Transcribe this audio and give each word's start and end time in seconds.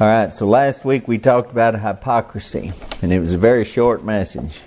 All 0.00 0.06
right, 0.06 0.32
so 0.32 0.46
last 0.46 0.84
week 0.84 1.08
we 1.08 1.18
talked 1.18 1.50
about 1.50 1.74
hypocrisy, 1.74 2.72
and 3.02 3.12
it 3.12 3.18
was 3.18 3.34
a 3.34 3.38
very 3.38 3.64
short 3.64 4.04
message. 4.04 4.60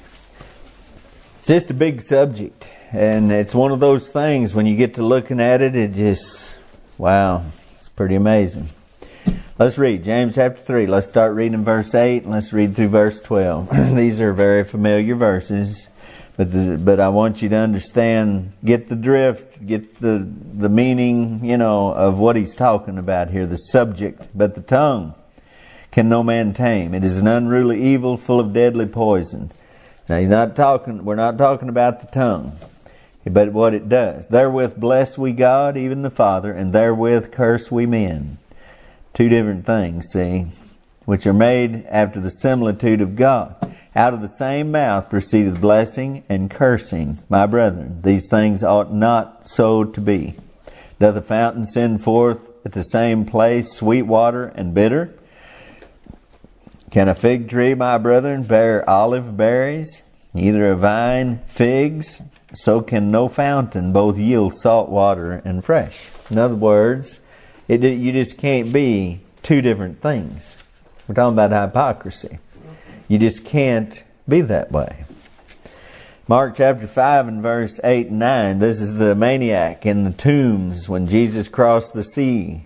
It's 1.40 1.48
just 1.48 1.70
a 1.70 1.74
big 1.74 2.02
subject, 2.02 2.68
and 2.92 3.32
it's 3.32 3.56
one 3.56 3.72
of 3.72 3.80
those 3.80 4.10
things 4.10 4.54
when 4.54 4.66
you 4.66 4.76
get 4.76 4.96
to 4.96 5.04
looking 5.04 5.40
at 5.40 5.62
it, 5.62 5.74
it 5.74 5.94
just, 5.94 6.54
wow, 6.98 7.46
it's 7.80 7.88
pretty 7.88 8.16
amazing. 8.16 8.68
Let's 9.58 9.78
read 9.78 10.04
James 10.04 10.36
chapter 10.36 10.62
3. 10.62 10.88
Let's 10.88 11.08
start 11.08 11.34
reading 11.34 11.64
verse 11.64 11.96
8 11.96 12.24
and 12.24 12.34
let's 12.34 12.52
read 12.52 12.76
through 12.76 12.90
verse 12.90 13.22
12. 13.22 13.70
These 13.96 14.20
are 14.20 14.34
very 14.34 14.66
familiar 14.66 15.16
verses, 15.16 15.88
but 16.36 16.52
the, 16.52 16.78
but 16.78 17.00
I 17.00 17.08
want 17.08 17.42
you 17.42 17.48
to 17.48 17.56
understand, 17.56 18.52
get 18.66 18.90
the 18.90 18.98
drift, 18.98 19.66
get 19.66 20.02
the 20.02 20.28
the 20.54 20.68
meaning, 20.68 21.46
you 21.46 21.56
know, 21.56 21.94
of 21.94 22.20
what 22.20 22.36
he's 22.36 22.54
talking 22.54 22.98
about 22.98 23.30
here, 23.30 23.46
the 23.46 23.56
subject, 23.56 24.28
but 24.36 24.56
the 24.56 24.62
tongue 24.62 25.16
can 25.92 26.08
no 26.08 26.24
man 26.24 26.54
tame. 26.54 26.94
It 26.94 27.04
is 27.04 27.18
an 27.18 27.28
unruly 27.28 27.82
evil 27.82 28.18
full 28.18 28.40
of 28.40 28.54
deadly 28.54 28.86
poison. 28.86 29.52
Now 30.08 30.20
he's 30.20 30.30
not 30.30 30.56
talking 30.56 31.06
we're 31.06 31.16
not 31.16 31.38
talking 31.38 31.70
about 31.70 32.02
the 32.02 32.08
tongue, 32.08 32.58
but 33.26 33.52
what 33.52 33.74
it 33.74 33.90
does. 33.90 34.28
Therewith 34.28 34.78
bless 34.78 35.18
we 35.18 35.34
God, 35.34 35.78
even 35.78 36.02
the 36.02 36.10
Father, 36.10 36.52
and 36.52 36.74
therewith 36.74 37.32
curse 37.32 37.70
we 37.72 37.86
men. 37.86 38.38
Two 39.14 39.30
different 39.30 39.66
things, 39.66 40.08
see, 40.12 40.48
which 41.06 41.28
are 41.28 41.34
made 41.34 41.86
after 41.88 42.20
the 42.20 42.32
similitude 42.32 43.02
of 43.02 43.16
God. 43.16 43.56
Out 43.94 44.14
of 44.14 44.22
the 44.22 44.30
same 44.30 44.72
mouth 44.72 45.10
proceedeth 45.10 45.60
blessing 45.60 46.24
and 46.30 46.50
cursing. 46.50 47.20
My 47.28 47.46
brethren, 47.46 48.02
these 48.04 48.30
things 48.30 48.64
ought 48.64 48.94
not 48.94 49.50
so 49.50 49.84
to 49.84 50.00
be. 50.00 50.36
Doth 51.00 51.16
the 51.16 51.22
fountain 51.22 51.66
send 51.66 52.02
forth 52.02 52.40
at 52.66 52.72
the 52.72 52.84
same 52.84 53.26
place 53.26 53.74
sweet 53.74 54.04
water 54.04 54.46
and 54.56 54.74
bitter? 54.74 55.14
Can 56.92 57.08
a 57.08 57.16
fig 57.16 57.50
tree, 57.50 57.74
my 57.74 57.98
brethren, 57.98 58.44
bear 58.44 58.88
olive 58.88 59.38
berries? 59.38 60.02
Neither 60.34 60.74
a 60.74 60.76
vine 60.76 61.40
figs. 61.48 62.22
So 62.54 62.82
can 62.82 63.10
no 63.10 63.30
fountain 63.30 63.94
both 63.94 64.18
yield 64.18 64.54
salt 64.56 64.90
water 64.90 65.42
and 65.46 65.64
fresh. 65.64 66.10
In 66.30 66.38
other 66.38 66.56
words, 66.56 67.22
it, 67.70 67.82
you 67.82 68.12
just 68.12 68.38
can't 68.38 68.74
be 68.74 69.22
two 69.42 69.62
different 69.62 70.02
things. 70.02 70.58
We're 71.08 71.16
talking 71.16 71.40
about 71.40 71.52
hypocrisy. 71.52 72.40
You 73.08 73.20
just 73.20 73.46
can't 73.46 74.04
be 74.28 74.42
that 74.42 74.70
way. 74.70 75.06
Mark 76.28 76.58
chapter 76.58 76.88
5 76.88 77.28
and 77.30 77.42
verse 77.42 77.80
8 77.86 78.08
and 78.08 78.20
9. 78.20 78.60
This 78.60 78.82
is 78.82 78.96
the 78.96 79.16
maniac 79.16 79.86
in 79.86 80.04
the 80.04 80.12
tombs 80.12 80.90
when 80.90 81.08
Jesus 81.08 81.48
crossed 81.48 81.94
the 81.94 82.04
sea. 82.04 82.66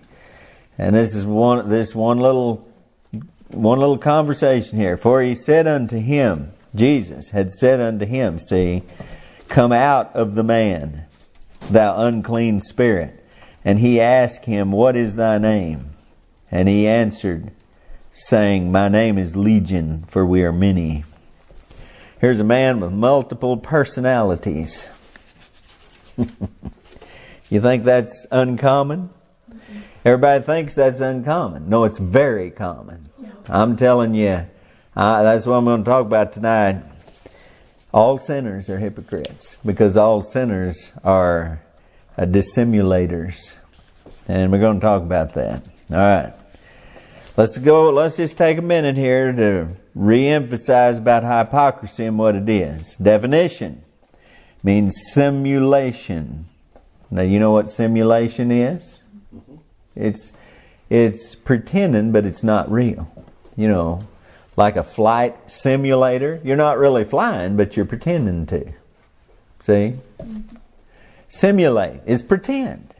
And 0.76 0.96
this 0.96 1.14
is 1.14 1.24
one, 1.24 1.68
this 1.68 1.94
one 1.94 2.18
little 2.18 2.65
one 3.48 3.78
little 3.78 3.98
conversation 3.98 4.78
here. 4.78 4.96
For 4.96 5.22
he 5.22 5.34
said 5.34 5.66
unto 5.66 5.98
him, 5.98 6.52
Jesus 6.74 7.30
had 7.30 7.52
said 7.52 7.80
unto 7.80 8.04
him, 8.04 8.38
See, 8.38 8.82
come 9.48 9.72
out 9.72 10.14
of 10.14 10.34
the 10.34 10.44
man, 10.44 11.06
thou 11.70 11.98
unclean 12.06 12.60
spirit. 12.60 13.24
And 13.64 13.80
he 13.80 14.00
asked 14.00 14.44
him, 14.44 14.72
What 14.72 14.96
is 14.96 15.16
thy 15.16 15.38
name? 15.38 15.90
And 16.50 16.68
he 16.68 16.86
answered, 16.86 17.50
saying, 18.12 18.70
My 18.70 18.88
name 18.88 19.18
is 19.18 19.36
Legion, 19.36 20.04
for 20.08 20.24
we 20.24 20.42
are 20.42 20.52
many. 20.52 21.04
Here's 22.20 22.40
a 22.40 22.44
man 22.44 22.80
with 22.80 22.92
multiple 22.92 23.56
personalities. 23.56 24.86
you 26.16 27.60
think 27.60 27.84
that's 27.84 28.26
uncommon? 28.30 29.10
Everybody 30.04 30.44
thinks 30.44 30.74
that's 30.74 31.00
uncommon. 31.00 31.68
No, 31.68 31.84
it's 31.84 31.98
very 31.98 32.50
common. 32.50 33.05
I'm 33.48 33.76
telling 33.76 34.14
you, 34.14 34.46
uh, 34.96 35.22
that's 35.22 35.46
what 35.46 35.54
I'm 35.54 35.64
going 35.64 35.84
to 35.84 35.88
talk 35.88 36.04
about 36.04 36.32
tonight. 36.32 36.82
All 37.94 38.18
sinners 38.18 38.68
are 38.68 38.78
hypocrites 38.78 39.56
because 39.64 39.96
all 39.96 40.22
sinners 40.22 40.92
are 41.04 41.62
uh, 42.18 42.22
dissimulators. 42.22 43.54
And 44.26 44.50
we're 44.50 44.58
going 44.58 44.80
to 44.80 44.84
talk 44.84 45.02
about 45.02 45.34
that. 45.34 45.64
All 45.90 45.96
right. 45.96 46.32
Let's 47.36 47.56
go, 47.58 47.90
let's 47.90 48.16
just 48.16 48.36
take 48.36 48.58
a 48.58 48.62
minute 48.62 48.96
here 48.96 49.32
to 49.32 49.68
re-emphasize 49.94 50.98
about 50.98 51.22
hypocrisy 51.22 52.06
and 52.06 52.18
what 52.18 52.34
it 52.34 52.48
is. 52.48 52.96
Definition 52.96 53.82
means 54.64 54.96
simulation. 55.12 56.46
Now 57.10 57.22
you 57.22 57.38
know 57.38 57.52
what 57.52 57.70
simulation 57.70 58.50
is? 58.50 59.00
It's 59.94 60.32
it's 60.88 61.34
pretending, 61.34 62.12
but 62.12 62.24
it's 62.24 62.42
not 62.42 62.70
real 62.70 63.15
you 63.56 63.68
know, 63.68 64.06
like 64.56 64.76
a 64.76 64.82
flight 64.82 65.50
simulator. 65.50 66.40
You're 66.44 66.56
not 66.56 66.78
really 66.78 67.04
flying, 67.04 67.56
but 67.56 67.76
you're 67.76 67.86
pretending 67.86 68.46
to. 68.46 68.72
See? 69.62 69.94
Simulate 71.28 72.00
is 72.06 72.22
pretend. 72.22 72.94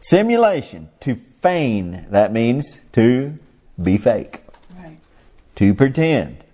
Simulation, 0.00 0.88
to 1.00 1.16
feign, 1.42 2.06
that 2.10 2.32
means 2.32 2.78
to 2.92 3.38
be 3.80 3.98
fake. 3.98 4.42
Right. 4.78 4.98
To 5.56 5.74
pretend. 5.74 6.44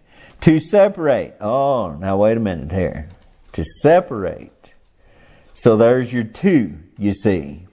To 0.40 0.58
separate. 0.58 1.34
Oh, 1.40 1.92
now 1.92 2.16
wait 2.16 2.36
a 2.36 2.40
minute 2.40 2.72
here. 2.72 3.08
To 3.52 3.64
separate. 3.64 4.74
So 5.54 5.76
there's 5.76 6.12
your 6.12 6.24
two, 6.24 6.78
you 6.98 7.14
see. 7.14 7.66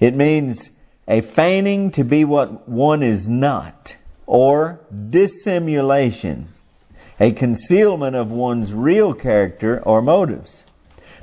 It 0.00 0.14
means 0.14 0.70
a 1.06 1.20
feigning 1.20 1.90
to 1.90 2.04
be 2.04 2.24
what 2.24 2.68
one 2.68 3.02
is 3.02 3.28
not, 3.28 3.96
or 4.26 4.80
dissimulation, 5.10 6.48
a 7.20 7.32
concealment 7.32 8.16
of 8.16 8.30
one's 8.30 8.72
real 8.72 9.12
character 9.12 9.82
or 9.84 10.00
motives. 10.00 10.64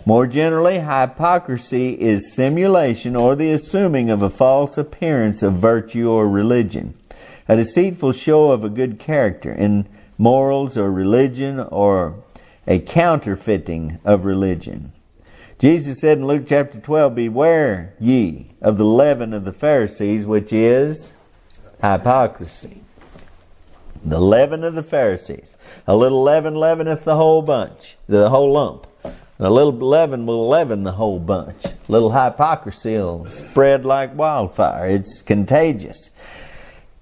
More 0.06 0.25
generally, 0.25 0.80
hypocrisy 0.80 2.00
is 2.00 2.34
simulation 2.34 3.16
or 3.16 3.36
the 3.36 3.52
assuming 3.52 4.09
of 4.09 4.22
a 4.22 4.30
false 4.30 4.78
appearance 4.78 5.44
of 5.44 5.53
virtue 5.53 6.09
or 6.09 6.28
religion, 6.28 6.96
a 7.47 7.56
deceitful 7.56 8.14
show 8.14 8.52
of 8.52 8.64
a 8.64 8.70
good 8.70 9.00
character 9.00 9.52
in 9.52 9.88
morals 10.18 10.78
or 10.78 10.91
religion, 10.91 11.59
or 11.59 12.16
a 12.68 12.80
counterfeiting 12.80 14.00
of 14.06 14.24
religion. 14.25 14.91
Jesus 15.62 16.00
said 16.00 16.18
in 16.18 16.26
Luke 16.26 16.46
chapter 16.48 16.80
12, 16.80 17.14
Beware 17.14 17.94
ye 18.00 18.48
of 18.64 18.80
the 18.80 18.84
leaven 18.84 19.32
of 19.32 19.46
the 19.46 19.54
Pharisees, 19.54 20.26
which 20.26 20.52
is 20.52 21.12
hypocrisy. 21.80 22.82
The 24.04 24.20
leaven 24.20 24.64
of 24.64 24.74
the 24.74 24.82
Pharisees. 24.82 25.54
A 25.86 25.96
little 25.96 26.24
leaven 26.24 26.56
leaveneth 26.56 27.04
the 27.04 27.16
whole 27.16 27.44
bunch, 27.44 27.96
the 28.08 28.32
whole 28.32 28.54
lump. 28.54 28.88
A 29.38 29.52
little 29.52 29.74
leaven 29.74 30.26
will 30.26 30.50
leaven 30.50 30.84
the 30.84 30.94
whole 30.94 31.20
bunch. 31.20 31.64
A 31.66 31.76
little 31.88 32.12
hypocrisy 32.12 32.98
will 32.98 33.30
spread 33.30 33.86
like 33.86 34.18
wildfire. 34.18 34.90
It's 34.90 35.22
contagious. 35.22 36.10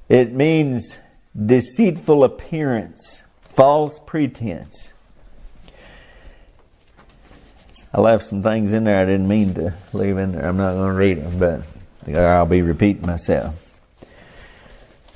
It 0.10 0.34
means 0.34 0.98
deceitful 1.34 2.26
appearance, 2.26 3.22
false 3.42 4.02
pretense. 4.06 4.92
I 7.94 8.02
left 8.02 8.26
some 8.26 8.44
things 8.44 8.74
in 8.74 8.84
there 8.84 9.02
I 9.02 9.06
didn't 9.06 9.28
mean 9.28 9.56
to 9.56 9.74
leave 9.94 10.18
in 10.18 10.34
there. 10.34 10.48
I'm 10.48 10.58
not 10.58 10.74
going 10.74 10.90
to 10.90 10.96
read 10.96 11.18
them, 11.18 11.40
but 12.06 12.16
I'll 12.16 12.46
be 12.46 12.62
repeating 12.62 13.06
myself. 13.06 13.56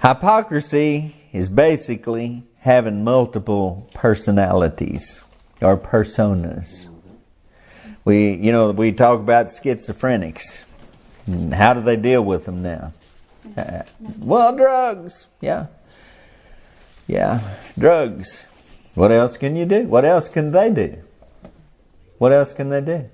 Hypocrisy 0.01 1.15
is 1.31 1.49
basically 1.49 2.43
having 2.59 3.03
multiple 3.03 3.89
personalities 3.93 5.21
or 5.61 5.77
personas. 5.77 6.87
We, 8.05 8.33
you 8.33 8.51
know, 8.51 8.71
we 8.71 8.91
talk 8.91 9.19
about 9.19 9.47
schizophrenics. 9.47 10.63
How 11.53 11.73
do 11.73 11.81
they 11.81 11.95
deal 11.95 12.23
with 12.23 12.45
them 12.45 12.61
now? 12.61 12.93
Uh, 13.55 13.83
well, 14.19 14.55
drugs. 14.55 15.27
Yeah. 15.39 15.67
Yeah, 17.07 17.55
drugs. 17.77 18.41
What 18.95 19.11
else 19.11 19.37
can 19.37 19.55
you 19.55 19.65
do? 19.65 19.83
What 19.83 20.05
else 20.05 20.29
can 20.29 20.51
they 20.51 20.69
do? 20.69 20.97
What 22.23 22.31
else 22.31 22.53
can 22.53 22.69
they 22.69 22.79
do? 22.79 23.09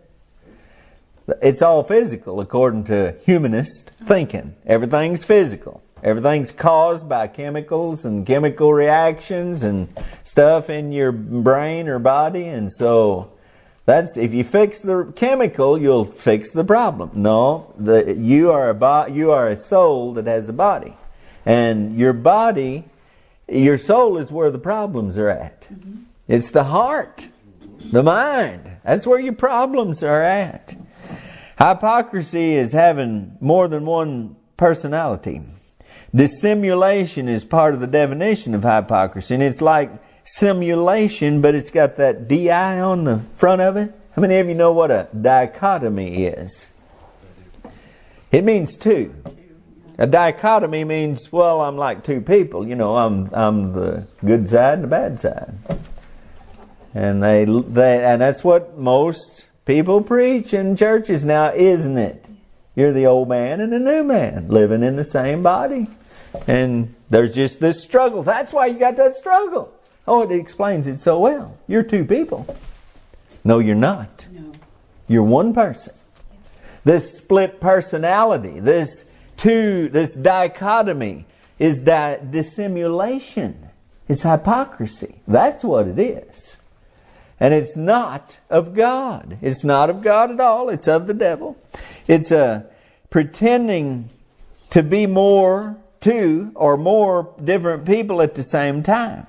It's 1.42 1.64
all 1.64 1.82
physical 1.84 2.40
according 2.42 2.84
to 2.84 3.16
humanist 3.26 3.90
thinking. 4.06 4.56
Everything's 4.68 5.24
physical. 5.24 5.82
Everything's 6.04 6.52
caused 6.52 7.10
by 7.10 7.26
chemicals 7.26 8.06
and 8.06 8.24
chemical 8.24 8.72
reactions 8.72 9.64
and 9.64 9.90
stuff 10.24 10.70
in 10.70 10.92
your 10.92 11.12
brain 11.12 11.88
or 11.88 11.98
body. 11.98 12.46
And 12.46 12.72
so 12.72 13.32
that's 13.88 14.16
if 14.16 14.32
you 14.32 14.44
fix 14.44 14.80
the 14.80 15.12
chemical, 15.16 15.82
you'll 15.82 16.06
fix 16.06 16.52
the 16.52 16.64
problem. 16.64 17.10
No, 17.16 17.74
the, 17.80 18.14
you 18.14 18.52
are 18.52 18.70
a 18.70 18.76
bo- 18.76 19.08
you 19.08 19.32
are 19.32 19.50
a 19.50 19.58
soul 19.58 20.14
that 20.14 20.28
has 20.28 20.48
a 20.50 20.54
body, 20.54 20.96
and 21.48 21.98
your 21.98 22.14
body, 22.14 22.84
your 23.48 23.80
soul 23.80 24.20
is 24.20 24.32
where 24.32 24.52
the 24.52 24.60
problems 24.60 25.18
are 25.18 25.30
at. 25.30 25.62
Mm-hmm. 25.64 26.04
It's 26.28 26.52
the 26.52 26.66
heart. 26.66 27.30
The 27.86 28.04
mind. 28.04 28.78
That's 28.84 29.08
where 29.08 29.20
your 29.20 29.34
problems 29.34 30.04
are 30.04 30.22
at. 30.22 30.76
Hypocrisy 31.58 32.54
is 32.54 32.72
having 32.72 33.38
more 33.42 33.68
than 33.68 33.86
one 33.86 34.36
personality. 34.58 35.42
Dissimulation 36.14 37.28
is 37.28 37.44
part 37.44 37.74
of 37.74 37.80
the 37.80 37.88
definition 37.88 38.56
of 38.56 38.64
hypocrisy, 38.64 39.34
and 39.34 39.44
it's 39.44 39.62
like 39.62 39.92
simulation, 40.24 41.42
but 41.42 41.56
it's 41.56 41.70
got 41.70 41.98
that 41.98 42.28
DI 42.28 42.80
on 42.80 43.04
the 43.04 43.22
front 43.36 43.62
of 43.62 43.78
it. 43.78 43.94
How 44.12 44.22
many 44.22 44.38
of 44.38 44.48
you 44.48 44.56
know 44.56 44.72
what 44.72 44.92
a 44.92 45.08
dichotomy 45.20 46.26
is? 46.26 46.68
It 48.32 48.44
means 48.44 48.76
two. 48.76 49.16
A 49.98 50.08
dichotomy 50.08 50.84
means, 50.84 51.32
well, 51.32 51.62
I'm 51.62 51.78
like 51.78 52.04
two 52.04 52.22
people. 52.22 52.68
You 52.68 52.76
know, 52.76 52.96
I'm 52.96 53.30
I'm 53.34 53.74
the 53.74 54.08
good 54.24 54.48
side 54.50 54.76
and 54.76 54.84
the 54.84 54.88
bad 54.88 55.20
side. 55.20 55.54
And 56.94 57.22
they 57.24 57.46
they 57.46 58.04
and 58.04 58.22
that's 58.22 58.44
what 58.44 58.78
most 58.78 59.46
people 59.66 60.02
preach 60.02 60.54
in 60.54 60.76
churches 60.76 61.24
now, 61.24 61.54
isn't 61.54 61.98
it? 61.98 62.26
You're 62.76 62.94
the 62.94 63.06
old 63.06 63.30
man 63.30 63.62
and 63.62 63.72
the 63.74 63.80
new 63.80 64.04
man 64.04 64.48
living 64.48 64.84
in 64.84 64.96
the 64.96 65.04
same 65.04 65.44
body. 65.44 65.88
And 66.48 66.96
there's 67.10 67.34
just 67.34 67.60
this 67.60 67.84
struggle. 67.84 68.24
That's 68.24 68.54
why 68.54 68.68
you 68.68 68.80
got 68.80 68.96
that 68.98 69.16
struggle. 69.16 69.74
Oh, 70.08 70.24
it 70.24 70.32
explains 70.32 70.88
it 70.88 71.00
so 71.00 71.20
well. 71.20 71.58
You're 71.68 71.84
two 71.84 72.06
people. 72.06 72.56
No, 73.44 73.60
you're 73.60 73.76
not. 73.76 74.28
No. 74.32 74.54
You're 75.08 75.24
one 75.24 75.54
person. 75.54 75.94
This 76.84 77.18
split 77.18 77.60
personality, 77.60 78.60
this 78.60 79.06
two, 79.38 79.90
this 79.90 80.14
dichotomy 80.14 81.26
is 81.58 81.80
di- 81.80 82.20
dissimulation. 82.30 83.70
It's 84.08 84.24
hypocrisy. 84.24 85.22
That's 85.28 85.64
what 85.64 85.88
it 85.88 86.00
is. 86.00 86.56
And 87.40 87.54
it's 87.54 87.78
not 87.78 88.40
of 88.50 88.74
God. 88.74 89.38
It's 89.42 89.64
not 89.64 89.90
of 89.90 90.02
God 90.02 90.32
at 90.32 90.40
all. 90.40 90.70
It's 90.70 90.88
of 90.88 91.08
the 91.08 91.14
devil. 91.14 91.58
It's 92.08 92.32
a 92.32 92.46
uh, 92.46 92.62
pretending 93.10 94.10
to 94.72 94.84
be 94.84 95.06
more 95.06 95.78
two 96.02 96.52
or 96.56 96.78
more 96.78 97.34
different 97.44 97.86
people 97.86 98.22
at 98.22 98.36
the 98.36 98.44
same 98.44 98.84
time. 98.84 99.28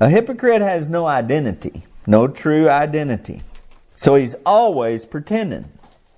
A 0.00 0.08
hypocrite 0.08 0.62
has 0.62 0.88
no 0.88 1.06
identity, 1.06 1.84
no 2.06 2.26
true 2.26 2.68
identity. 2.68 3.42
So 3.96 4.16
he's 4.16 4.34
always 4.44 5.04
pretending. 5.04 5.70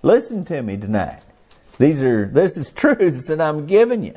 Listen 0.02 0.44
to 0.46 0.62
me 0.62 0.76
tonight. 0.76 1.20
These 1.78 2.02
are 2.02 2.26
this 2.26 2.56
is 2.56 2.70
truths 2.72 3.28
that 3.28 3.40
I'm 3.40 3.66
giving 3.66 4.04
you. 4.04 4.16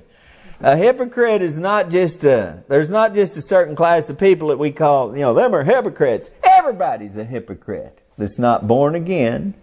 A 0.59 0.75
hypocrite 0.75 1.41
is 1.41 1.59
not 1.59 1.89
just 1.89 2.23
a 2.23 2.63
there's 2.67 2.89
not 2.89 3.13
just 3.13 3.37
a 3.37 3.41
certain 3.41 3.75
class 3.75 4.09
of 4.09 4.17
people 4.17 4.47
that 4.49 4.57
we 4.57 4.71
call, 4.71 5.13
you 5.13 5.21
know, 5.21 5.33
them 5.33 5.53
are 5.53 5.63
hypocrites. 5.63 6.31
Everybody's 6.67 7.15
a 7.15 7.23
hypocrite 7.23 8.01
that's 8.17 8.37
not 8.37 8.67
born 8.67 8.93
again, 8.93 9.53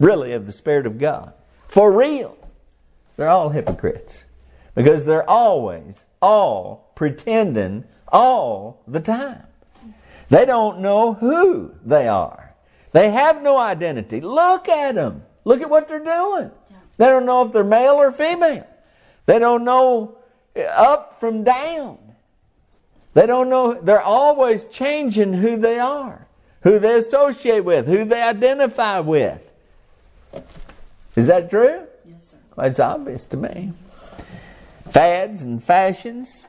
really 0.00 0.32
of 0.32 0.46
the 0.46 0.52
Spirit 0.52 0.84
of 0.84 0.98
God. 0.98 1.32
For 1.68 1.92
real. 1.92 2.36
They're 3.16 3.28
all 3.28 3.50
hypocrites. 3.50 4.24
Because 4.74 5.04
they're 5.04 5.30
always, 5.30 6.06
all 6.20 6.90
pretending 6.96 7.84
all 8.08 8.82
the 8.88 8.98
time. 8.98 9.44
They 10.28 10.44
don't 10.44 10.80
know 10.80 11.14
who 11.14 11.76
they 11.84 12.08
are. 12.08 12.56
They 12.90 13.12
have 13.12 13.40
no 13.40 13.56
identity. 13.56 14.20
Look 14.20 14.68
at 14.68 14.96
them. 14.96 15.22
Look 15.44 15.60
at 15.60 15.70
what 15.70 15.86
they're 15.86 16.00
doing. 16.00 16.50
They 16.96 17.06
don't 17.06 17.26
know 17.26 17.46
if 17.46 17.52
they're 17.52 17.62
male 17.62 17.94
or 17.94 18.10
female. 18.10 18.66
They 19.26 19.38
don't 19.38 19.64
know 19.64 20.18
up 20.56 21.20
from 21.20 21.44
down. 21.44 21.98
They 23.14 23.26
don't 23.26 23.48
know. 23.48 23.74
They're 23.74 24.02
always 24.02 24.64
changing 24.66 25.34
who 25.34 25.56
they 25.56 25.78
are, 25.78 26.26
who 26.62 26.78
they 26.78 26.96
associate 26.96 27.64
with, 27.64 27.86
who 27.86 28.04
they 28.04 28.20
identify 28.20 28.98
with. 29.00 29.40
Is 31.16 31.28
that 31.28 31.48
true? 31.48 31.86
Yes, 32.04 32.30
sir. 32.30 32.36
Well, 32.56 32.66
it's 32.66 32.80
obvious 32.80 33.26
to 33.28 33.36
me. 33.36 33.72
Fads 34.90 35.42
and 35.42 35.62
fashions. 35.62 36.42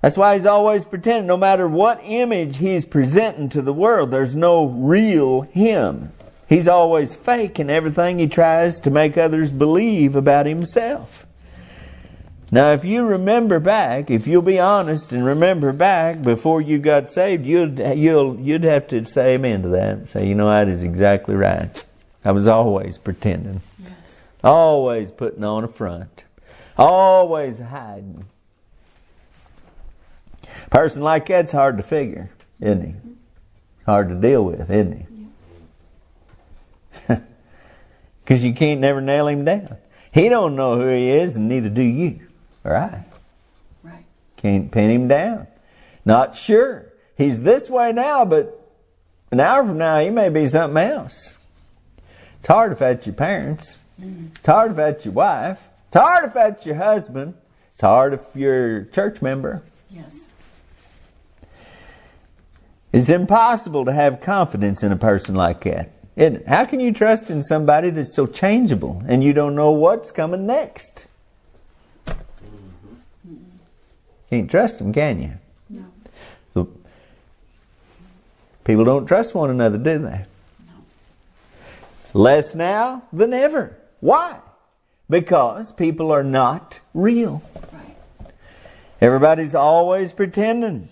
That's 0.00 0.16
why 0.16 0.34
he's 0.34 0.46
always 0.46 0.84
pretending. 0.84 1.26
No 1.26 1.36
matter 1.36 1.68
what 1.68 2.00
image 2.02 2.56
he's 2.56 2.84
presenting 2.84 3.48
to 3.50 3.62
the 3.62 3.72
world, 3.72 4.10
there's 4.10 4.34
no 4.34 4.64
real 4.64 5.42
him. 5.42 6.12
He's 6.48 6.66
always 6.66 7.14
fake 7.14 7.60
in 7.60 7.70
everything 7.70 8.18
he 8.18 8.26
tries 8.26 8.80
to 8.80 8.90
make 8.90 9.16
others 9.16 9.50
believe 9.50 10.16
about 10.16 10.46
himself. 10.46 11.26
Now, 12.52 12.72
if 12.72 12.84
you 12.84 13.04
remember 13.04 13.60
back, 13.60 14.10
if 14.10 14.26
you'll 14.26 14.42
be 14.42 14.58
honest 14.58 15.12
and 15.12 15.24
remember 15.24 15.72
back 15.72 16.22
before 16.22 16.60
you 16.60 16.78
got 16.78 17.08
saved, 17.10 17.46
you'd 17.46 17.78
you'll 17.78 18.40
you'd 18.40 18.64
have 18.64 18.88
to 18.88 19.04
say 19.04 19.34
amen 19.34 19.62
to 19.62 19.68
that. 19.68 20.08
Say, 20.08 20.26
you 20.26 20.34
know, 20.34 20.48
that 20.48 20.66
is 20.66 20.82
exactly 20.82 21.36
right. 21.36 21.84
I 22.24 22.32
was 22.32 22.48
always 22.48 22.98
pretending. 22.98 23.60
Yes. 23.82 24.24
Always 24.42 25.12
putting 25.12 25.44
on 25.44 25.62
a 25.62 25.68
front. 25.68 26.24
Always 26.76 27.60
hiding. 27.60 28.24
A 30.66 30.70
person 30.70 31.02
like 31.02 31.26
that's 31.26 31.52
hard 31.52 31.76
to 31.76 31.84
figure, 31.84 32.30
isn't 32.60 32.82
he? 32.82 32.94
Hard 33.86 34.08
to 34.08 34.16
deal 34.16 34.44
with, 34.44 34.70
isn't 34.70 35.06
he? 37.06 37.14
Because 38.24 38.44
you 38.44 38.52
can't 38.54 38.80
never 38.80 39.00
nail 39.00 39.26
him 39.26 39.44
down. 39.44 39.76
He 40.12 40.28
don't 40.28 40.54
know 40.54 40.76
who 40.76 40.86
he 40.86 41.10
is, 41.10 41.36
and 41.36 41.48
neither 41.48 41.68
do 41.68 41.82
you. 41.82 42.20
Right? 42.62 43.04
Right. 43.82 44.04
Can't 44.36 44.70
pin 44.70 44.90
him 44.90 45.08
down. 45.08 45.46
Not 46.04 46.36
sure. 46.36 46.86
He's 47.16 47.42
this 47.42 47.68
way 47.68 47.92
now, 47.92 48.24
but 48.24 48.56
an 49.30 49.40
hour 49.40 49.64
from 49.64 49.78
now 49.78 49.98
he 50.00 50.10
may 50.10 50.28
be 50.28 50.46
something 50.46 50.82
else. 50.82 51.34
It's 52.38 52.46
hard 52.46 52.72
if 52.72 52.78
that's 52.78 53.06
your 53.06 53.14
parents. 53.14 53.76
Mm-hmm. 54.00 54.28
It's 54.36 54.46
hard 54.46 54.70
if 54.70 54.76
that's 54.76 55.04
your 55.04 55.14
wife. 55.14 55.60
It's 55.88 55.96
hard 55.96 56.24
if 56.24 56.34
that's 56.34 56.64
your 56.64 56.76
husband. 56.76 57.34
It's 57.72 57.82
hard 57.82 58.14
if 58.14 58.20
you're 58.34 58.78
a 58.78 58.86
church 58.86 59.20
member. 59.20 59.62
Yes. 59.90 60.28
It's 62.92 63.10
impossible 63.10 63.84
to 63.84 63.92
have 63.92 64.20
confidence 64.20 64.82
in 64.82 64.90
a 64.90 64.96
person 64.96 65.34
like 65.34 65.62
that. 65.64 65.90
Isn't 66.16 66.36
it? 66.36 66.48
How 66.48 66.64
can 66.64 66.80
you 66.80 66.92
trust 66.92 67.30
in 67.30 67.44
somebody 67.44 67.90
that's 67.90 68.14
so 68.14 68.26
changeable 68.26 69.02
and 69.06 69.22
you 69.22 69.32
don't 69.32 69.54
know 69.54 69.70
what's 69.70 70.10
coming 70.10 70.46
next? 70.46 71.06
Mm-hmm. 72.06 73.36
Can't 74.30 74.48
trust 74.48 74.78
them, 74.78 74.92
can 74.92 75.20
you? 75.20 75.32
No. 75.68 75.86
So, 76.54 76.68
people 78.62 78.84
don't 78.84 79.06
trust 79.06 79.34
one 79.34 79.50
another, 79.50 79.76
do 79.76 79.98
they? 79.98 80.24
No. 80.66 80.74
Less 82.14 82.54
now 82.54 83.02
than 83.12 83.34
ever. 83.34 83.76
Why? 83.98 84.38
Because 85.08 85.72
people 85.72 86.12
are 86.12 86.22
not 86.22 86.78
real. 86.94 87.42
Right. 87.72 88.32
Everybody's 89.00 89.56
always 89.56 90.12
pretending. 90.12 90.88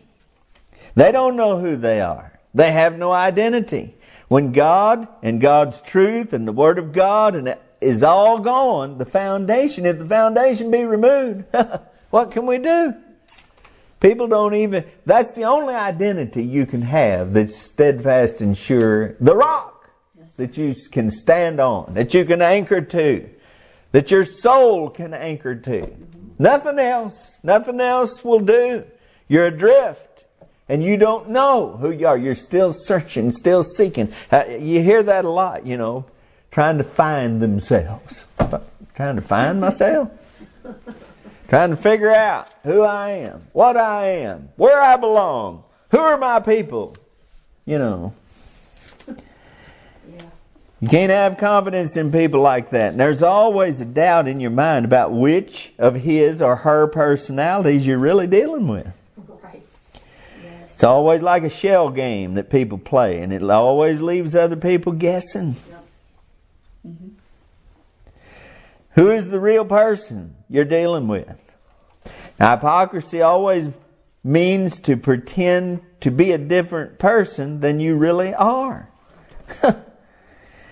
They 0.97 1.13
don't 1.13 1.37
know 1.37 1.61
who 1.61 1.77
they 1.77 2.01
are. 2.01 2.33
They 2.53 2.73
have 2.73 2.99
no 2.99 3.13
identity. 3.13 3.95
When 4.27 4.51
God 4.51 5.07
and 5.23 5.41
God's 5.41 5.81
truth 5.81 6.33
and 6.33 6.47
the 6.47 6.53
Word 6.53 6.77
of 6.77 6.93
God 6.93 7.37
and 7.37 7.47
it 7.47 7.63
is 7.81 8.03
all 8.03 8.41
gone, 8.41 8.99
the 8.99 9.07
foundation, 9.07 9.87
if 9.87 9.99
the 9.99 10.05
foundation 10.05 10.73
be 10.73 10.85
removed, 10.85 11.45
what 12.11 12.33
can 12.33 12.47
we 12.47 12.59
do? 12.59 12.95
People 14.01 14.29
don't 14.29 14.55
even, 14.55 14.85
that's 15.05 15.35
the 15.35 15.45
only 15.45 15.75
identity 15.75 16.45
you 16.45 16.67
can 16.67 16.83
have 16.83 17.33
that's 17.33 17.57
steadfast 17.57 18.41
and 18.41 18.57
sure. 18.57 19.17
The 19.21 19.35
rock 19.35 19.91
that 20.37 20.57
you 20.57 20.75
can 20.93 21.11
stand 21.11 21.59
on, 21.59 21.95
that 21.95 22.15
you 22.15 22.25
can 22.25 22.41
anchor 22.41 22.81
to, 22.81 23.29
that 23.93 24.11
your 24.11 24.25
soul 24.25 24.89
can 24.89 25.13
anchor 25.13 25.57
to. 25.57 25.81
Mm-hmm. 25.81 26.29
Nothing 26.39 26.79
else, 26.79 27.41
nothing 27.43 27.81
else 27.81 28.25
will 28.25 28.41
do. 28.41 28.85
You're 29.27 29.47
adrift 29.47 30.25
and 30.69 30.83
you 30.83 30.97
don't 30.97 31.31
know 31.31 31.77
who 31.81 31.91
you 31.91 32.07
are. 32.07 32.17
You're 32.17 32.35
still 32.35 32.73
searching, 32.73 33.33
still 33.33 33.65
seeking. 33.65 34.13
You 34.33 34.83
hear 34.83 35.03
that 35.03 35.25
a 35.25 35.31
lot, 35.31 35.67
you 35.67 35.77
know, 35.77 36.07
trying 36.51 36.79
to 36.79 36.85
find 36.85 37.43
themselves. 37.43 38.27
Trying 38.95 39.17
to 39.17 39.23
find 39.23 39.61
myself. 39.61 40.11
trying 41.49 41.71
to 41.71 41.77
figure 41.77 42.13
out 42.13 42.53
who 42.63 42.83
I 42.83 43.11
am, 43.11 43.47
what 43.53 43.77
I 43.77 44.07
am, 44.09 44.51
where 44.57 44.81
I 44.81 44.97
belong, 44.97 45.65
who 45.91 45.99
are 45.99 46.19
my 46.19 46.41
people, 46.41 46.97
you 47.65 47.79
know. 47.79 48.15
You 50.81 50.87
can't 50.87 51.11
have 51.11 51.39
confidence 51.39 51.97
in 51.97 52.13
people 52.13 52.41
like 52.41 52.71
that. 52.71 52.93
And 52.93 53.01
there's 53.01 53.21
always 53.21 53.81
a 53.81 53.85
doubt 53.85 54.29
in 54.29 54.39
your 54.39 54.53
mind 54.53 54.85
about 54.85 55.11
which 55.11 55.73
of 55.77 55.97
his 55.97 56.41
or 56.41 56.55
her 56.55 56.87
personalities 56.87 57.85
you're 57.85 57.99
really 57.99 58.29
dealing 58.29 58.69
with. 58.69 58.87
Right. 59.43 59.67
Yes. 60.41 60.71
It's 60.75 60.85
always 60.85 61.21
like 61.21 61.43
a 61.43 61.51
shell 61.51 61.91
game 61.91 62.35
that 62.35 62.49
people 62.49 62.79
play, 62.79 63.21
and 63.21 63.33
it 63.33 63.43
always 63.43 64.01
leaves 64.01 64.37
other 64.37 64.55
people 64.55 64.93
guessing. 64.93 65.57
Yep. 65.69 65.87
Mm-hmm. 66.87 67.09
Who 68.93 69.11
is 69.11 69.31
the 69.31 69.41
real 69.41 69.65
person 69.65 70.37
you're 70.49 70.65
dealing 70.65 71.09
with? 71.09 71.41
Now, 72.39 72.57
hypocrisy 72.57 73.21
always 73.21 73.71
means 74.23 74.81
to 74.81 74.97
pretend 74.97 75.81
to 76.01 76.11
be 76.11 76.33
a 76.33 76.39
different 76.39 76.99
person 76.99 77.61
than 77.61 77.81
you 77.81 77.97
really 77.97 78.35
are. 78.35 78.91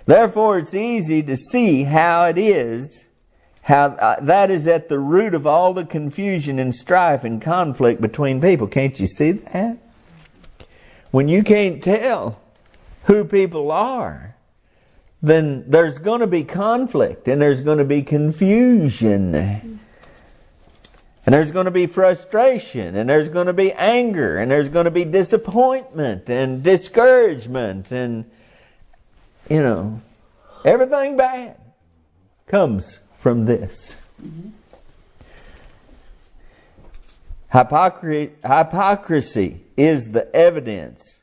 Therefore, 0.06 0.58
it's 0.58 0.74
easy 0.74 1.22
to 1.24 1.36
see 1.36 1.82
how 1.84 2.26
it 2.26 2.38
is, 2.38 3.06
how 3.62 3.86
uh, 3.86 4.20
that 4.20 4.50
is 4.50 4.68
at 4.68 4.88
the 4.88 5.00
root 5.00 5.34
of 5.34 5.46
all 5.46 5.74
the 5.74 5.84
confusion 5.84 6.60
and 6.60 6.72
strife 6.72 7.24
and 7.24 7.42
conflict 7.42 8.00
between 8.00 8.40
people. 8.40 8.68
Can't 8.68 8.98
you 9.00 9.08
see 9.08 9.32
that? 9.32 9.78
When 11.10 11.26
you 11.26 11.42
can't 11.42 11.82
tell 11.82 12.40
who 13.04 13.24
people 13.24 13.72
are, 13.72 14.35
then 15.26 15.64
there's 15.66 15.98
going 15.98 16.20
to 16.20 16.28
be 16.28 16.44
conflict 16.44 17.26
and 17.26 17.42
there's 17.42 17.60
going 17.60 17.78
to 17.78 17.84
be 17.84 18.02
confusion. 18.02 19.34
And 19.34 21.34
there's 21.34 21.50
going 21.50 21.64
to 21.64 21.72
be 21.72 21.86
frustration 21.86 22.94
and 22.94 23.10
there's 23.10 23.28
going 23.28 23.48
to 23.48 23.52
be 23.52 23.72
anger 23.72 24.38
and 24.38 24.48
there's 24.48 24.68
going 24.68 24.84
to 24.84 24.92
be 24.92 25.04
disappointment 25.04 26.30
and 26.30 26.62
discouragement 26.62 27.90
and, 27.90 28.30
you 29.50 29.60
know, 29.60 30.00
everything 30.64 31.16
bad 31.16 31.56
comes 32.46 33.00
from 33.18 33.46
this. 33.46 33.96
Hypocrisy, 37.52 38.30
is 39.76 40.12
the 40.12 40.34
evidence 40.34 41.18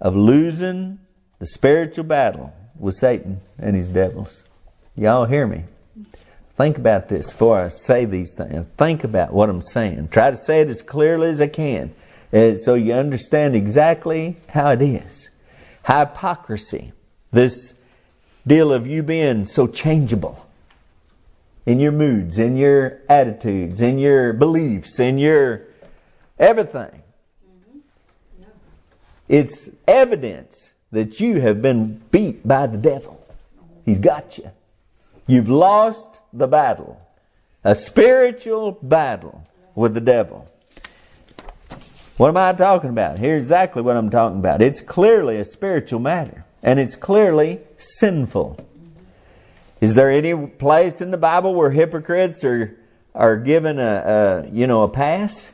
of 0.00 0.16
losing 0.16 0.98
the 1.38 1.46
spiritual 1.46 2.04
battle 2.04 2.54
with 2.84 2.94
Satan 2.96 3.40
and 3.58 3.74
his 3.74 3.88
devils. 3.88 4.44
Y'all 4.94 5.24
hear 5.24 5.46
me? 5.46 5.64
Think 6.56 6.78
about 6.78 7.08
this 7.08 7.30
before 7.30 7.62
I 7.62 7.68
say 7.70 8.04
these 8.04 8.34
things. 8.36 8.68
Think 8.76 9.02
about 9.02 9.32
what 9.32 9.48
I'm 9.48 9.62
saying. 9.62 10.08
Try 10.08 10.30
to 10.30 10.36
say 10.36 10.60
it 10.60 10.68
as 10.68 10.82
clearly 10.82 11.28
as 11.28 11.40
I 11.40 11.48
can 11.48 11.92
uh, 12.32 12.54
so 12.54 12.74
you 12.74 12.92
understand 12.92 13.56
exactly 13.56 14.36
how 14.50 14.70
it 14.70 14.82
is. 14.82 15.30
Hypocrisy, 15.86 16.92
this 17.32 17.74
deal 18.46 18.72
of 18.72 18.86
you 18.86 19.02
being 19.02 19.46
so 19.46 19.66
changeable 19.66 20.46
in 21.66 21.80
your 21.80 21.92
moods, 21.92 22.38
in 22.38 22.56
your 22.56 23.00
attitudes, 23.08 23.80
in 23.80 23.98
your 23.98 24.32
beliefs, 24.32 25.00
in 25.00 25.18
your 25.18 25.62
everything. 26.38 27.02
It's 29.26 29.70
evidence 29.88 30.73
that 30.94 31.20
you 31.20 31.40
have 31.40 31.60
been 31.60 32.00
beat 32.10 32.46
by 32.46 32.66
the 32.66 32.78
devil. 32.78 33.24
He's 33.84 33.98
got 33.98 34.38
you. 34.38 34.50
You've 35.26 35.48
lost 35.48 36.20
the 36.32 36.46
battle. 36.46 37.00
A 37.62 37.74
spiritual 37.74 38.78
battle 38.82 39.46
with 39.74 39.94
the 39.94 40.00
devil. 40.00 40.50
What 42.16 42.28
am 42.28 42.36
I 42.36 42.52
talking 42.52 42.90
about? 42.90 43.18
Here's 43.18 43.42
exactly 43.42 43.82
what 43.82 43.96
I'm 43.96 44.10
talking 44.10 44.38
about. 44.38 44.62
It's 44.62 44.80
clearly 44.80 45.38
a 45.38 45.44
spiritual 45.44 45.98
matter, 46.00 46.44
and 46.62 46.78
it's 46.78 46.94
clearly 46.94 47.60
sinful. 47.76 48.64
Is 49.80 49.94
there 49.94 50.10
any 50.10 50.46
place 50.46 51.00
in 51.00 51.10
the 51.10 51.16
Bible 51.16 51.54
where 51.54 51.70
hypocrites 51.70 52.44
are 52.44 52.76
are 53.14 53.36
given 53.36 53.78
a, 53.78 54.44
a 54.46 54.50
you 54.50 54.66
know 54.66 54.82
a 54.82 54.88
pass? 54.88 55.52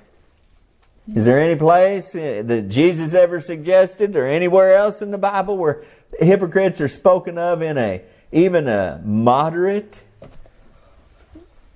Is 1.14 1.24
there 1.24 1.40
any 1.40 1.56
place 1.56 2.14
uh, 2.14 2.42
that 2.44 2.68
Jesus 2.68 3.14
ever 3.14 3.40
suggested, 3.40 4.14
or 4.16 4.26
anywhere 4.26 4.74
else 4.74 5.02
in 5.02 5.10
the 5.10 5.18
Bible 5.18 5.56
where 5.56 5.82
hypocrites 6.18 6.80
are 6.80 6.88
spoken 6.88 7.38
of 7.38 7.62
in 7.62 7.76
a 7.78 8.02
even 8.32 8.68
a 8.68 9.00
moderate 9.04 10.02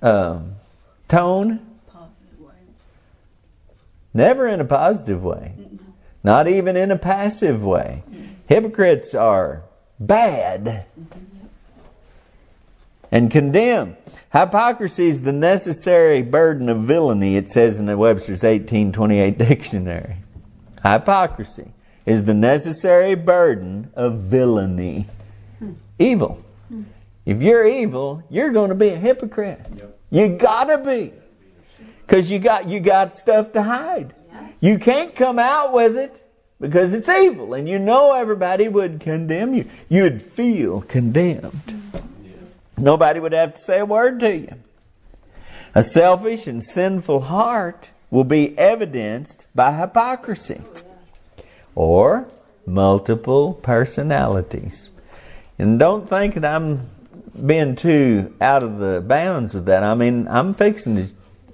um, 0.03 0.57
tone? 1.09 1.61
Never 4.12 4.47
in 4.47 4.61
a 4.61 4.64
positive 4.64 5.25
way. 5.25 5.55
Not 6.23 6.47
even 6.47 6.76
in 6.76 6.93
a 6.93 6.97
passive 6.97 7.64
way. 7.64 8.05
Hypocrites 8.49 9.14
are 9.14 9.62
bad 9.99 10.87
and 13.11 13.31
condemn. 13.31 13.97
Hypocrisy 14.35 15.07
is 15.07 15.23
the 15.23 15.33
necessary 15.33 16.21
burden 16.21 16.69
of 16.69 16.81
villainy, 16.81 17.37
it 17.37 17.53
says 17.53 17.79
in 17.79 17.87
the 17.87 17.97
Webster's 17.97 18.43
1828 18.43 19.38
dictionary. 19.38 20.17
Hypocrisy 20.83 21.71
is 22.05 22.25
the 22.25 22.35
necessary 22.35 23.14
burden 23.14 23.93
of 23.95 24.23
villainy. 24.23 25.07
Evil. 26.00 26.45
If 27.25 27.41
you're 27.43 27.64
evil, 27.64 28.25
you're 28.29 28.50
going 28.50 28.71
to 28.71 28.75
be 28.75 28.88
a 28.88 28.97
hypocrite. 28.97 29.61
You 30.11 30.29
gotta 30.31 30.79
be. 30.79 31.12
Because 32.00 32.29
you 32.29 32.41
got, 32.41 32.69
you 32.69 32.81
got 32.81 33.17
stuff 33.17 33.53
to 33.53 33.62
hide. 33.62 34.14
You 34.59 34.81
can't 34.81 35.14
come 35.14 35.38
out 35.38 35.73
with 35.73 35.97
it 35.97 36.29
because 36.61 36.93
it's 36.93 37.09
evil 37.09 37.55
and 37.55 37.69
you 37.69 37.79
know 37.79 38.12
everybody 38.12 38.67
would 38.67 38.99
condemn 38.99 39.55
you. 39.55 39.71
You'd 39.88 40.21
feel 40.21 40.81
condemned. 40.83 41.94
Nobody 42.76 43.21
would 43.21 43.33
have 43.33 43.54
to 43.54 43.61
say 43.61 43.81
a 43.81 43.87
word 43.87 44.21
to 44.21 44.37
you. 44.37 44.54
A 45.75 45.83
selfish 45.83 46.47
and 46.47 46.62
sinful 46.62 47.23
heart 47.23 47.90
will 48.11 48.25
be 48.25 48.57
evidenced 48.59 49.47
by 49.54 49.76
hypocrisy 49.76 50.61
or 51.75 52.28
multiple 52.66 53.54
personalities. 53.54 54.90
And 55.59 55.78
don't 55.78 56.09
think 56.09 56.35
that 56.35 56.45
I'm 56.45 56.90
being 57.45 57.76
too 57.76 58.35
out 58.40 58.62
of 58.62 58.78
the 58.78 59.00
bounds 59.00 59.54
with 59.54 59.66
that. 59.66 59.83
I 59.83 59.95
mean, 59.95 60.28
I'm 60.28 60.54
fixing 60.54 60.97
to 60.97 61.09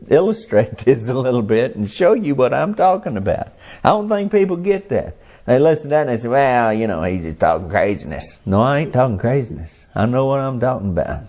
illustrate 0.09 0.79
this 0.85 1.09
a 1.09 1.15
little 1.15 1.43
bit 1.43 1.77
and 1.77 1.91
show 1.91 2.13
you 2.13 2.35
what 2.35 2.53
I'm 2.53 2.75
talking 2.75 3.17
about. 3.17 3.49
I 3.83 3.91
don't 3.91 4.09
think 4.09 4.33
people 4.33 4.57
get 4.57 4.89
that. 4.91 5.17
They 5.47 5.59
listen 5.59 5.85
to 5.85 5.89
that 5.91 6.09
and 6.09 6.11
they 6.11 6.23
say, 6.23 6.29
well, 6.29 6.73
you 6.73 6.87
know, 6.87 7.03
he's 7.03 7.23
just 7.23 7.41
talking 7.41 7.69
craziness. 7.69 8.39
No, 8.47 8.61
I 8.61 8.81
ain't 8.81 8.93
talking 8.93 9.19
craziness. 9.19 9.87
I 9.95 10.07
know 10.07 10.27
what 10.27 10.41
I'm 10.41 10.61
talking 10.61 10.91
about. 10.91 11.25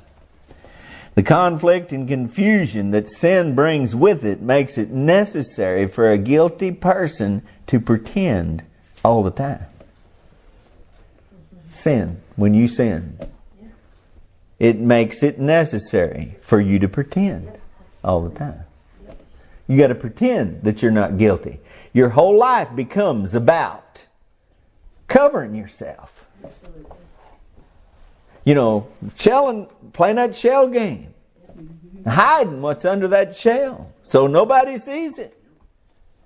The 1.16 1.24
conflict 1.24 1.92
and 1.92 2.08
confusion 2.08 2.92
that 2.92 3.10
sin 3.10 3.54
brings 3.54 3.96
with 3.96 4.24
it 4.24 4.42
makes 4.42 4.78
it 4.78 4.92
necessary 4.92 5.88
for 5.88 6.10
a 6.10 6.18
guilty 6.18 6.72
person 6.72 7.42
to 7.68 7.80
pretend 7.80 8.64
all 9.04 9.24
the 9.24 9.32
time. 9.32 9.66
Sin, 11.66 12.22
when 12.36 12.54
you 12.54 12.68
sin, 12.68 13.18
it 14.60 14.80
makes 14.80 15.24
it 15.24 15.40
necessary 15.40 16.38
for 16.42 16.62
you 16.62 16.80
to 16.80 16.88
pretend 16.88 17.58
all 18.04 18.22
the 18.22 18.38
time. 18.38 18.64
You 19.68 19.78
got 19.78 19.88
to 19.88 19.96
pretend 19.96 20.64
that 20.64 20.82
you're 20.82 20.92
not 20.92 21.18
guilty. 21.18 21.60
Your 21.94 22.10
whole 22.10 22.38
life 22.38 22.76
becomes 22.76 23.36
about 23.36 24.06
covering 25.08 25.56
yourself. 25.56 26.26
You 28.46 28.56
know, 28.56 28.88
shelling, 29.16 29.68
playing 29.94 30.16
that 30.16 30.36
shell 30.36 30.68
game, 30.68 31.14
hiding 32.08 32.62
what's 32.62 32.86
under 32.86 33.08
that 33.10 33.36
shell 33.36 33.92
so 34.04 34.28
nobody 34.28 34.78
sees 34.78 35.20
it, 35.20 35.38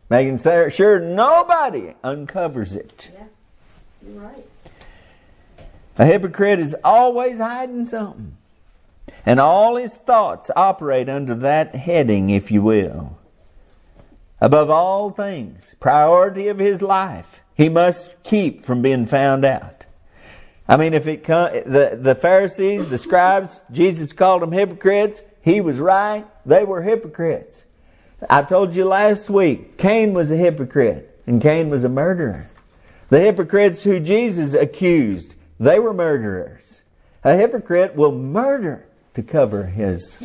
making 0.10 0.40
sure 0.40 1.00
nobody 1.00 1.94
uncovers 2.04 2.76
it. 2.76 3.12
Yeah, 3.14 3.26
you're 4.08 4.22
right. 4.24 4.44
A 5.98 6.06
hypocrite 6.06 6.60
is 6.60 6.76
always 6.84 7.38
hiding 7.38 7.86
something. 7.86 8.38
And 9.26 9.40
all 9.40 9.76
his 9.76 9.96
thoughts 9.96 10.52
operate 10.56 11.10
under 11.10 11.36
that 11.36 11.76
heading, 11.76 12.30
if 12.30 12.52
you 12.52 12.62
will. 12.62 13.18
Above 14.46 14.70
all 14.70 15.10
things, 15.10 15.74
priority 15.80 16.50
of 16.50 16.60
his 16.60 16.80
life, 16.80 17.42
he 17.56 17.68
must 17.68 18.14
keep 18.22 18.64
from 18.64 18.80
being 18.80 19.08
found 19.08 19.44
out. 19.44 19.86
I 20.68 20.78
mean, 20.78 20.94
if 20.94 21.08
it 21.08 21.24
come, 21.24 21.52
the, 21.52 21.98
the 22.00 22.14
Pharisees, 22.14 22.88
the 22.90 23.00
scribes, 23.00 23.62
Jesus 23.72 24.14
called 24.14 24.44
them 24.44 24.52
hypocrites. 24.52 25.24
He 25.42 25.62
was 25.62 25.78
right. 25.78 26.28
They 26.46 26.64
were 26.64 26.84
hypocrites. 26.84 27.64
I 28.30 28.44
told 28.44 28.76
you 28.76 28.86
last 28.86 29.32
week, 29.32 29.80
Cain 29.80 30.14
was 30.14 30.30
a 30.30 30.38
hypocrite 30.38 31.20
and 31.26 31.42
Cain 31.42 31.72
was 31.72 31.84
a 31.84 31.90
murderer. 31.90 32.46
The 33.10 33.22
hypocrites 33.22 33.82
who 33.82 34.00
Jesus 34.00 34.54
accused, 34.54 35.34
they 35.60 35.80
were 35.80 35.92
murderers. 35.92 36.84
A 37.24 37.36
hypocrite 37.36 37.96
will 37.96 38.12
murder 38.12 38.86
to 39.16 39.24
cover 39.24 39.66
his 39.66 40.20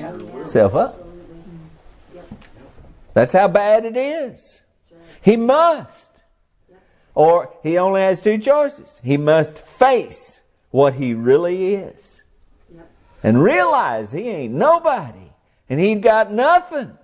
self 0.44 0.74
up. 0.74 1.09
That's 3.20 3.34
how 3.34 3.48
bad 3.48 3.84
it 3.84 3.98
is. 3.98 4.62
He 5.20 5.36
must. 5.36 6.10
Or 7.14 7.52
he 7.62 7.76
only 7.76 8.00
has 8.00 8.22
two 8.22 8.38
choices. 8.38 8.98
He 9.04 9.18
must 9.18 9.58
face 9.58 10.40
what 10.70 10.94
he 10.94 11.12
really 11.12 11.74
is. 11.74 12.22
And 13.22 13.42
realize 13.42 14.12
he 14.12 14.26
ain't 14.26 14.54
nobody. 14.54 15.32
And 15.68 15.78
he 15.78 15.96
got 15.96 16.32
nothing. 16.32 16.96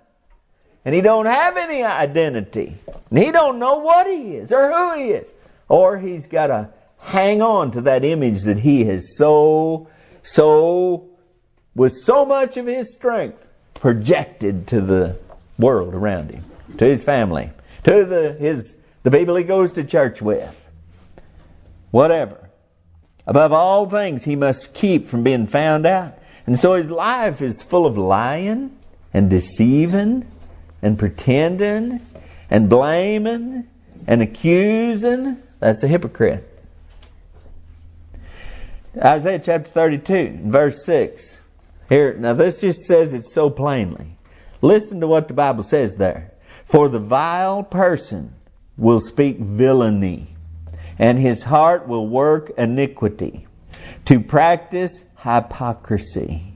And 0.86 0.94
he 0.94 1.02
don't 1.02 1.26
have 1.26 1.58
any 1.58 1.82
identity. 1.82 2.78
And 3.10 3.18
he 3.18 3.30
don't 3.30 3.58
know 3.58 3.76
what 3.76 4.06
he 4.06 4.36
is 4.36 4.50
or 4.50 4.72
who 4.72 4.94
he 4.98 5.10
is. 5.10 5.34
Or 5.68 5.98
he's 5.98 6.26
got 6.26 6.46
to 6.46 6.70
hang 6.98 7.42
on 7.42 7.72
to 7.72 7.82
that 7.82 8.06
image 8.06 8.44
that 8.44 8.60
he 8.60 8.86
has 8.86 9.18
so, 9.18 9.90
so, 10.22 11.10
with 11.74 11.92
so 11.92 12.24
much 12.24 12.56
of 12.56 12.64
his 12.64 12.90
strength 12.94 13.44
projected 13.74 14.66
to 14.68 14.80
the 14.80 15.25
world 15.58 15.94
around 15.94 16.32
him, 16.32 16.44
to 16.78 16.84
his 16.84 17.02
family, 17.02 17.50
to 17.84 18.04
the, 18.04 18.32
his, 18.32 18.74
the 19.02 19.10
people 19.10 19.36
he 19.36 19.44
goes 19.44 19.72
to 19.74 19.84
church 19.84 20.20
with. 20.20 20.62
Whatever. 21.90 22.50
Above 23.26 23.52
all 23.52 23.88
things, 23.88 24.24
he 24.24 24.36
must 24.36 24.72
keep 24.72 25.08
from 25.08 25.22
being 25.22 25.46
found 25.46 25.86
out. 25.86 26.18
And 26.46 26.58
so 26.58 26.74
his 26.74 26.90
life 26.90 27.42
is 27.42 27.62
full 27.62 27.86
of 27.86 27.98
lying 27.98 28.76
and 29.12 29.28
deceiving 29.28 30.26
and 30.80 30.98
pretending 30.98 32.00
and 32.50 32.68
blaming 32.68 33.66
and 34.06 34.22
accusing. 34.22 35.38
That's 35.58 35.82
a 35.82 35.88
hypocrite. 35.88 36.52
Isaiah 38.96 39.40
chapter 39.40 39.70
32, 39.70 40.38
verse 40.44 40.84
6. 40.84 41.38
Here, 41.88 42.14
now 42.14 42.34
this 42.34 42.60
just 42.60 42.80
says 42.80 43.12
it 43.12 43.26
so 43.26 43.50
plainly. 43.50 44.15
Listen 44.62 45.00
to 45.00 45.06
what 45.06 45.28
the 45.28 45.34
Bible 45.34 45.62
says 45.62 45.96
there. 45.96 46.32
For 46.64 46.88
the 46.88 46.98
vile 46.98 47.62
person 47.62 48.34
will 48.76 49.00
speak 49.00 49.38
villainy, 49.38 50.34
and 50.98 51.18
his 51.18 51.44
heart 51.44 51.86
will 51.86 52.06
work 52.08 52.50
iniquity, 52.58 53.46
to 54.04 54.20
practice 54.20 55.04
hypocrisy, 55.18 56.54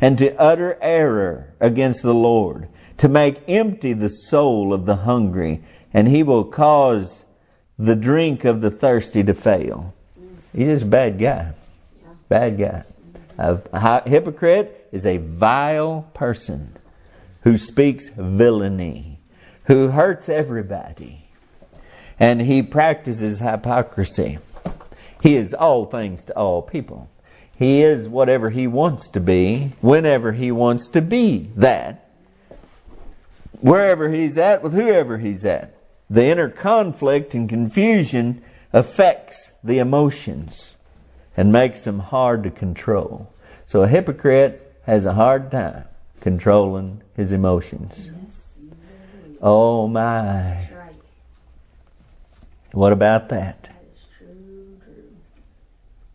and 0.00 0.16
to 0.18 0.34
utter 0.40 0.78
error 0.80 1.52
against 1.60 2.02
the 2.02 2.14
Lord, 2.14 2.68
to 2.98 3.08
make 3.08 3.48
empty 3.48 3.92
the 3.92 4.08
soul 4.08 4.72
of 4.72 4.86
the 4.86 4.96
hungry, 4.96 5.62
and 5.92 6.08
he 6.08 6.22
will 6.22 6.44
cause 6.44 7.24
the 7.78 7.96
drink 7.96 8.44
of 8.44 8.60
the 8.60 8.70
thirsty 8.70 9.22
to 9.24 9.34
fail. 9.34 9.94
He's 10.54 10.68
just 10.68 10.82
a 10.84 10.86
bad 10.86 11.18
guy. 11.18 11.52
Bad 12.28 12.58
guy. 12.58 12.84
A 13.38 14.08
hypocrite 14.08 14.88
is 14.92 15.06
a 15.06 15.16
vile 15.18 16.08
person 16.14 16.76
who 17.42 17.56
speaks 17.56 18.08
villainy, 18.10 19.18
who 19.64 19.88
hurts 19.88 20.28
everybody, 20.28 21.28
and 22.18 22.42
he 22.42 22.62
practices 22.62 23.38
hypocrisy. 23.38 24.38
He 25.22 25.36
is 25.36 25.54
all 25.54 25.86
things 25.86 26.24
to 26.24 26.36
all 26.36 26.62
people. 26.62 27.10
He 27.56 27.82
is 27.82 28.08
whatever 28.08 28.50
he 28.50 28.66
wants 28.66 29.08
to 29.08 29.20
be, 29.20 29.72
whenever 29.80 30.32
he 30.32 30.50
wants 30.50 30.88
to 30.88 31.02
be 31.02 31.50
that, 31.56 32.08
wherever 33.60 34.10
he's 34.10 34.38
at, 34.38 34.62
with 34.62 34.72
whoever 34.72 35.18
he's 35.18 35.44
at. 35.44 35.74
The 36.08 36.24
inner 36.24 36.48
conflict 36.48 37.34
and 37.34 37.48
confusion 37.48 38.42
affects 38.72 39.52
the 39.62 39.78
emotions 39.78 40.74
and 41.36 41.52
makes 41.52 41.84
them 41.84 42.00
hard 42.00 42.42
to 42.42 42.50
control. 42.50 43.32
So 43.66 43.82
a 43.82 43.88
hypocrite 43.88 44.74
has 44.86 45.06
a 45.06 45.14
hard 45.14 45.50
time 45.50 45.84
controlling 46.20 47.02
his 47.16 47.32
emotions. 47.32 48.10
Oh 49.40 49.88
my. 49.88 50.68
What 52.72 52.92
about 52.92 53.28
that? 53.30 53.70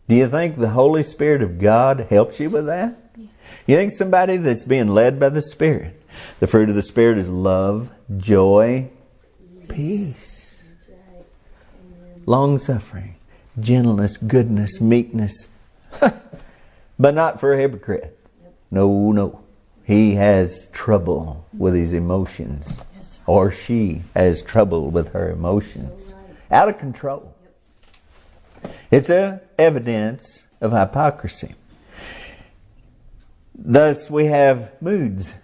Do 0.08 0.14
you 0.14 0.28
think 0.28 0.58
the 0.58 0.70
Holy 0.70 1.02
Spirit 1.02 1.42
of 1.42 1.58
God 1.58 2.06
helps 2.10 2.38
you 2.38 2.48
with 2.48 2.66
that? 2.66 2.96
You 3.66 3.76
think 3.76 3.92
somebody 3.92 4.36
that's 4.36 4.62
being 4.62 4.88
led 4.88 5.18
by 5.18 5.28
the 5.28 5.42
Spirit, 5.42 6.00
the 6.38 6.46
fruit 6.46 6.68
of 6.68 6.76
the 6.76 6.82
Spirit 6.82 7.18
is 7.18 7.28
love, 7.28 7.90
joy, 8.16 8.88
peace, 9.68 10.62
long 12.24 12.60
suffering, 12.60 13.16
gentleness, 13.58 14.16
goodness, 14.16 14.80
meekness. 14.80 15.48
but 16.98 17.14
not 17.14 17.40
for 17.40 17.52
a 17.52 17.58
hypocrite. 17.58 18.18
No, 18.70 19.10
no. 19.10 19.40
He 19.86 20.16
has 20.16 20.68
trouble 20.72 21.46
with 21.56 21.74
his 21.74 21.92
emotions. 21.92 22.80
Or 23.24 23.52
she 23.52 24.02
has 24.14 24.42
trouble 24.42 24.90
with 24.90 25.12
her 25.12 25.30
emotions. 25.30 26.12
Out 26.50 26.68
of 26.68 26.78
control. 26.78 27.34
It's 28.90 29.08
a 29.08 29.42
evidence 29.58 30.42
of 30.60 30.72
hypocrisy. 30.72 31.54
Thus 33.54 34.10
we 34.10 34.26
have 34.26 34.70
moods. 34.82 35.34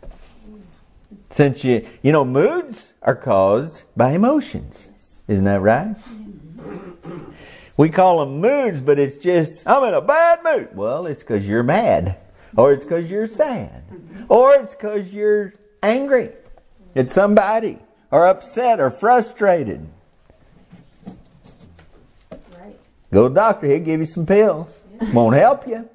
Since 1.30 1.64
you 1.64 1.88
you 2.02 2.12
know 2.12 2.24
moods 2.24 2.92
are 3.00 3.16
caused 3.16 3.82
by 3.96 4.12
emotions. 4.12 4.88
Isn't 5.28 5.44
that 5.44 5.60
right? 5.60 5.96
Mm-hmm. 5.96 7.32
We 7.76 7.88
call 7.88 8.20
them 8.20 8.40
moods, 8.40 8.80
but 8.80 8.98
it's 8.98 9.16
just, 9.16 9.66
I'm 9.66 9.82
in 9.84 9.94
a 9.94 10.00
bad 10.00 10.44
mood. 10.44 10.76
Well, 10.76 11.06
it's 11.06 11.22
because 11.22 11.46
you're 11.46 11.62
mad, 11.62 12.16
or 12.56 12.72
it's 12.72 12.84
because 12.84 13.10
you're 13.10 13.26
sad, 13.26 13.88
mm-hmm. 13.88 14.11
Or 14.32 14.54
it's 14.54 14.74
because 14.74 15.12
you're 15.12 15.52
angry 15.82 16.30
at 16.96 17.10
somebody, 17.10 17.78
or 18.10 18.26
upset, 18.26 18.80
or 18.80 18.90
frustrated. 18.90 19.86
Right. 22.58 22.80
Go 23.12 23.24
to 23.24 23.28
the 23.28 23.34
doctor, 23.34 23.66
he'll 23.66 23.80
give 23.80 24.00
you 24.00 24.06
some 24.06 24.24
pills. 24.24 24.80
Won't 25.12 25.36
help 25.36 25.68
you, 25.68 25.86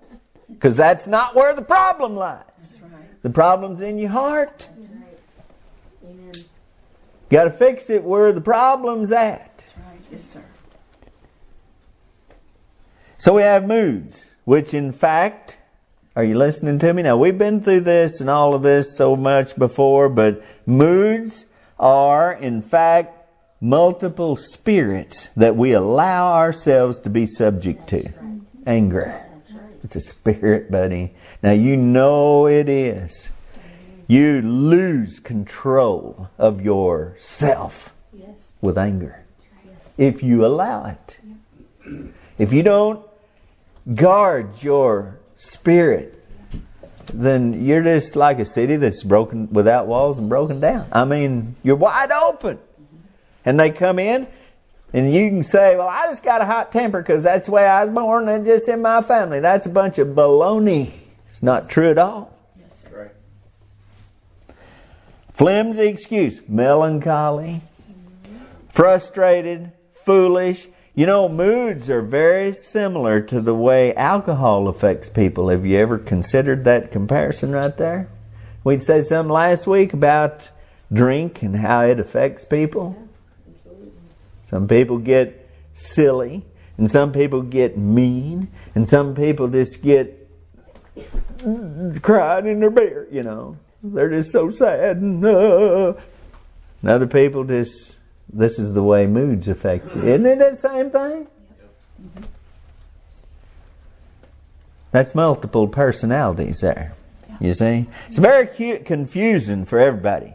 because 0.50 0.78
that's 0.78 1.08
not 1.08 1.36
where 1.36 1.56
the 1.56 1.64
problem 1.64 2.16
lies. 2.16 2.44
That's 2.60 2.80
right. 2.82 3.24
The 3.24 3.32
problem's 3.32 3.82
in 3.82 3.98
your 3.98 4.12
heart. 4.12 4.70
Right. 4.78 6.12
Amen. 6.12 6.46
Got 7.32 7.46
to 7.46 7.52
fix 7.52 7.90
it 7.90 8.04
where 8.04 8.32
the 8.32 8.42
problem's 8.42 9.12
at. 9.12 9.58
That's 9.58 9.78
right. 9.78 10.00
Yes, 10.12 10.26
sir. 10.26 10.44
So 13.18 13.34
we 13.34 13.42
have 13.42 13.68
moods, 13.68 14.26
which 14.46 14.76
in 14.76 14.92
fact, 14.92 15.58
are 16.18 16.24
you 16.24 16.36
listening 16.36 16.80
to 16.80 16.94
me? 16.96 17.04
Now 17.04 17.16
we've 17.16 17.38
been 17.38 17.62
through 17.62 17.82
this 17.82 18.20
and 18.20 18.28
all 18.28 18.56
of 18.56 18.64
this 18.64 18.98
so 18.98 19.16
much 19.16 19.56
before, 19.56 20.10
but 20.10 20.44
moods 20.66 21.46
are 21.80 22.34
in 22.34 22.64
fact 22.64 23.30
multiple 23.62 24.36
spirits 24.36 25.30
that 25.38 25.56
we 25.56 25.74
allow 25.74 26.34
ourselves 26.34 27.00
to 27.02 27.12
be 27.12 27.28
subject 27.28 27.88
to. 27.90 28.12
Anger. 28.66 29.24
Right. 29.54 29.62
It's 29.84 29.96
a 29.96 30.02
spirit, 30.02 30.72
buddy. 30.72 31.14
Now 31.44 31.52
you 31.52 31.78
know 31.78 32.48
it 32.48 32.68
is. 32.68 33.30
You 34.08 34.42
lose 34.42 35.20
control 35.20 36.30
of 36.40 36.62
yourself 36.66 37.94
Yes. 38.12 38.54
with 38.60 38.76
anger 38.76 39.24
Yes. 39.64 39.94
if 40.00 40.24
you 40.24 40.44
allow 40.44 40.86
it. 40.88 41.20
If 42.40 42.52
you 42.52 42.64
don't 42.64 43.06
guard 43.94 44.64
your 44.64 45.20
spirit, 45.38 46.14
then 47.14 47.66
you're 47.66 47.84
just 47.84 48.16
like 48.16 48.40
a 48.40 48.46
city 48.46 48.76
that's 48.76 49.04
broken 49.04 49.52
without 49.52 49.88
walls 49.88 50.18
and 50.18 50.30
broken 50.30 50.60
down. 50.60 50.88
I 50.92 51.06
mean, 51.06 51.56
you're 51.64 51.76
wide 51.76 52.12
open. 52.12 52.60
And 53.46 53.58
they 53.60 53.72
come 53.72 53.98
in, 53.98 54.28
and 54.92 55.14
you 55.14 55.30
can 55.30 55.44
say, 55.44 55.78
Well, 55.78 55.88
I 55.88 56.08
just 56.08 56.24
got 56.24 56.42
a 56.42 56.46
hot 56.46 56.72
temper 56.72 57.02
because 57.02 57.24
that's 57.24 57.46
the 57.46 57.52
way 57.54 57.66
I 57.66 57.84
was 57.84 57.94
born 57.94 58.28
and 58.28 58.46
just 58.46 58.68
in 58.68 58.82
my 58.82 59.02
family. 59.02 59.40
That's 59.40 59.66
a 59.66 59.70
bunch 59.70 59.98
of 60.00 60.10
baloney. 60.10 60.92
It's 61.30 61.44
not 61.44 61.70
true 61.70 61.90
at 61.90 61.98
all. 61.98 62.36
Yes, 62.60 62.84
sir. 62.84 63.12
Right. 64.50 64.56
Flimsy 65.34 65.88
excuse, 65.88 66.42
melancholy, 66.48 67.62
frustrated, 68.70 69.72
foolish. 70.04 70.68
You 70.98 71.06
know, 71.06 71.30
moods 71.30 71.92
are 71.92 72.02
very 72.02 72.52
similar 72.54 73.22
to 73.22 73.40
the 73.40 73.54
way 73.54 73.94
alcohol 73.94 74.68
affects 74.68 75.08
people. 75.08 75.50
Have 75.50 75.64
you 75.64 75.78
ever 75.78 76.00
considered 76.00 76.64
that 76.64 76.92
comparison 76.92 77.52
right 77.52 77.78
there? 77.78 78.10
We'd 78.64 78.82
say 78.82 79.04
something 79.04 79.32
last 79.32 79.68
week 79.68 79.94
about 79.94 80.50
drink 80.92 81.44
and 81.44 81.58
how 81.58 81.82
it 81.82 82.00
affects 82.00 82.46
people. 82.46 82.98
Yeah, 83.46 83.90
Some 84.46 84.68
people 84.68 84.98
get 84.98 85.48
silly, 85.76 86.44
and 86.80 86.90
some 86.90 87.12
people 87.12 87.44
get 87.44 87.78
mean, 87.78 88.48
and 88.74 88.90
some 88.90 89.14
people 89.14 89.50
just 89.50 89.84
get 89.84 90.28
crying 92.02 92.48
in 92.48 92.60
their 92.60 92.72
beer, 92.72 93.08
you 93.12 93.22
know. 93.22 93.56
They're 93.84 94.10
just 94.10 94.32
so 94.32 94.50
sad. 94.50 94.98
And, 94.98 95.24
uh, 95.24 95.94
and 96.82 96.90
other 96.90 97.06
people 97.06 97.44
just, 97.44 97.97
this 98.32 98.60
is 98.60 98.74
the 98.74 98.84
way 98.84 99.08
moods 99.08 99.48
affect 99.48 99.96
you. 99.96 100.04
Isn't 100.04 100.26
it 100.26 100.40
that 100.40 100.58
same 100.58 100.90
thing? 100.90 101.28
That's 104.92 105.14
multiple 105.14 105.68
personalities 105.68 106.62
there. 106.62 106.94
You 107.40 107.54
see? 107.54 107.88
It's 108.08 108.18
very 108.18 108.48
cu- 108.48 108.84
confusing 108.84 109.66
for 109.66 109.80
everybody, 109.80 110.34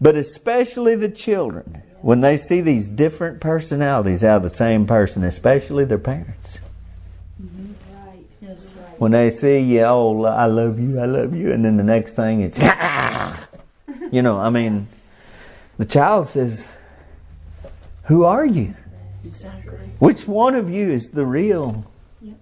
but 0.00 0.16
especially 0.16 0.94
the 0.94 1.08
children 1.08 1.82
when 2.02 2.20
they 2.20 2.36
see 2.36 2.60
these 2.60 2.88
different 2.88 3.40
personalities 3.40 4.24
out 4.24 4.38
of 4.38 4.42
the 4.42 4.50
same 4.50 4.86
person, 4.86 5.22
especially 5.24 5.84
their 5.84 5.98
parents. 5.98 6.58
Right. 7.40 8.26
Yes. 8.40 8.74
Right. 8.74 9.00
When 9.00 9.12
they 9.12 9.30
see 9.30 9.60
you, 9.60 9.82
oh, 9.82 10.24
I 10.24 10.46
love 10.46 10.78
you, 10.78 10.98
I 11.00 11.06
love 11.06 11.34
you, 11.34 11.52
and 11.52 11.64
then 11.64 11.76
the 11.76 11.84
next 11.84 12.14
thing 12.14 12.40
it's, 12.42 12.58
you 14.12 14.20
know, 14.20 14.38
I 14.38 14.50
mean, 14.50 14.88
the 15.78 15.86
child 15.86 16.28
says, 16.28 16.66
Who 18.04 18.24
are 18.24 18.44
you? 18.44 18.74
Exactly. 19.24 19.78
Which 19.98 20.26
one 20.26 20.54
of 20.54 20.68
you 20.70 20.90
is 20.90 21.10
the 21.10 21.24
real 21.24 21.84
Yes. 22.20 22.34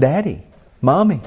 daddy, 0.00 0.44
mommy? 0.80 1.20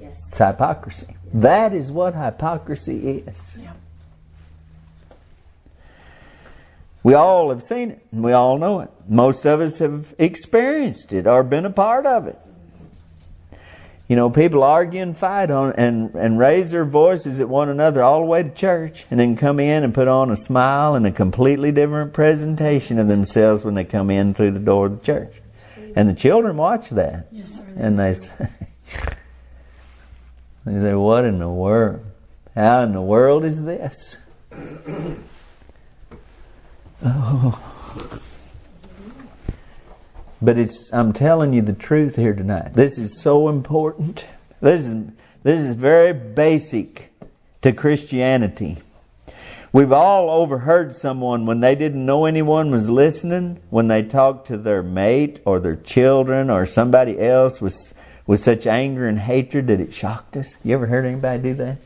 Yes. 0.00 0.16
It's 0.28 0.38
hypocrisy. 0.38 1.16
That 1.32 1.72
is 1.72 1.92
what 1.92 2.14
hypocrisy 2.14 3.24
is. 3.26 3.58
Yeah. 3.60 3.72
We 7.02 7.14
all 7.14 7.50
have 7.50 7.62
seen 7.62 7.92
it, 7.92 8.06
and 8.10 8.24
we 8.24 8.32
all 8.32 8.58
know 8.58 8.80
it. 8.80 8.90
Most 9.08 9.44
of 9.46 9.60
us 9.60 9.78
have 9.78 10.12
experienced 10.18 11.12
it 11.12 11.26
or 11.26 11.44
been 11.44 11.64
a 11.64 11.70
part 11.70 12.04
of 12.04 12.26
it. 12.26 12.38
You 14.08 14.14
know, 14.14 14.30
people 14.30 14.62
argue 14.62 15.02
and 15.02 15.18
fight 15.18 15.50
on 15.50 15.72
and 15.72 16.14
and 16.14 16.38
raise 16.38 16.70
their 16.70 16.84
voices 16.84 17.40
at 17.40 17.48
one 17.48 17.68
another 17.68 18.04
all 18.04 18.20
the 18.20 18.26
way 18.26 18.44
to 18.44 18.50
church, 18.50 19.04
and 19.10 19.18
then 19.18 19.36
come 19.36 19.58
in 19.58 19.82
and 19.82 19.92
put 19.92 20.06
on 20.06 20.30
a 20.30 20.36
smile 20.36 20.94
and 20.94 21.04
a 21.06 21.10
completely 21.10 21.72
different 21.72 22.12
presentation 22.12 23.00
of 23.00 23.08
themselves 23.08 23.64
when 23.64 23.74
they 23.74 23.84
come 23.84 24.08
in 24.10 24.32
through 24.32 24.52
the 24.52 24.60
door 24.60 24.86
of 24.86 25.00
the 25.00 25.04
church. 25.04 25.42
And 25.96 26.08
the 26.08 26.14
children 26.14 26.56
watch 26.56 26.90
that, 26.90 27.26
Yes, 27.32 27.54
sir. 27.56 27.64
and 27.76 27.98
they 27.98 28.14
say, 28.14 28.30
they 30.64 30.78
say, 30.78 30.94
"What 30.94 31.24
in 31.24 31.40
the 31.40 31.48
world? 31.48 32.04
How 32.54 32.84
in 32.84 32.92
the 32.92 33.02
world 33.02 33.44
is 33.44 33.64
this?" 33.64 34.18
But 40.40 40.58
it's 40.58 40.92
I'm 40.92 41.12
telling 41.12 41.52
you 41.52 41.62
the 41.62 41.72
truth 41.72 42.16
here 42.16 42.34
tonight. 42.34 42.74
This 42.74 42.98
is 42.98 43.20
so 43.20 43.48
important. 43.48 44.26
This 44.60 44.86
is 44.86 45.10
this 45.42 45.60
is 45.60 45.76
very 45.76 46.12
basic 46.12 47.12
to 47.62 47.72
Christianity. 47.72 48.78
We've 49.72 49.92
all 49.92 50.30
overheard 50.30 50.96
someone 50.96 51.46
when 51.46 51.60
they 51.60 51.74
didn't 51.74 52.04
know 52.04 52.24
anyone 52.24 52.70
was 52.70 52.88
listening, 52.88 53.60
when 53.70 53.88
they 53.88 54.02
talked 54.02 54.46
to 54.48 54.56
their 54.56 54.82
mate 54.82 55.40
or 55.44 55.60
their 55.60 55.76
children 55.76 56.50
or 56.50 56.66
somebody 56.66 57.20
else 57.20 57.60
with 57.60 57.94
with 58.26 58.42
such 58.42 58.66
anger 58.66 59.06
and 59.06 59.20
hatred 59.20 59.68
that 59.68 59.80
it 59.80 59.94
shocked 59.94 60.36
us. 60.36 60.56
You 60.64 60.74
ever 60.74 60.86
heard 60.86 61.06
anybody 61.06 61.42
do 61.42 61.54
that? 61.54 61.78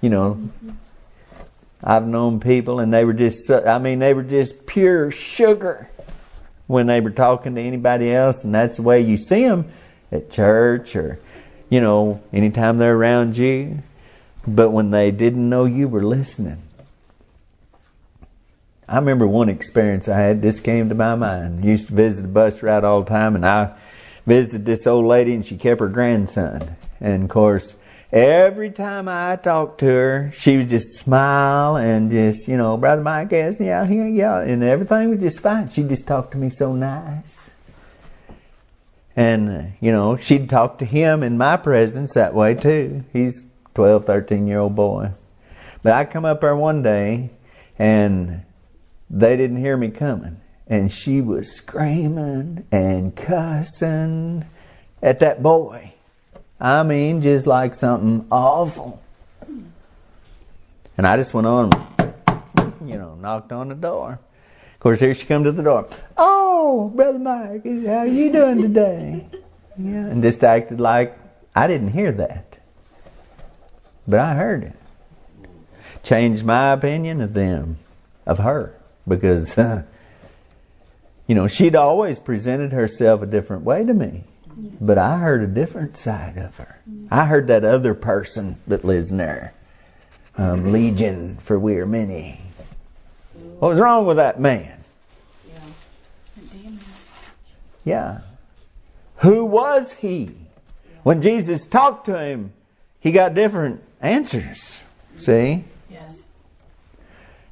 You 0.00 0.10
know, 0.10 0.50
I've 1.84 2.06
known 2.06 2.40
people 2.40 2.80
and 2.80 2.92
they 2.92 3.04
were 3.04 3.12
just 3.12 3.48
I 3.50 3.78
mean 3.78 4.00
they 4.00 4.14
were 4.14 4.22
just 4.22 4.66
pure 4.66 5.10
sugar 5.10 5.88
when 6.66 6.86
they 6.86 7.00
were 7.00 7.10
talking 7.10 7.54
to 7.54 7.60
anybody 7.60 8.12
else, 8.12 8.44
and 8.44 8.54
that's 8.54 8.76
the 8.76 8.82
way 8.82 9.00
you 9.00 9.16
see 9.16 9.42
them 9.42 9.70
at 10.10 10.30
church 10.30 10.94
or, 10.96 11.18
you 11.68 11.80
know, 11.80 12.22
anytime 12.32 12.78
they're 12.78 12.96
around 12.96 13.36
you. 13.36 13.82
But 14.46 14.70
when 14.70 14.90
they 14.90 15.10
didn't 15.10 15.48
know 15.48 15.64
you 15.64 15.86
were 15.86 16.02
listening, 16.02 16.62
I 18.88 18.96
remember 18.96 19.26
one 19.26 19.48
experience 19.48 20.08
I 20.08 20.18
had. 20.18 20.42
This 20.42 20.60
came 20.60 20.88
to 20.88 20.94
my 20.94 21.14
mind. 21.14 21.64
Used 21.64 21.88
to 21.88 21.94
visit 21.94 22.24
a 22.24 22.28
bus 22.28 22.62
route 22.62 22.84
all 22.84 23.02
the 23.02 23.08
time, 23.08 23.36
and 23.36 23.46
I 23.46 23.74
visited 24.26 24.66
this 24.66 24.86
old 24.86 25.06
lady, 25.06 25.34
and 25.34 25.46
she 25.46 25.56
kept 25.56 25.80
her 25.80 25.88
grandson. 25.88 26.76
And 27.00 27.24
of 27.24 27.30
course, 27.30 27.74
every 28.12 28.70
time 28.70 29.08
I 29.08 29.36
talked 29.36 29.80
to 29.80 29.86
her, 29.86 30.32
she 30.36 30.58
would 30.58 30.68
just 30.68 30.98
smile 30.98 31.76
and 31.76 32.10
just, 32.10 32.46
you 32.46 32.56
know, 32.56 32.76
brother 32.76 33.02
Mike, 33.02 33.32
yes, 33.32 33.58
yeah, 33.58 33.88
yeah, 33.88 34.06
yeah, 34.06 34.38
and 34.40 34.62
everything 34.62 35.10
was 35.10 35.20
just 35.20 35.40
fine. 35.40 35.70
She 35.70 35.82
just 35.82 36.06
talked 36.06 36.32
to 36.32 36.38
me 36.38 36.50
so 36.50 36.74
nice. 36.74 37.50
And, 39.16 39.74
you 39.80 39.92
know, 39.92 40.16
she'd 40.16 40.48
talk 40.48 40.78
to 40.78 40.84
him 40.84 41.22
in 41.22 41.36
my 41.36 41.56
presence 41.56 42.14
that 42.14 42.34
way 42.34 42.54
too. 42.54 43.04
He's 43.12 43.44
12, 43.74 44.04
13 44.04 44.46
year 44.46 44.58
old 44.58 44.74
boy. 44.74 45.10
But 45.82 45.94
I 45.94 46.04
come 46.04 46.24
up 46.24 46.40
there 46.40 46.56
one 46.56 46.82
day 46.82 47.30
and 47.78 48.42
they 49.10 49.36
didn't 49.36 49.58
hear 49.58 49.76
me 49.76 49.90
coming. 49.90 50.40
And 50.66 50.90
she 50.90 51.20
was 51.20 51.52
screaming 51.52 52.66
and 52.72 53.14
cussing 53.14 54.46
at 55.02 55.18
that 55.18 55.42
boy. 55.42 55.92
I 56.62 56.84
mean, 56.84 57.22
just 57.22 57.48
like 57.48 57.74
something 57.74 58.24
awful. 58.30 59.02
And 60.96 61.04
I 61.04 61.16
just 61.16 61.34
went 61.34 61.48
on, 61.48 61.70
you 62.86 62.96
know, 62.96 63.16
knocked 63.16 63.50
on 63.50 63.68
the 63.68 63.74
door. 63.74 64.20
Of 64.74 64.78
course, 64.78 65.00
here 65.00 65.12
she 65.12 65.26
comes 65.26 65.44
to 65.46 65.52
the 65.52 65.64
door. 65.64 65.88
Oh, 66.16 66.92
brother 66.94 67.18
Mike, 67.18 67.66
how 67.84 68.04
you 68.04 68.30
doing 68.32 68.62
today? 68.62 69.26
Yeah, 69.78 70.04
and 70.04 70.22
just 70.22 70.44
acted 70.44 70.80
like 70.80 71.18
I 71.56 71.66
didn't 71.66 71.92
hear 71.92 72.12
that, 72.12 72.58
but 74.06 74.20
I 74.20 74.34
heard 74.34 74.64
it. 74.64 74.74
Changed 76.02 76.44
my 76.44 76.74
opinion 76.74 77.22
of 77.22 77.32
them, 77.32 77.78
of 78.26 78.36
her, 78.40 78.76
because 79.08 79.56
uh, 79.56 79.84
you 81.26 81.34
know 81.34 81.48
she'd 81.48 81.74
always 81.74 82.18
presented 82.18 82.74
herself 82.74 83.22
a 83.22 83.26
different 83.26 83.64
way 83.64 83.82
to 83.82 83.94
me, 83.94 84.24
but 84.80 84.98
I 84.98 85.18
heard 85.18 85.42
a 85.42 85.46
different 85.46 85.96
side 85.96 86.36
of 86.36 86.56
her. 86.56 86.80
I 87.10 87.26
heard 87.26 87.46
that 87.48 87.64
other 87.64 87.94
person 87.94 88.56
that 88.66 88.84
lives 88.84 89.10
in 89.10 89.16
there, 89.18 89.54
um, 90.36 90.72
Legion 90.72 91.36
for 91.38 91.58
we 91.58 91.76
are 91.76 91.86
many. 91.86 92.40
What 93.58 93.70
was 93.70 93.78
wrong 93.78 94.06
with 94.06 94.16
that 94.16 94.40
man? 94.40 94.82
Demons. 96.50 97.06
Yeah. 97.84 98.20
Who 99.18 99.44
was 99.44 99.94
he? 99.94 100.34
When 101.02 101.22
Jesus 101.22 101.66
talked 101.66 102.06
to 102.06 102.18
him, 102.18 102.52
he 103.00 103.12
got 103.12 103.34
different 103.34 103.82
answers. 104.00 104.82
See? 105.16 105.64
Yes. 105.90 106.24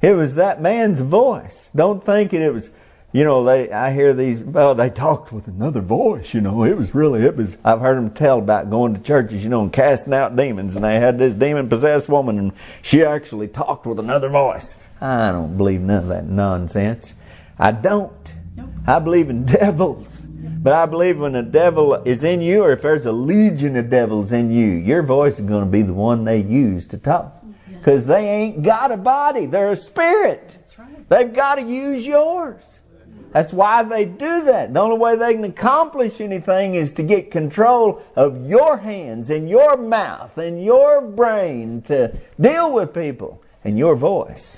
It 0.01 0.13
was 0.13 0.35
that 0.35 0.61
man's 0.61 0.99
voice. 0.99 1.69
Don't 1.75 2.05
think 2.05 2.33
it 2.33 2.53
was, 2.53 2.69
you 3.13 3.23
know, 3.25 3.43
they, 3.43 3.69
I 3.71 3.91
hear 3.93 4.13
these, 4.13 4.39
well, 4.39 4.73
they 4.73 4.89
talked 4.89 5.33
with 5.33 5.47
another 5.47 5.81
voice, 5.81 6.33
you 6.33 6.39
know. 6.39 6.63
It 6.63 6.77
was 6.77 6.95
really, 6.95 7.23
it 7.23 7.35
was, 7.35 7.57
I've 7.63 7.81
heard 7.81 7.97
them 7.97 8.11
tell 8.11 8.39
about 8.39 8.69
going 8.69 8.93
to 8.93 9.01
churches, 9.01 9.43
you 9.43 9.49
know, 9.49 9.63
and 9.63 9.73
casting 9.73 10.13
out 10.13 10.35
demons. 10.35 10.75
And 10.75 10.85
they 10.85 10.95
had 10.95 11.19
this 11.19 11.33
demon 11.33 11.67
possessed 11.67 12.07
woman 12.07 12.39
and 12.39 12.53
she 12.81 13.03
actually 13.03 13.49
talked 13.49 13.85
with 13.85 13.99
another 13.99 14.29
voice. 14.29 14.75
I 15.01 15.31
don't 15.31 15.57
believe 15.57 15.81
none 15.81 16.03
of 16.03 16.07
that 16.07 16.27
nonsense. 16.27 17.15
I 17.59 17.71
don't. 17.71 18.13
Nope. 18.55 18.69
I 18.87 18.99
believe 18.99 19.29
in 19.29 19.45
devils. 19.45 20.07
But 20.61 20.73
I 20.73 20.85
believe 20.85 21.19
when 21.19 21.35
a 21.35 21.43
devil 21.43 21.95
is 21.95 22.23
in 22.23 22.41
you, 22.41 22.63
or 22.63 22.71
if 22.71 22.83
there's 22.83 23.07
a 23.07 23.11
legion 23.11 23.75
of 23.77 23.89
devils 23.89 24.31
in 24.31 24.51
you, 24.51 24.67
your 24.67 25.01
voice 25.01 25.39
is 25.39 25.45
going 25.45 25.65
to 25.65 25.69
be 25.69 25.81
the 25.81 25.93
one 25.93 26.23
they 26.23 26.39
use 26.39 26.87
to 26.89 26.99
talk. 26.99 27.43
Because 27.67 28.05
they 28.05 28.27
ain't 28.29 28.61
got 28.61 28.91
a 28.91 28.97
body, 28.97 29.47
they're 29.47 29.71
a 29.71 29.75
spirit. 29.75 30.49
That's 30.59 30.77
right. 30.77 31.09
They've 31.09 31.33
got 31.33 31.55
to 31.55 31.63
use 31.63 32.05
yours. 32.05 32.80
That's 33.31 33.53
why 33.53 33.83
they 33.83 34.03
do 34.05 34.43
that. 34.43 34.73
The 34.73 34.79
only 34.79 34.97
way 34.97 35.15
they 35.15 35.33
can 35.33 35.45
accomplish 35.45 36.19
anything 36.19 36.75
is 36.75 36.93
to 36.95 37.03
get 37.03 37.31
control 37.31 38.01
of 38.15 38.45
your 38.45 38.77
hands 38.77 39.29
and 39.29 39.49
your 39.49 39.77
mouth 39.77 40.37
and 40.37 40.63
your 40.63 41.01
brain 41.01 41.81
to 41.83 42.17
deal 42.39 42.71
with 42.73 42.93
people 42.93 43.41
and 43.63 43.77
your 43.77 43.95
voice. 43.95 44.57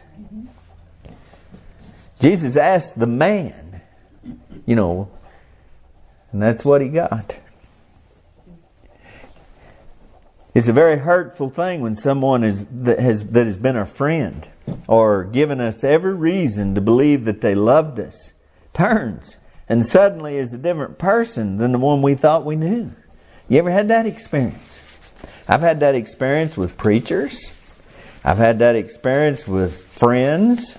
Jesus 2.19 2.55
asked 2.55 2.99
the 2.99 3.05
man, 3.05 3.81
you 4.65 4.75
know, 4.75 5.11
and 6.31 6.41
that's 6.41 6.65
what 6.65 6.81
he 6.81 6.87
got. 6.87 7.37
It's 10.55 10.67
a 10.67 10.73
very 10.73 10.97
hurtful 10.97 11.49
thing 11.49 11.81
when 11.81 11.95
someone 11.95 12.43
is, 12.43 12.65
that, 12.71 12.99
has, 12.99 13.27
that 13.29 13.45
has 13.45 13.57
been 13.57 13.75
a 13.75 13.85
friend 13.85 14.47
or 14.87 15.23
given 15.23 15.59
us 15.59 15.83
every 15.83 16.13
reason 16.13 16.73
to 16.73 16.81
believe 16.81 17.25
that 17.25 17.41
they 17.41 17.53
loved 17.53 17.99
us 17.99 18.33
turns 18.73 19.37
and 19.69 19.85
suddenly 19.85 20.35
is 20.35 20.53
a 20.53 20.57
different 20.57 20.97
person 20.97 21.57
than 21.57 21.71
the 21.71 21.79
one 21.79 22.01
we 22.01 22.15
thought 22.15 22.45
we 22.45 22.55
knew. 22.55 22.91
You 23.47 23.59
ever 23.59 23.71
had 23.71 23.87
that 23.87 24.05
experience? 24.05 24.81
I've 25.47 25.61
had 25.61 25.79
that 25.81 25.95
experience 25.95 26.57
with 26.57 26.77
preachers. 26.77 27.51
I've 28.23 28.37
had 28.37 28.59
that 28.59 28.75
experience 28.75 29.47
with 29.47 29.83
friends. 29.85 30.77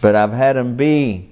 But 0.00 0.14
I've 0.14 0.32
had 0.32 0.56
them 0.56 0.76
be 0.76 1.30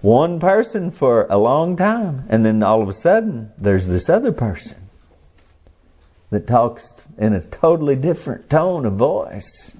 one 0.00 0.38
person 0.40 0.90
for 0.90 1.26
a 1.28 1.38
long 1.38 1.76
time, 1.76 2.24
and 2.28 2.44
then 2.44 2.62
all 2.62 2.82
of 2.82 2.88
a 2.88 2.92
sudden, 2.92 3.52
there's 3.58 3.86
this 3.86 4.08
other 4.08 4.32
person 4.32 4.88
that 6.30 6.46
talks 6.46 6.94
in 7.16 7.32
a 7.32 7.40
totally 7.40 7.96
different 7.96 8.48
tone 8.50 8.86
of 8.86 8.94
voice. 8.94 9.72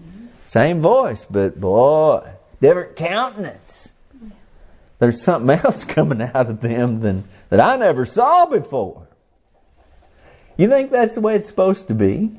Same 0.46 0.81
voice, 0.81 1.24
but 1.24 1.61
boy, 1.61 2.26
different 2.61 2.96
countenance. 2.96 3.88
There's 4.98 5.22
something 5.22 5.50
else 5.64 5.84
coming 5.84 6.22
out 6.22 6.50
of 6.50 6.61
them 6.61 7.00
than 7.00 7.24
that 7.50 7.61
I 7.61 7.76
never 7.76 8.04
saw 8.04 8.46
before. 8.46 9.08
You 10.56 10.68
think 10.68 10.90
that's 10.90 11.14
the 11.14 11.20
way 11.20 11.37
it's 11.37 11.48
supposed 11.48 11.87
to 11.88 11.94
be? 11.94 12.38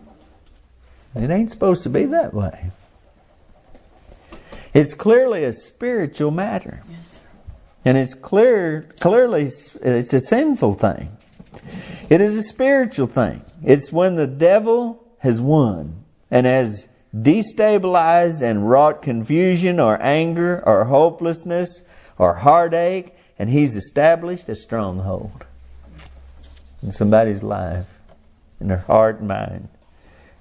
It 1.15 1.29
ain't 1.29 1.51
supposed 1.51 1.83
to 1.83 1.89
be 1.89 2.05
that 2.05 2.33
way. 2.33 2.71
It's 4.73 4.93
clearly 4.93 5.43
a 5.45 5.53
spiritual 5.53 6.29
matter. 6.29 6.83
Yes, 6.89 7.13
sir. 7.13 7.21
And 7.85 7.97
it's 7.97 8.13
clear, 8.13 8.87
clearly, 8.99 9.49
it's 9.81 10.13
a 10.13 10.19
sinful 10.19 10.75
thing. 10.75 11.17
It 12.09 12.21
is 12.21 12.35
a 12.35 12.43
spiritual 12.43 13.07
thing. 13.07 13.43
It's 13.63 13.91
when 13.91 14.15
the 14.15 14.27
devil 14.27 15.03
has 15.19 15.41
won 15.41 16.03
and 16.29 16.45
has 16.45 16.87
destabilized 17.15 18.41
and 18.41 18.69
wrought 18.69 19.01
confusion 19.01 19.79
or 19.79 19.99
anger 20.01 20.61
or 20.65 20.85
hopelessness 20.85 21.81
or 22.19 22.35
heartache, 22.35 23.15
and 23.39 23.49
he's 23.49 23.75
established 23.75 24.47
a 24.47 24.55
stronghold 24.55 25.45
in 26.83 26.91
somebody's 26.91 27.41
life, 27.41 27.87
in 28.59 28.67
their 28.67 28.77
heart 28.77 29.17
and 29.19 29.27
mind. 29.27 29.69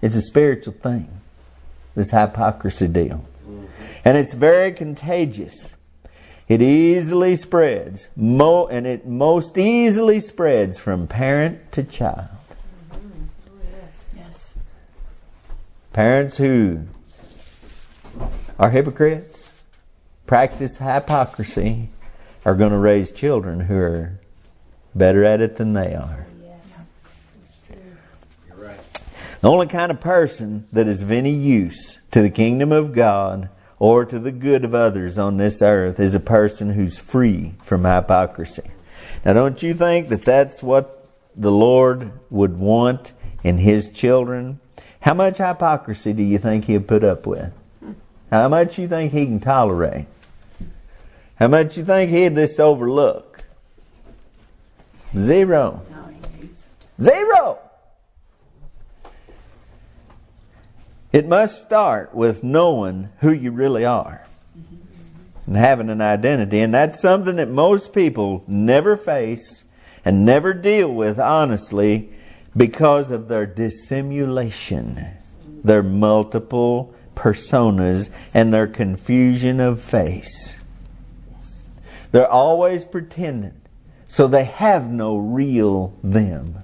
It's 0.03 0.15
a 0.15 0.23
spiritual 0.23 0.75
thing, 0.75 1.09
this 1.95 2.11
hypocrisy 2.11 2.89
deal. 2.89 3.25
And 4.05 4.19
it's 4.19 4.35
very 4.35 4.73
contagious. 4.73 5.71
It 6.49 6.63
easily 6.63 7.37
spreads, 7.37 8.09
mo- 8.17 8.67
and 8.67 8.87
it 8.87 9.07
most 9.07 9.57
easily 9.57 10.21
spreads 10.21 10.79
from 10.79 11.07
parent 11.07 11.73
to 11.73 11.83
child. 11.83 12.29
Parents 15.93 16.37
who 16.37 16.83
are 18.59 18.71
hypocrites, 18.71 19.48
practice 20.29 20.77
hypocrisy, 20.77 21.89
are 22.45 22.55
going 22.55 22.71
to 22.71 22.79
raise 22.79 23.11
children 23.11 23.61
who 23.61 23.77
are 23.77 24.21
better 24.95 25.25
at 25.25 25.41
it 25.41 25.57
than 25.57 25.73
they 25.73 25.95
are. 25.95 26.27
The 29.41 29.49
only 29.49 29.69
kind 29.69 29.91
of 29.91 30.01
person 30.01 30.67
that 30.73 30.87
is 30.87 31.03
of 31.03 31.11
any 31.11 31.31
use 31.31 31.99
to 32.11 32.21
the 32.21 32.31
kingdom 32.31 32.73
of 32.73 32.93
God 32.93 33.49
or 33.79 34.05
to 34.05 34.19
the 34.19 34.33
good 34.33 34.65
of 34.65 34.75
others 34.75 35.17
on 35.17 35.37
this 35.37 35.63
earth 35.63 36.01
is 36.01 36.15
a 36.15 36.21
person 36.21 36.71
who's 36.71 36.99
free 36.99 37.55
from 37.63 37.85
hypocrisy. 37.85 38.71
Now, 39.25 39.33
don't 39.33 39.63
you 39.63 39.75
think 39.75 40.09
that 40.09 40.23
that's 40.23 40.63
what 40.63 41.09
the 41.37 41.53
Lord 41.53 42.13
would 42.31 42.59
want 42.59 43.13
in 43.45 43.59
His 43.59 43.89
children? 43.89 44.59
How 45.01 45.15
much 45.15 45.39
hypocrisy 45.39 46.13
do 46.13 46.23
you 46.23 46.39
think 46.39 46.65
He'll 46.65 46.83
put 46.83 47.05
up 47.05 47.27
with? 47.27 47.53
How 48.31 48.49
much 48.49 48.79
you 48.79 48.89
think 48.89 49.13
He 49.13 49.25
can 49.25 49.41
tolerate? 49.41 50.07
How 51.39 51.49
much 51.49 51.77
you 51.77 51.85
think 51.85 52.11
He'd 52.11 52.35
just 52.35 52.59
overlook? 52.59 53.45
Zero. 55.17 55.83
Zero. 57.01 57.59
It 61.13 61.27
must 61.27 61.65
start 61.65 62.15
with 62.15 62.45
knowing 62.45 63.09
who 63.21 63.33
you 63.33 63.51
really 63.51 63.85
are 63.85 64.27
and 65.47 65.57
having 65.57 65.89
an 65.89 66.03
identity. 66.03 66.61
And 66.61 66.75
that's 66.75 67.01
something 67.01 67.37
that 67.37 67.49
most 67.49 67.95
people 67.95 68.45
never 68.47 68.97
face 68.97 69.65
and 70.05 70.27
never 70.27 70.53
deal 70.53 70.93
with 70.93 71.19
honestly 71.19 72.11
because 72.55 73.11
of 73.11 73.29
their 73.29 73.47
dissimulation, 73.47 75.07
their 75.65 75.83
multiple 75.83 76.95
personas, 77.15 78.11
and 78.35 78.53
their 78.53 78.67
confusion 78.67 79.61
of 79.61 79.83
face. 79.83 80.58
They're 82.13 82.31
always 82.31 82.85
pretending. 82.85 83.61
So 84.09 84.27
they 84.27 84.45
have 84.45 84.89
no 84.89 85.17
real 85.17 85.95
them. 86.03 86.63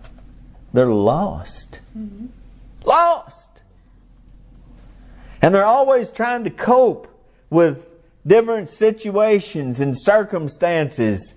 They're 0.72 0.87
lost. 0.87 1.80
Mm-hmm. 1.96 2.26
Lost. 2.85 3.61
And 5.42 5.54
they're 5.54 5.64
always 5.64 6.09
trying 6.09 6.44
to 6.44 6.50
cope 6.50 7.07
with 7.50 7.87
different 8.26 8.70
situations 8.70 9.78
and 9.78 10.00
circumstances. 10.00 11.35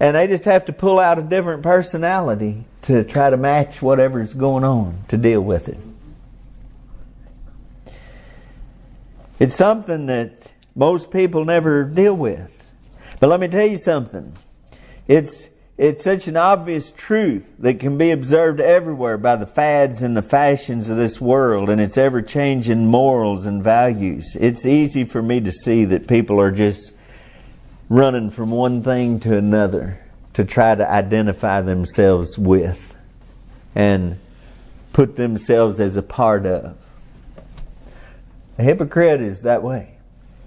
And 0.00 0.16
they 0.16 0.26
just 0.26 0.46
have 0.46 0.64
to 0.64 0.72
pull 0.72 0.98
out 0.98 1.18
a 1.18 1.22
different 1.22 1.62
personality 1.62 2.64
to 2.82 3.04
try 3.04 3.28
to 3.28 3.36
match 3.36 3.82
whatever's 3.82 4.32
going 4.32 4.64
on 4.64 5.04
to 5.08 5.18
deal 5.18 5.42
with 5.42 5.68
it. 5.68 5.78
It's 9.38 9.54
something 9.54 10.06
that 10.06 10.52
most 10.74 11.10
people 11.10 11.44
never 11.44 11.84
deal 11.84 12.14
with. 12.14 12.59
But 13.20 13.28
let 13.28 13.38
me 13.38 13.48
tell 13.48 13.66
you 13.66 13.78
something. 13.78 14.34
It's 15.06 15.50
it's 15.76 16.04
such 16.04 16.28
an 16.28 16.36
obvious 16.36 16.92
truth 16.92 17.54
that 17.58 17.80
can 17.80 17.96
be 17.96 18.10
observed 18.10 18.60
everywhere 18.60 19.16
by 19.16 19.36
the 19.36 19.46
fads 19.46 20.02
and 20.02 20.14
the 20.14 20.20
fashions 20.20 20.90
of 20.90 20.98
this 20.98 21.22
world 21.22 21.70
and 21.70 21.80
its 21.80 21.96
ever 21.96 22.20
changing 22.20 22.86
morals 22.86 23.46
and 23.46 23.64
values. 23.64 24.36
It's 24.38 24.66
easy 24.66 25.04
for 25.04 25.22
me 25.22 25.40
to 25.40 25.50
see 25.50 25.86
that 25.86 26.06
people 26.06 26.38
are 26.38 26.50
just 26.50 26.92
running 27.88 28.30
from 28.30 28.50
one 28.50 28.82
thing 28.82 29.20
to 29.20 29.34
another 29.34 30.00
to 30.34 30.44
try 30.44 30.74
to 30.74 30.88
identify 30.88 31.62
themselves 31.62 32.36
with 32.36 32.94
and 33.74 34.18
put 34.92 35.16
themselves 35.16 35.80
as 35.80 35.96
a 35.96 36.02
part 36.02 36.44
of. 36.44 36.76
A 38.58 38.62
hypocrite 38.62 39.22
is 39.22 39.40
that 39.42 39.62
way. 39.62 39.96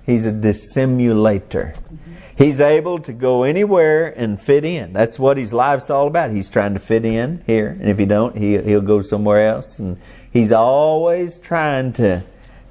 He's 0.06 0.28
a 0.28 0.32
dissimulator. 0.32 1.74
Mm-hmm. 1.76 2.13
He's 2.36 2.60
able 2.60 3.00
to 3.00 3.14
go 3.14 3.44
anywhere 3.44 4.08
and 4.08 4.42
fit 4.42 4.66
in. 4.66 4.94
That's 4.94 5.20
what 5.20 5.38
his 5.38 5.54
life's 5.54 5.90
all 5.90 6.08
about. 6.08 6.32
He's 6.32 6.50
trying 6.50 6.74
to 6.74 6.80
fit 6.80 7.06
in 7.06 7.44
here, 7.46 7.68
and 7.68 7.90
if 7.90 8.00
he 8.00 8.06
don't, 8.06 8.38
he, 8.38 8.58
he'll 8.58 8.82
go 8.82 9.02
somewhere 9.02 9.48
else. 9.48 9.78
And 9.78 10.00
he's 10.32 10.52
always 10.52 11.38
trying 11.38 11.94
to 11.94 12.24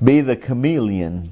be 0.02 0.20
the 0.20 0.36
chameleon. 0.36 1.30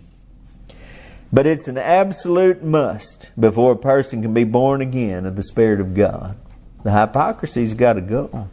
But 1.32 1.46
it's 1.46 1.68
an 1.68 1.78
absolute 1.78 2.62
must 2.62 3.30
before 3.38 3.72
a 3.72 3.76
person 3.76 4.22
can 4.22 4.34
be 4.34 4.44
born 4.44 4.80
again 4.80 5.26
of 5.26 5.36
the 5.36 5.42
Spirit 5.42 5.80
of 5.80 5.94
God. 5.94 6.36
The 6.82 6.92
hypocrisy's 6.92 7.74
got 7.74 7.94
to 7.94 8.00
go. 8.00 8.48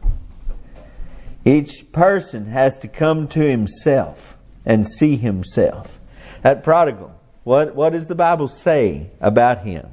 Each 1.45 1.91
person 1.91 2.47
has 2.47 2.77
to 2.79 2.87
come 2.87 3.27
to 3.29 3.39
himself 3.39 4.37
and 4.65 4.87
see 4.87 5.15
himself. 5.15 5.99
That 6.41 6.63
prodigal, 6.63 7.16
what, 7.47 7.75
what 7.75 7.93
does 7.93 8.07
the 8.07 8.13
Bible 8.13 8.49
say 8.49 9.10
about 9.21 9.60
him? 9.60 9.88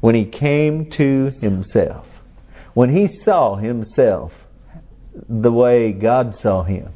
When 0.00 0.16
he 0.16 0.24
came 0.24 0.90
to 0.90 1.30
himself. 1.40 2.20
When 2.74 2.90
he 2.90 3.06
saw 3.06 3.54
himself 3.54 4.44
the 5.14 5.52
way 5.52 5.92
God 5.92 6.34
saw 6.34 6.64
him 6.64 6.88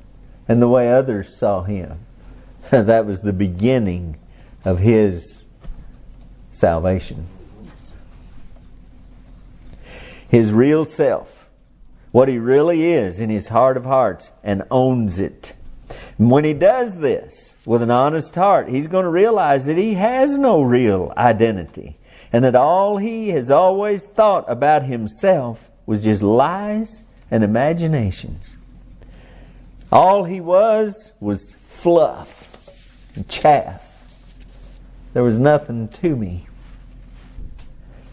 and 0.48 0.61
the 0.61 0.68
way 0.68 0.92
others 0.92 1.38
saw 1.38 1.62
him, 1.62 2.01
that 2.70 3.07
was 3.07 3.20
the 3.20 3.33
beginning 3.33 4.16
of 4.64 4.81
his 4.81 5.44
salvation. 6.51 7.29
His 10.29 10.53
real 10.53 10.85
self, 10.85 11.46
what 12.11 12.27
he 12.27 12.38
really 12.38 12.90
is 12.90 13.20
in 13.20 13.31
his 13.31 13.46
heart 13.46 13.77
of 13.77 13.85
hearts, 13.85 14.33
and 14.42 14.64
owns 14.72 15.20
it. 15.20 15.55
And 16.18 16.33
when 16.33 16.42
he 16.42 16.53
does 16.53 16.96
this 16.96 17.52
with 17.64 17.83
an 17.83 17.90
honest 17.90 18.35
heart, 18.35 18.68
he's 18.68 18.88
going 18.88 19.05
to 19.05 19.11
realize 19.11 19.66
that 19.66 19.77
he 19.77 19.94
has 19.94 20.37
no 20.37 20.62
real 20.62 21.12
identity 21.16 21.98
and 22.33 22.44
that 22.44 22.55
all 22.55 22.96
he 22.96 23.29
has 23.29 23.51
always 23.51 24.05
thought 24.05 24.44
about 24.51 24.85
himself 24.85 25.70
was 25.87 26.03
just 26.03 26.22
lies 26.22 27.03
and 27.31 27.44
imaginations. 27.44 28.42
All 29.90 30.25
he 30.25 30.40
was 30.40 31.12
was 31.20 31.55
fluff 31.68 32.70
and 33.14 33.29
chaff. 33.29 33.83
There 35.12 35.22
was 35.22 35.38
nothing 35.38 35.88
to 35.88 36.16
me. 36.16 36.46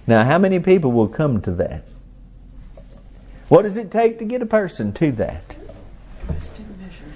Now, 0.05 0.25
how 0.25 0.37
many 0.37 0.59
people 0.59 0.91
will 0.91 1.07
come 1.07 1.39
to 1.41 1.51
that? 1.51 1.83
What 3.47 3.61
does 3.61 3.77
it 3.77 3.89
take 3.89 4.19
to 4.19 4.25
get 4.25 4.41
a 4.41 4.45
person 4.45 4.91
to 4.93 5.11
that? 5.13 5.55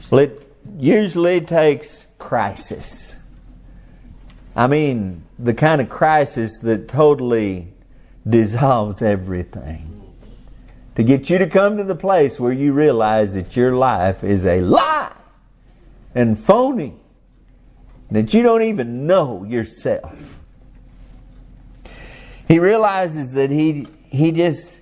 Well, 0.10 0.22
it 0.22 0.48
usually 0.78 1.42
takes 1.42 2.08
crisis. 2.24 3.18
I 4.56 4.68
mean, 4.68 5.26
the 5.38 5.54
kind 5.54 5.82
of 5.82 5.90
crisis 5.90 6.58
that 6.60 6.88
totally 6.88 7.74
dissolves 8.28 9.02
everything. 9.02 9.90
To 10.96 11.04
get 11.04 11.30
you 11.30 11.38
to 11.38 11.48
come 11.48 11.76
to 11.76 11.84
the 11.84 11.96
place 11.96 12.40
where 12.40 12.54
you 12.54 12.72
realize 12.72 13.34
that 13.34 13.58
your 13.58 13.76
life 13.76 14.24
is 14.24 14.46
a 14.46 14.62
lie 14.62 15.12
and 16.16 16.40
phony, 16.40 16.94
that 18.10 18.34
you 18.34 18.42
don't 18.42 18.62
even 18.62 19.06
know 19.06 19.44
yourself. 19.44 20.38
He 22.48 22.58
realizes 22.58 23.34
that 23.34 23.52
he, 23.52 23.86
he 24.10 24.32
just 24.32 24.80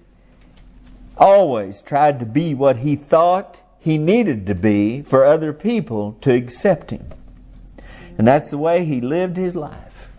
always 1.17 1.81
tried 1.81 2.19
to 2.19 2.25
be 2.25 2.53
what 2.53 2.77
he 2.77 2.95
thought 2.95 3.61
he 3.79 3.97
needed 3.97 4.45
to 4.45 4.53
be 4.53 5.01
for 5.01 5.25
other 5.25 5.51
people 5.53 6.17
to 6.21 6.31
accept 6.31 6.91
him. 6.91 7.07
And 8.21 8.27
that's 8.27 8.51
the 8.51 8.57
way 8.59 8.85
he 8.85 9.01
lived 9.01 9.35
his 9.35 9.55
life. 9.55 10.11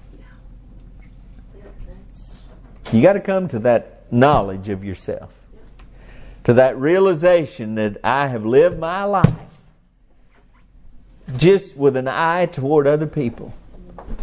You 2.91 3.01
got 3.01 3.13
to 3.13 3.21
come 3.21 3.47
to 3.47 3.61
that 3.61 4.13
knowledge 4.13 4.69
of 4.71 4.83
yourself, 4.83 5.33
to 6.43 6.53
that 6.55 6.77
realization 6.77 7.77
that 7.77 7.99
I 8.03 8.27
have 8.27 8.45
lived 8.45 8.81
my 8.81 9.05
life 9.05 9.33
just 11.37 11.77
with 11.77 11.95
an 11.95 12.09
eye 12.09 12.47
toward 12.47 12.89
other 12.89 13.07
people. 13.07 13.55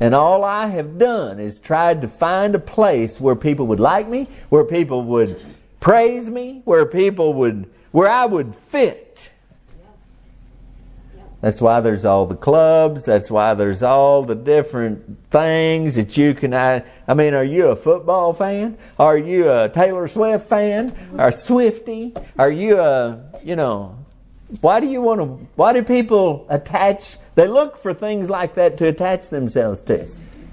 And 0.02 0.13
all 0.13 0.44
I 0.44 0.68
have 0.68 1.00
done 1.00 1.39
is 1.39 1.58
tried 1.58 2.02
to 2.02 2.10
find 2.10 2.56
a 2.56 2.60
place 2.60 3.22
where 3.22 3.34
people 3.34 3.65
would 3.68 3.80
like 3.80 4.10
me, 4.10 4.28
where 4.50 4.65
people 4.65 5.04
would 5.04 5.42
praise 5.80 6.30
me, 6.30 6.63
where 6.65 6.86
people 6.86 7.34
would, 7.36 7.70
where 7.94 8.10
I 8.10 8.26
would 8.26 8.56
fit. 8.68 9.32
That's 11.41 11.62
why 11.62 11.80
there's 11.80 12.04
all 12.04 12.25
the 12.25 12.36
clubs. 12.36 13.06
That's 13.06 13.32
why 13.32 13.54
there's 13.54 13.82
all 13.82 14.23
the 14.23 14.36
different 14.36 15.30
things 15.32 15.95
that 15.95 16.17
you 16.17 16.34
can. 16.34 16.54
I, 16.54 16.84
I 17.08 17.13
mean, 17.13 17.34
are 17.34 17.43
you 17.43 17.67
a 17.67 17.75
football 17.75 18.34
fan? 18.34 18.78
Are 18.97 19.17
you 19.17 19.49
a 19.49 19.69
Taylor 19.69 20.08
Swift 20.08 20.49
fan? 20.49 20.89
Or 21.13 21.32
Swiftie? 21.32 22.21
Are 22.38 22.52
you 22.52 22.78
a, 22.80 23.23
you 23.43 23.56
know, 23.56 23.97
why 24.62 24.80
do 24.80 24.88
you 24.88 25.02
want 25.02 25.21
to, 25.21 25.47
why 25.56 25.71
do 25.71 25.82
people 25.84 26.45
attach, 26.49 27.17
they 27.36 27.47
look 27.47 27.78
for 27.78 27.93
things 27.93 28.30
like 28.30 28.56
that 28.56 28.78
to 28.80 28.88
attach 28.88 29.30
themselves 29.30 29.80
to? 29.84 30.08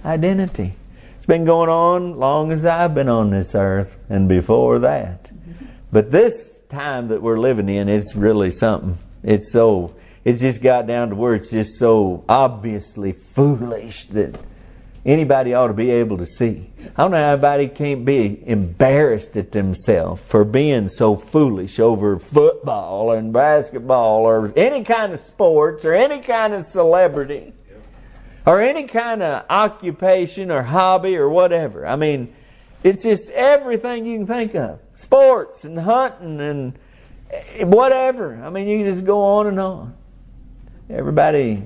Identity. 0.05 0.75
It's 1.17 1.27
been 1.27 1.45
going 1.45 1.71
on 1.71 2.19
long 2.21 2.53
as 2.53 2.65
I've 2.65 2.95
been 2.95 3.09
on 3.09 3.31
this 3.31 3.57
earth 3.57 3.97
and 4.09 4.29
before 4.29 4.79
that. 4.79 5.31
But 5.91 6.13
this 6.13 6.59
time 6.69 7.09
that 7.09 7.23
we're 7.23 7.41
living 7.41 7.69
in, 7.69 7.89
it's 7.89 8.15
really 8.15 8.53
something. 8.53 8.99
It's 9.25 9.51
so, 9.51 9.97
it's 10.27 10.41
just 10.41 10.61
got 10.61 10.89
down 10.89 11.11
to 11.11 11.15
where 11.15 11.37
it's 11.37 11.51
just 11.51 11.79
so 11.79 12.25
obviously 12.29 13.13
foolish 13.13 14.07
that 14.07 14.37
anybody 15.05 15.55
ought 15.55 15.69
to 15.69 15.73
be 15.73 15.93
able 15.93 16.19
to 16.19 16.27
see. 16.27 16.69
I 16.97 17.03
don't 17.03 17.13
know 17.13 17.19
how 17.19 17.35
anybody 17.35 17.69
can't 17.69 18.05
be 18.05 18.43
embarrassed 18.45 19.37
at 19.37 19.53
themselves 19.53 20.21
for 20.23 20.45
being 20.45 20.89
so 20.89 21.15
foolish 21.15 21.79
over 21.79 22.19
football 22.19 23.13
and 23.13 23.33
basketball 23.33 24.25
or 24.25 24.53
any 24.57 24.83
kind 24.83 25.13
of 25.13 25.21
sports 25.21 25.85
or 25.85 25.95
any 25.95 26.19
kind 26.19 26.55
of 26.55 26.65
celebrity 26.65 27.53
or 28.45 28.61
any 28.61 28.83
kind 28.83 29.23
of 29.23 29.45
occupation 29.49 30.51
or 30.51 30.65
hobby 30.65 31.17
or 31.17 31.29
whatever. 31.29 31.87
I 31.87 31.95
mean, 31.95 32.35
it's 32.83 33.05
just 33.05 33.31
everything 33.31 34.05
you 34.05 34.19
can 34.19 34.27
think 34.27 34.57
of 34.57 34.81
sports 34.97 35.63
and 35.63 35.79
hunting 35.79 36.41
and 36.41 36.77
whatever. 37.73 38.43
I 38.43 38.51
mean, 38.51 38.67
you 38.67 38.79
can 38.79 38.87
just 38.93 39.05
go 39.05 39.23
on 39.23 39.47
and 39.47 39.61
on. 39.61 39.95
Everybody 40.89 41.63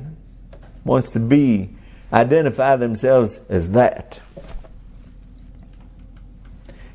wants 0.85 1.11
to 1.12 1.20
be, 1.20 1.70
identify 2.12 2.76
themselves 2.76 3.40
as 3.48 3.72
that. 3.72 4.20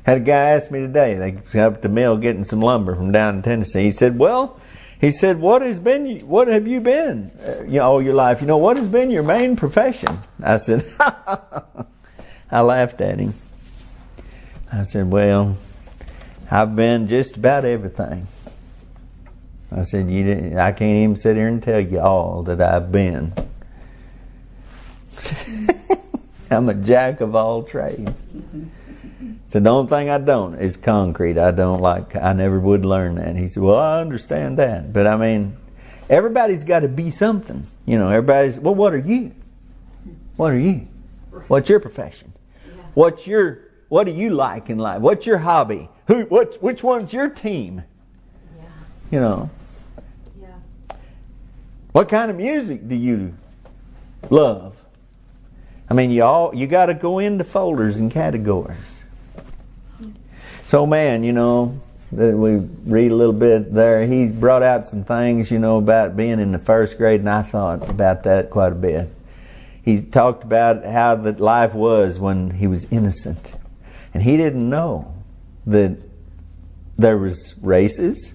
Had 0.02 0.18
a 0.18 0.20
guy 0.20 0.50
ask 0.50 0.70
me 0.70 0.80
today, 0.80 1.14
they 1.14 1.32
was 1.32 1.54
up 1.54 1.82
the 1.82 1.88
mill 1.88 2.16
getting 2.16 2.44
some 2.44 2.60
lumber 2.60 2.94
from 2.94 3.12
down 3.12 3.36
in 3.36 3.42
Tennessee. 3.42 3.84
He 3.84 3.90
said, 3.90 4.18
Well, 4.18 4.60
he 5.00 5.10
said, 5.10 5.40
"What 5.40 5.62
has 5.62 5.78
been? 5.78 6.20
What 6.20 6.48
have 6.48 6.66
you 6.66 6.80
been? 6.80 7.30
Uh, 7.44 7.64
you 7.64 7.78
know, 7.78 7.90
all 7.90 8.02
your 8.02 8.14
life? 8.14 8.40
You 8.40 8.46
know, 8.46 8.56
what 8.56 8.76
has 8.76 8.88
been 8.88 9.10
your 9.10 9.22
main 9.22 9.56
profession?" 9.56 10.18
I 10.42 10.56
said, 10.56 10.86
I 12.50 12.60
laughed 12.60 13.00
at 13.00 13.18
him. 13.18 13.34
I 14.72 14.84
said, 14.84 15.10
"Well, 15.10 15.56
I've 16.50 16.74
been 16.74 17.08
just 17.08 17.36
about 17.36 17.64
everything." 17.64 18.26
I 19.70 19.82
said, 19.82 20.10
"You 20.10 20.24
didn't, 20.24 20.58
I 20.58 20.72
can't 20.72 21.04
even 21.04 21.16
sit 21.16 21.36
here 21.36 21.48
and 21.48 21.62
tell 21.62 21.80
you 21.80 22.00
all 22.00 22.42
that 22.44 22.60
I've 22.60 22.92
been. 22.92 23.32
I'm 26.50 26.68
a 26.68 26.74
jack 26.74 27.20
of 27.20 27.34
all 27.34 27.62
trades." 27.62 28.22
So 29.48 29.60
the 29.60 29.70
only 29.70 29.88
thing 29.88 30.10
I 30.10 30.18
don't 30.18 30.54
is 30.56 30.76
concrete. 30.76 31.38
I 31.38 31.50
don't 31.50 31.80
like. 31.80 32.16
I 32.16 32.32
never 32.32 32.58
would 32.58 32.84
learn 32.84 33.16
that. 33.16 33.36
He 33.36 33.48
said, 33.48 33.62
"Well, 33.62 33.76
I 33.76 34.00
understand 34.00 34.58
that, 34.58 34.92
but 34.92 35.06
I 35.06 35.16
mean, 35.16 35.56
everybody's 36.08 36.64
got 36.64 36.80
to 36.80 36.88
be 36.88 37.10
something. 37.10 37.66
You 37.84 37.98
know, 37.98 38.08
everybody's. 38.08 38.58
Well, 38.58 38.74
what 38.74 38.92
are 38.92 38.98
you? 38.98 39.32
What 40.36 40.52
are 40.52 40.58
you? 40.58 40.88
What's 41.48 41.68
your 41.68 41.80
profession? 41.80 42.32
What's 42.94 43.26
your 43.26 43.60
What 43.88 44.04
do 44.04 44.12
you 44.12 44.30
like 44.30 44.70
in 44.70 44.78
life? 44.78 45.00
What's 45.00 45.26
your 45.26 45.38
hobby? 45.38 45.88
Who? 46.06 46.22
What? 46.24 46.62
Which 46.62 46.82
one's 46.82 47.12
your 47.12 47.28
team? 47.28 47.82
You 49.10 49.20
know, 49.20 49.50
Yeah. 50.40 50.96
what 51.92 52.08
kind 52.08 52.30
of 52.30 52.36
music 52.36 52.88
do 52.88 52.94
you 52.94 53.34
love? 54.30 54.74
I 55.88 55.94
mean, 55.94 56.10
you 56.10 56.24
all 56.24 56.54
you 56.54 56.66
got 56.66 56.86
to 56.86 56.94
go 56.94 57.18
into 57.20 57.44
folders 57.44 57.96
and 57.96 58.10
categories. 58.10 59.04
So, 60.64 60.84
man, 60.84 61.22
you 61.22 61.32
know, 61.32 61.78
that 62.10 62.36
we 62.36 62.56
read 62.84 63.12
a 63.12 63.14
little 63.14 63.32
bit 63.32 63.72
there. 63.72 64.04
He 64.04 64.26
brought 64.26 64.64
out 64.64 64.88
some 64.88 65.04
things, 65.04 65.50
you 65.50 65.60
know, 65.60 65.78
about 65.78 66.16
being 66.16 66.40
in 66.40 66.50
the 66.50 66.58
first 66.58 66.98
grade, 66.98 67.20
and 67.20 67.30
I 67.30 67.42
thought 67.42 67.88
about 67.88 68.24
that 68.24 68.50
quite 68.50 68.72
a 68.72 68.76
bit. 68.76 69.08
He 69.84 70.00
talked 70.02 70.42
about 70.42 70.84
how 70.84 71.14
that 71.14 71.38
life 71.38 71.72
was 71.74 72.18
when 72.18 72.50
he 72.50 72.66
was 72.66 72.90
innocent, 72.90 73.52
and 74.12 74.24
he 74.24 74.36
didn't 74.36 74.68
know 74.68 75.14
that 75.66 75.96
there 76.98 77.16
was 77.16 77.54
races. 77.62 78.34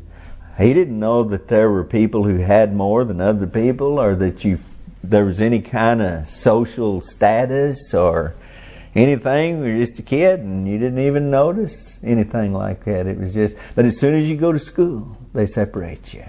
He 0.58 0.74
didn't 0.74 1.00
know 1.00 1.24
that 1.24 1.48
there 1.48 1.70
were 1.70 1.84
people 1.84 2.24
who 2.24 2.38
had 2.38 2.76
more 2.76 3.04
than 3.04 3.22
other 3.22 3.48
people, 3.48 4.00
or 4.00 4.16
that 4.16 4.44
you 4.44 4.60
there 5.04 5.26
was 5.26 5.42
any 5.42 5.62
kind 5.62 6.02
of 6.02 6.30
social 6.30 7.02
status 7.02 7.94
or 7.94 8.36
anything. 8.94 9.58
You 9.58 9.74
were 9.74 9.80
just 9.80 10.00
a 10.00 10.04
kid 10.04 10.42
and 10.42 10.68
you 10.68 10.78
didn't 10.78 11.00
even 11.00 11.32
notice 11.32 11.98
anything 12.04 12.54
like 12.54 12.84
that. 12.86 13.08
It 13.08 13.18
was 13.18 13.34
just, 13.34 13.56
but 13.76 13.86
as 13.86 14.00
soon 14.00 14.16
as 14.16 14.30
you 14.30 14.38
go 14.38 14.52
to 14.52 14.60
school, 14.60 15.18
they 15.34 15.46
separate 15.46 16.14
you 16.14 16.24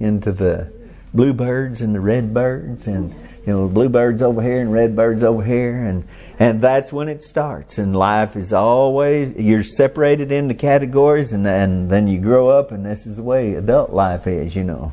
into 0.00 0.32
the 0.32 0.72
bluebirds 1.12 1.80
and 1.80 1.94
the 1.94 2.00
redbirds 2.00 2.86
and 2.86 3.12
you 3.46 3.52
know 3.52 3.68
bluebirds 3.68 4.22
over 4.22 4.42
here 4.42 4.60
and 4.60 4.72
redbirds 4.72 5.24
over 5.24 5.42
here. 5.42 5.84
And 5.84 6.06
and 6.38 6.60
that's 6.60 6.92
when 6.92 7.08
it 7.08 7.22
starts. 7.22 7.78
And 7.78 7.94
life 7.94 8.36
is 8.36 8.52
always 8.52 9.32
you're 9.32 9.62
separated 9.62 10.32
into 10.32 10.54
categories 10.54 11.32
and 11.32 11.46
and 11.46 11.90
then 11.90 12.08
you 12.08 12.20
grow 12.20 12.48
up 12.48 12.70
and 12.70 12.84
this 12.84 13.06
is 13.06 13.16
the 13.16 13.22
way 13.22 13.54
adult 13.54 13.90
life 13.90 14.26
is 14.26 14.54
you 14.54 14.64
know. 14.64 14.92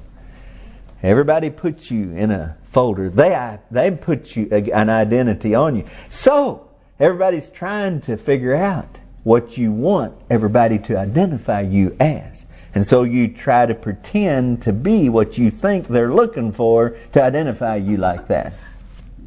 Everybody 1.04 1.52
puts 1.52 1.92
you 1.92 2.12
in 2.12 2.32
a 2.32 2.58
folder. 2.72 3.10
They 3.10 3.60
they 3.70 3.92
put 3.92 4.36
you 4.36 4.50
an 4.52 4.90
identity 4.90 5.54
on 5.54 5.76
you. 5.76 5.86
So 6.10 6.70
everybody's 7.00 7.50
trying 7.50 8.02
to 8.02 8.18
figure 8.18 8.56
out 8.56 8.98
what 9.24 9.58
you 9.58 9.72
want 9.72 10.16
everybody 10.30 10.80
to 10.80 10.98
identify 10.98 11.60
you 11.60 11.96
as 12.00 12.47
and 12.78 12.86
so 12.86 13.02
you 13.02 13.28
try 13.28 13.66
to 13.66 13.74
pretend 13.74 14.62
to 14.62 14.72
be 14.72 15.10
what 15.10 15.36
you 15.36 15.50
think 15.50 15.88
they're 15.88 16.14
looking 16.14 16.52
for 16.52 16.96
to 17.14 17.24
identify 17.24 17.76
you 17.76 17.98
like 17.98 18.28
that. 18.28 18.54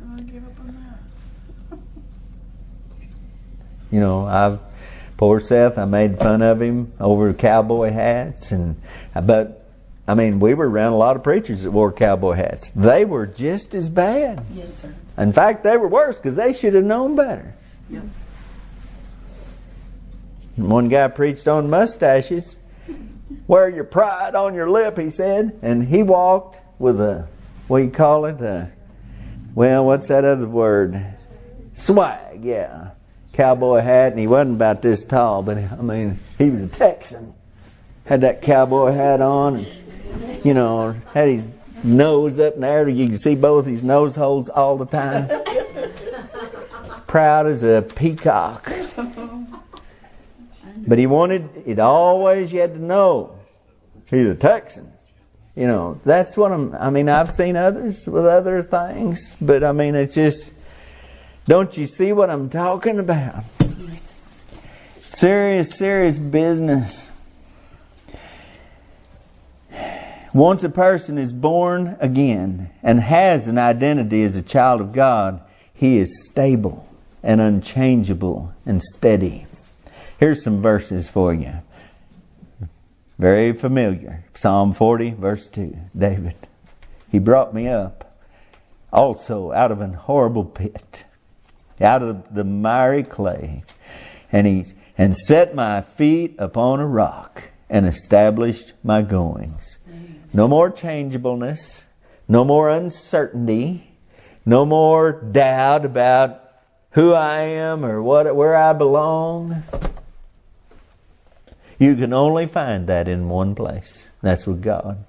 No, 0.00 0.14
I 0.14 0.20
give 0.20 0.46
up 0.46 0.60
on 0.60 0.96
that. 1.72 1.78
You 3.90 3.98
know, 3.98 4.24
I've 4.24 4.60
poor 5.16 5.40
Seth, 5.40 5.78
I 5.78 5.84
made 5.84 6.20
fun 6.20 6.42
of 6.42 6.62
him 6.62 6.92
over 7.00 7.32
cowboy 7.32 7.90
hats 7.90 8.52
and 8.52 8.80
but 9.20 9.66
I 10.06 10.14
mean, 10.14 10.38
we 10.38 10.54
were 10.54 10.70
around 10.70 10.92
a 10.92 10.96
lot 10.96 11.16
of 11.16 11.24
preachers 11.24 11.64
that 11.64 11.72
wore 11.72 11.90
cowboy 11.90 12.34
hats. 12.34 12.70
They 12.76 13.04
were 13.04 13.26
just 13.26 13.74
as 13.74 13.90
bad. 13.90 14.44
Yes, 14.54 14.76
sir. 14.76 14.94
In 15.18 15.32
fact, 15.32 15.64
they 15.64 15.76
were 15.76 15.88
worse 15.88 16.14
because 16.14 16.36
they 16.36 16.52
should 16.52 16.74
have 16.74 16.84
known 16.84 17.16
better. 17.16 17.52
Yep. 17.90 18.04
One 20.54 20.88
guy 20.88 21.08
preached 21.08 21.48
on 21.48 21.68
mustaches. 21.68 22.54
Wear 23.46 23.68
your 23.68 23.84
pride 23.84 24.34
on 24.34 24.54
your 24.54 24.70
lip, 24.70 24.98
he 24.98 25.10
said. 25.10 25.58
And 25.62 25.88
he 25.88 26.02
walked 26.02 26.58
with 26.80 27.00
a, 27.00 27.26
what 27.68 27.78
do 27.78 27.84
you 27.84 27.90
call 27.90 28.24
it? 28.26 28.40
A, 28.40 28.70
well, 29.54 29.84
what's 29.84 30.08
that 30.08 30.24
other 30.24 30.46
word? 30.46 31.04
Swag, 31.74 32.44
yeah. 32.44 32.90
Cowboy 33.32 33.80
hat, 33.80 34.12
and 34.12 34.20
he 34.20 34.26
wasn't 34.26 34.56
about 34.56 34.82
this 34.82 35.04
tall, 35.04 35.42
but 35.42 35.56
I 35.56 35.76
mean, 35.76 36.18
he 36.38 36.50
was 36.50 36.62
a 36.62 36.68
Texan. 36.68 37.34
Had 38.04 38.22
that 38.22 38.42
cowboy 38.42 38.92
hat 38.92 39.20
on, 39.20 39.56
and, 39.56 40.44
you 40.44 40.52
know, 40.52 40.96
had 41.14 41.28
his 41.28 41.44
nose 41.84 42.40
up 42.40 42.54
in 42.54 42.60
there. 42.60 42.88
You 42.88 43.08
can 43.08 43.18
see 43.18 43.34
both 43.36 43.66
his 43.66 43.82
nose 43.82 44.16
holes 44.16 44.48
all 44.48 44.76
the 44.76 44.86
time. 44.86 45.28
Proud 47.06 47.46
as 47.46 47.62
a 47.62 47.82
peacock. 47.82 48.70
But 50.90 50.98
he 50.98 51.06
wanted 51.06 51.48
it 51.66 51.78
always, 51.78 52.52
you 52.52 52.58
had 52.58 52.74
to 52.74 52.82
know 52.82 53.38
he's 54.10 54.26
a 54.26 54.34
Texan. 54.34 54.92
You 55.54 55.68
know, 55.68 56.00
that's 56.04 56.36
what 56.36 56.50
I'm, 56.50 56.74
I 56.74 56.90
mean, 56.90 57.08
I've 57.08 57.30
seen 57.30 57.54
others 57.54 58.04
with 58.08 58.26
other 58.26 58.60
things, 58.64 59.36
but 59.40 59.62
I 59.62 59.70
mean, 59.70 59.94
it's 59.94 60.14
just, 60.14 60.50
don't 61.46 61.76
you 61.76 61.86
see 61.86 62.12
what 62.12 62.28
I'm 62.28 62.50
talking 62.50 62.98
about? 62.98 63.44
Serious, 65.02 65.76
serious 65.76 66.18
business. 66.18 67.06
Once 70.34 70.64
a 70.64 70.70
person 70.70 71.18
is 71.18 71.32
born 71.32 71.98
again 72.00 72.68
and 72.82 72.98
has 72.98 73.46
an 73.46 73.58
identity 73.58 74.24
as 74.24 74.34
a 74.34 74.42
child 74.42 74.80
of 74.80 74.92
God, 74.92 75.40
he 75.72 75.98
is 75.98 76.28
stable 76.28 76.88
and 77.22 77.40
unchangeable 77.40 78.52
and 78.66 78.82
steady. 78.82 79.46
Here's 80.20 80.44
some 80.44 80.60
verses 80.60 81.08
for 81.08 81.32
you. 81.32 81.62
Very 83.18 83.54
familiar. 83.54 84.26
Psalm 84.34 84.74
40, 84.74 85.12
verse 85.12 85.46
2. 85.46 85.74
David. 85.96 86.34
He 87.10 87.18
brought 87.18 87.54
me 87.54 87.68
up 87.68 88.18
also 88.92 89.50
out 89.52 89.72
of 89.72 89.80
an 89.80 89.94
horrible 89.94 90.44
pit, 90.44 91.04
out 91.80 92.02
of 92.02 92.34
the 92.34 92.44
miry 92.44 93.02
clay, 93.02 93.64
and 94.30 94.46
he 94.46 94.66
and 94.98 95.16
set 95.16 95.54
my 95.54 95.80
feet 95.80 96.34
upon 96.38 96.80
a 96.80 96.86
rock 96.86 97.44
and 97.70 97.86
established 97.86 98.74
my 98.84 99.00
goings. 99.00 99.78
No 100.34 100.46
more 100.46 100.70
changeableness, 100.70 101.84
no 102.28 102.44
more 102.44 102.68
uncertainty, 102.68 103.96
no 104.44 104.66
more 104.66 105.12
doubt 105.12 105.86
about 105.86 106.44
who 106.90 107.14
I 107.14 107.40
am 107.40 107.86
or 107.86 108.02
what 108.02 108.36
where 108.36 108.54
I 108.54 108.74
belong. 108.74 109.62
You 111.80 111.96
can 111.96 112.12
only 112.12 112.46
find 112.46 112.86
that 112.88 113.08
in 113.08 113.30
one 113.30 113.54
place. 113.54 114.06
That's 114.20 114.46
with 114.46 114.62
God. 114.62 115.02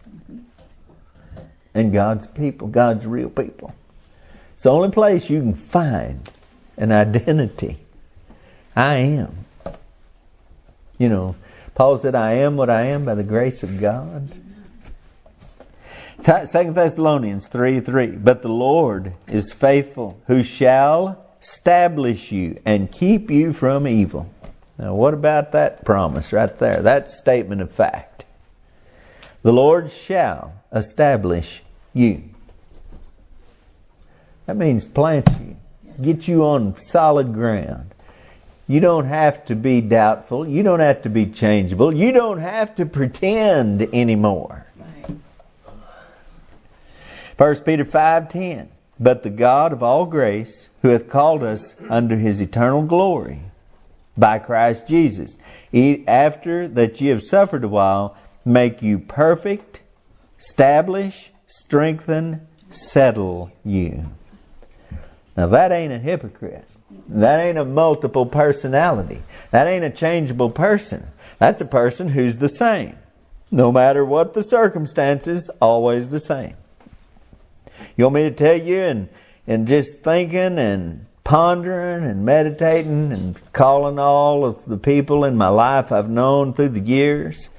And 1.73 1.91
God's 1.91 2.27
people, 2.27 2.69
God's 2.69 3.05
real 3.05 3.29
people. 3.29 3.75
It's 4.53 4.63
the 4.63 4.71
only 4.71 4.89
place 4.89 5.29
you 5.29 5.41
can 5.41 5.53
find 5.53 6.29
an 6.77 6.93
identity. 6.93 7.77
I 8.73 8.95
am. 8.95 9.45
You 10.97 11.09
know, 11.09 11.35
Paul 11.75 11.97
said, 11.97 12.15
I 12.15 12.33
am 12.33 12.55
what 12.55 12.69
I 12.69 12.83
am 12.83 13.03
by 13.03 13.15
the 13.15 13.23
grace 13.23 13.63
of 13.63 13.81
God. 13.81 14.31
Second 16.23 16.75
Thessalonians 16.75 17.47
3 17.47 17.81
3. 17.81 18.07
But 18.11 18.43
the 18.43 18.49
Lord 18.49 19.13
is 19.27 19.51
faithful, 19.51 20.21
who 20.27 20.41
shall 20.41 21.25
establish 21.41 22.31
you 22.31 22.61
and 22.63 22.89
keep 22.89 23.29
you 23.29 23.51
from 23.51 23.87
evil. 23.87 24.29
Now, 24.81 24.95
what 24.95 25.13
about 25.13 25.51
that 25.51 25.85
promise 25.85 26.33
right 26.33 26.57
there? 26.57 26.81
That 26.81 27.07
statement 27.07 27.61
of 27.61 27.71
fact. 27.71 28.25
The 29.43 29.53
Lord 29.53 29.91
shall 29.91 30.55
establish 30.73 31.61
you. 31.93 32.23
That 34.47 34.57
means 34.57 34.83
plant 34.83 35.29
you, 35.39 35.57
get 36.03 36.27
you 36.27 36.43
on 36.43 36.81
solid 36.81 37.31
ground. 37.31 37.93
You 38.67 38.79
don't 38.79 39.05
have 39.05 39.45
to 39.45 39.55
be 39.55 39.81
doubtful. 39.81 40.47
You 40.47 40.63
don't 40.63 40.79
have 40.79 41.03
to 41.03 41.09
be 41.09 41.27
changeable. 41.27 41.93
You 41.93 42.11
don't 42.11 42.39
have 42.39 42.75
to 42.77 42.85
pretend 42.87 43.83
anymore. 43.93 44.65
Right. 44.79 45.17
1 47.37 47.55
Peter 47.65 47.85
5:10 47.85 48.69
But 48.99 49.21
the 49.21 49.29
God 49.29 49.73
of 49.73 49.83
all 49.83 50.07
grace, 50.07 50.69
who 50.81 50.87
hath 50.87 51.07
called 51.07 51.43
us 51.43 51.75
unto 51.87 52.17
his 52.17 52.41
eternal 52.41 52.81
glory 52.81 53.41
by 54.17 54.39
Christ 54.39 54.87
Jesus, 54.87 55.37
after 56.07 56.67
that 56.67 56.99
ye 56.99 57.07
have 57.07 57.23
suffered 57.23 57.63
a 57.63 57.67
while, 57.67 58.15
make 58.43 58.81
you 58.81 58.99
perfect, 58.99 59.81
establish, 60.39 61.31
strengthen, 61.47 62.47
settle 62.69 63.51
you. 63.63 64.11
Now 65.37 65.47
that 65.47 65.71
ain't 65.71 65.93
a 65.93 65.99
hypocrite. 65.99 66.69
That 67.07 67.39
ain't 67.39 67.57
a 67.57 67.65
multiple 67.65 68.25
personality. 68.25 69.23
That 69.51 69.67
ain't 69.67 69.85
a 69.85 69.89
changeable 69.89 70.49
person. 70.49 71.07
That's 71.39 71.61
a 71.61 71.65
person 71.65 72.09
who's 72.09 72.37
the 72.37 72.49
same. 72.49 72.97
No 73.49 73.71
matter 73.71 74.05
what 74.05 74.33
the 74.33 74.43
circumstances, 74.43 75.49
always 75.61 76.09
the 76.09 76.19
same. 76.19 76.55
You 77.95 78.05
want 78.05 78.15
me 78.15 78.23
to 78.23 78.31
tell 78.31 78.55
you 78.55 78.79
and, 78.79 79.09
and 79.47 79.67
just 79.67 80.01
thinking 80.01 80.57
and 80.57 81.05
pondering 81.23 82.03
and 82.03 82.25
meditating 82.25 83.11
and 83.11 83.53
calling 83.53 83.99
all 83.99 84.43
of 84.45 84.65
the 84.65 84.77
people 84.77 85.23
in 85.23 85.35
my 85.35 85.47
life 85.47 85.91
I've 85.91 86.09
known 86.09 86.53
through 86.53 86.69
the 86.69 86.79
years, 86.79 87.49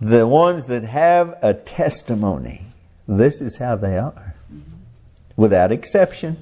the 0.00 0.26
ones 0.26 0.66
that 0.66 0.84
have 0.84 1.36
a 1.42 1.54
testimony, 1.54 2.66
this 3.06 3.40
is 3.40 3.56
how 3.56 3.76
they 3.76 3.98
are. 3.98 4.34
Without 5.36 5.70
exception. 5.70 6.36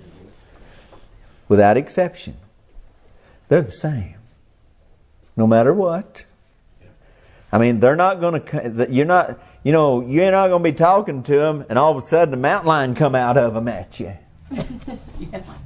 Without 1.49 1.77
exception. 1.77 2.37
They're 3.49 3.63
the 3.63 3.73
same. 3.73 4.15
No 5.37 5.47
matter 5.47 5.73
what. 5.73 6.25
I 7.53 7.59
mean, 7.59 7.81
they're 7.81 7.97
not 7.97 8.21
going 8.21 8.43
to, 8.43 8.87
you're 8.91 9.07
not, 9.07 9.39
you 9.63 9.73
know, 9.73 10.01
you're 10.01 10.31
not 10.31 10.49
going 10.49 10.63
to 10.63 10.71
be 10.71 10.77
talking 10.77 11.23
to 11.25 11.37
them 11.37 11.65
and 11.69 11.79
all 11.79 11.97
of 11.97 12.03
a 12.03 12.07
sudden 12.07 12.35
a 12.35 12.37
mountain 12.37 12.69
lion 12.69 12.95
come 12.95 13.15
out 13.15 13.37
of 13.37 13.55
them 13.55 13.69
at 13.69 14.01
you. 14.01 14.15
yeah. 15.19 15.43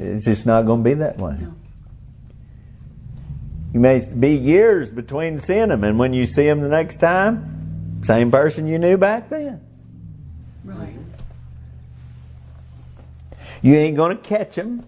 It's 0.00 0.24
just 0.24 0.46
not 0.46 0.62
going 0.62 0.82
to 0.82 0.90
be 0.90 0.94
that 0.94 1.18
way. 1.18 1.36
No. 1.38 1.54
You 3.72 3.80
may 3.80 4.04
be 4.04 4.34
years 4.34 4.90
between 4.90 5.38
seeing 5.38 5.68
them, 5.68 5.84
and 5.84 5.98
when 5.98 6.12
you 6.12 6.26
see 6.26 6.44
them 6.44 6.60
the 6.60 6.68
next 6.68 6.98
time, 6.98 8.02
same 8.04 8.30
person 8.30 8.66
you 8.66 8.78
knew 8.78 8.96
back 8.96 9.28
then. 9.28 9.60
Right. 10.64 10.94
You 13.62 13.76
ain't 13.76 13.96
going 13.96 14.16
to 14.16 14.22
catch 14.22 14.54
them 14.56 14.86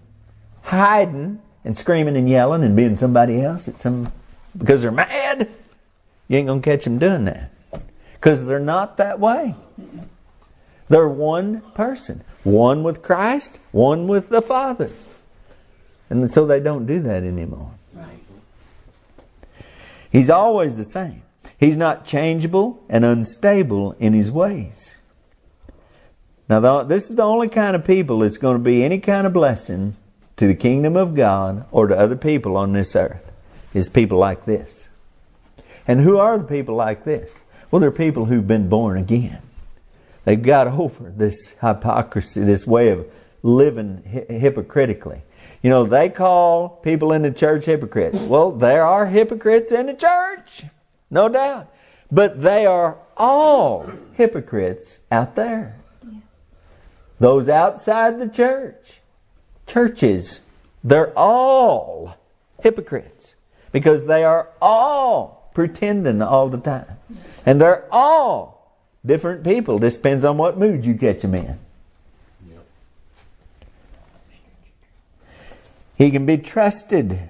hiding 0.63 1.41
and 1.63 1.77
screaming 1.77 2.17
and 2.17 2.27
yelling 2.27 2.63
and 2.63 2.75
being 2.75 2.97
somebody 2.97 3.41
else 3.41 3.67
at 3.67 3.79
some 3.79 4.11
because 4.57 4.81
they're 4.81 4.91
mad. 4.91 5.49
You 6.27 6.37
ain't 6.37 6.47
going 6.47 6.61
to 6.61 6.69
catch 6.69 6.83
them 6.85 6.97
doing 6.97 7.25
that 7.25 7.51
because 8.13 8.45
they're 8.45 8.59
not 8.59 8.97
that 8.97 9.19
way. 9.19 9.55
They're 10.89 11.07
one 11.07 11.61
person, 11.73 12.23
one 12.43 12.83
with 12.83 13.01
Christ, 13.01 13.59
one 13.71 14.07
with 14.07 14.29
the 14.29 14.41
Father, 14.41 14.89
and 16.21 16.31
so 16.31 16.45
they 16.45 16.59
don't 16.59 16.85
do 16.85 17.01
that 17.01 17.23
anymore. 17.23 17.71
Right. 17.93 18.23
He's 20.11 20.29
always 20.29 20.75
the 20.75 20.85
same. 20.85 21.23
He's 21.57 21.75
not 21.77 22.05
changeable 22.05 22.83
and 22.89 23.05
unstable 23.05 23.93
in 23.99 24.13
his 24.13 24.31
ways. 24.31 24.95
Now, 26.49 26.59
the, 26.59 26.83
this 26.83 27.09
is 27.09 27.15
the 27.15 27.23
only 27.23 27.47
kind 27.47 27.75
of 27.75 27.85
people 27.85 28.19
that's 28.19 28.37
going 28.37 28.57
to 28.57 28.63
be 28.63 28.83
any 28.83 28.99
kind 28.99 29.25
of 29.25 29.33
blessing 29.33 29.95
to 30.37 30.47
the 30.47 30.55
kingdom 30.55 30.95
of 30.95 31.15
God 31.15 31.65
or 31.71 31.87
to 31.87 31.97
other 31.97 32.15
people 32.15 32.57
on 32.57 32.73
this 32.73 32.95
earth 32.95 33.31
is 33.73 33.89
people 33.89 34.17
like 34.17 34.45
this. 34.45 34.89
And 35.87 36.01
who 36.01 36.17
are 36.17 36.37
the 36.37 36.43
people 36.43 36.75
like 36.75 37.05
this? 37.05 37.41
Well, 37.71 37.79
they're 37.79 37.91
people 37.91 38.25
who've 38.25 38.47
been 38.47 38.69
born 38.69 38.97
again. 38.97 39.41
They've 40.25 40.41
got 40.41 40.67
over 40.67 41.09
this 41.09 41.55
hypocrisy, 41.61 42.43
this 42.43 42.67
way 42.67 42.89
of 42.89 43.07
living 43.41 44.03
hi- 44.05 44.33
hypocritically. 44.33 45.21
You 45.63 45.69
know, 45.69 45.85
they 45.85 46.09
call 46.09 46.67
people 46.67 47.13
in 47.13 47.21
the 47.21 47.31
church 47.31 47.65
hypocrites. 47.65 48.19
Well, 48.19 48.51
there 48.51 48.85
are 48.85 49.05
hypocrites 49.05 49.71
in 49.71 49.85
the 49.85 49.93
church, 49.93 50.65
no 51.09 51.29
doubt. 51.29 51.73
But 52.11 52.41
they 52.41 52.65
are 52.65 52.97
all 53.15 53.89
hypocrites 54.13 54.99
out 55.09 55.35
there. 55.35 55.77
Those 57.17 57.47
outside 57.47 58.19
the 58.19 58.27
church, 58.27 58.99
churches, 59.65 60.41
they're 60.83 61.17
all 61.17 62.17
hypocrites 62.61 63.35
because 63.71 64.05
they 64.05 64.25
are 64.25 64.49
all 64.61 65.49
pretending 65.53 66.21
all 66.21 66.49
the 66.49 66.57
time. 66.57 66.97
And 67.45 67.61
they're 67.61 67.85
all 67.89 68.77
different 69.05 69.45
people. 69.45 69.79
This 69.79 69.95
depends 69.95 70.25
on 70.25 70.37
what 70.37 70.57
mood 70.57 70.85
you 70.85 70.95
catch 70.95 71.21
them 71.21 71.35
in. 71.35 71.57
He 75.97 76.11
can 76.11 76.25
be 76.25 76.37
trusted, 76.37 77.29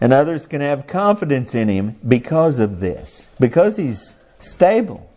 and 0.00 0.12
others 0.12 0.46
can 0.46 0.60
have 0.60 0.86
confidence 0.86 1.54
in 1.54 1.68
him 1.68 1.96
because 2.06 2.58
of 2.58 2.80
this, 2.80 3.28
because 3.38 3.76
he's 3.76 4.14
stable. 4.40 5.10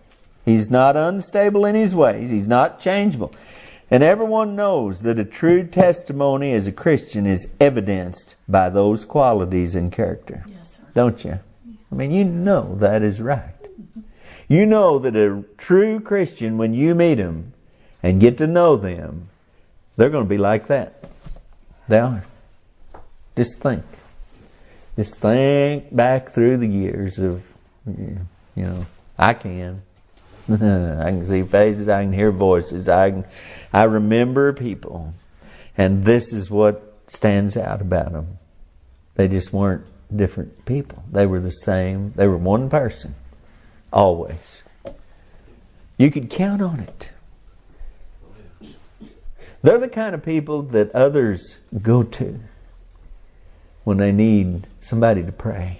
He's 0.45 0.69
not 0.69 0.95
unstable 0.95 1.65
in 1.65 1.75
his 1.75 1.95
ways, 1.95 2.29
he's 2.29 2.47
not 2.47 2.79
changeable. 2.79 3.33
And 3.89 4.03
everyone 4.03 4.55
knows 4.55 5.01
that 5.01 5.19
a 5.19 5.25
true 5.25 5.65
testimony 5.65 6.53
as 6.53 6.67
a 6.67 6.71
Christian 6.71 7.25
is 7.25 7.47
evidenced 7.59 8.35
by 8.47 8.69
those 8.69 9.05
qualities 9.05 9.75
and 9.75 9.91
character. 9.91 10.43
Yes, 10.47 10.77
sir. 10.77 10.83
Don't 10.95 11.23
you? 11.23 11.39
I 11.91 11.95
mean, 11.95 12.11
you 12.11 12.23
know 12.23 12.75
that 12.79 13.03
is 13.03 13.21
right. 13.21 13.53
You 14.47 14.65
know 14.65 14.99
that 14.99 15.15
a 15.15 15.43
true 15.57 15.99
Christian, 15.99 16.57
when 16.57 16.73
you 16.73 16.95
meet 16.95 17.15
them 17.15 17.53
and 18.01 18.19
get 18.19 18.37
to 18.39 18.47
know 18.47 18.75
them, 18.75 19.29
they're 19.95 20.09
going 20.09 20.25
to 20.25 20.29
be 20.29 20.37
like 20.37 20.67
that. 20.67 21.07
They 21.87 21.99
are. 21.99 22.25
Just 23.35 23.59
think. 23.59 23.83
Just 24.95 25.15
think 25.15 25.93
back 25.95 26.31
through 26.31 26.57
the 26.57 26.67
years 26.67 27.17
of, 27.17 27.43
you 27.85 28.27
know, 28.55 28.85
I 29.17 29.33
can. 29.33 29.81
I 30.49 31.09
can 31.09 31.25
see 31.25 31.43
faces, 31.43 31.87
I 31.87 32.03
can 32.03 32.13
hear 32.13 32.31
voices, 32.31 32.89
I 32.89 33.11
can, 33.11 33.25
I 33.71 33.83
remember 33.83 34.51
people. 34.53 35.13
And 35.77 36.05
this 36.05 36.33
is 36.33 36.51
what 36.51 36.93
stands 37.07 37.55
out 37.57 37.81
about 37.81 38.11
them. 38.11 38.37
They 39.15 39.27
just 39.27 39.53
weren't 39.53 39.85
different 40.15 40.65
people. 40.65 41.03
They 41.11 41.25
were 41.25 41.39
the 41.39 41.51
same. 41.51 42.13
They 42.15 42.27
were 42.27 42.37
one 42.37 42.69
person. 42.69 43.15
Always. 43.91 44.63
You 45.97 46.11
could 46.11 46.29
count 46.29 46.61
on 46.61 46.79
it. 46.81 47.09
They're 49.61 49.79
the 49.79 49.87
kind 49.87 50.13
of 50.13 50.23
people 50.23 50.61
that 50.61 50.91
others 50.93 51.59
go 51.81 52.03
to 52.03 52.39
when 53.83 53.97
they 53.97 54.11
need 54.11 54.67
somebody 54.81 55.23
to 55.23 55.31
pray. 55.31 55.79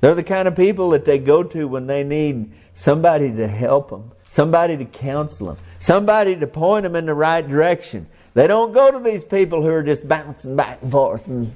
They're 0.00 0.14
the 0.14 0.24
kind 0.24 0.48
of 0.48 0.56
people 0.56 0.90
that 0.90 1.04
they 1.04 1.18
go 1.18 1.42
to 1.42 1.68
when 1.68 1.86
they 1.86 2.02
need 2.02 2.52
somebody 2.74 3.30
to 3.30 3.46
help 3.46 3.90
them, 3.90 4.12
somebody 4.28 4.76
to 4.76 4.84
counsel 4.84 5.48
them, 5.48 5.56
somebody 5.78 6.34
to 6.36 6.46
point 6.46 6.84
them 6.84 6.96
in 6.96 7.06
the 7.06 7.14
right 7.14 7.46
direction. 7.46 8.06
They 8.34 8.46
don't 8.46 8.72
go 8.72 8.90
to 8.90 8.98
these 8.98 9.22
people 9.22 9.62
who 9.62 9.68
are 9.68 9.82
just 9.82 10.08
bouncing 10.08 10.56
back 10.56 10.82
and 10.82 10.90
forth 10.90 11.26
and 11.26 11.54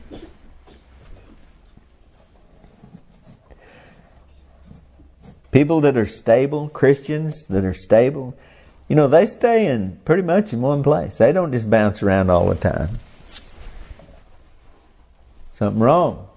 people 5.51 5.81
that 5.81 5.97
are 5.97 6.07
stable, 6.07 6.69
Christians 6.69 7.47
that 7.47 7.65
are 7.65 7.73
stable, 7.73 8.37
you 8.89 8.95
know, 8.95 9.09
they 9.09 9.27
stay 9.27 9.67
in 9.67 9.99
pretty 10.05 10.23
much 10.23 10.53
in 10.53 10.61
one 10.61 10.83
place. 10.83 11.17
They 11.17 11.33
don't 11.33 11.51
just 11.51 11.71
bounce 11.71 12.03
around 12.03 12.31
all 12.31 12.49
the 12.49 12.55
time. 12.55 12.99
Something 15.57 15.81
wrong 15.81 16.29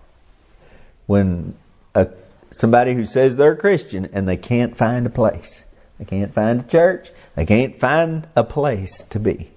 when 1.05 1.55
a, 1.93 2.07
somebody 2.51 2.93
who 2.93 3.05
says 3.05 3.35
they're 3.35 3.51
a 3.51 3.57
Christian 3.57 4.07
and 4.13 4.25
they 4.29 4.37
can't 4.37 4.77
find 4.77 5.05
a 5.05 5.09
place. 5.09 5.65
They 5.97 6.05
can't 6.05 6.33
find 6.33 6.61
a 6.61 6.63
church. 6.63 7.11
They 7.35 7.45
can't 7.45 7.77
find 7.77 8.29
a 8.37 8.45
place 8.45 9.01
to 9.09 9.19
be. 9.19 9.51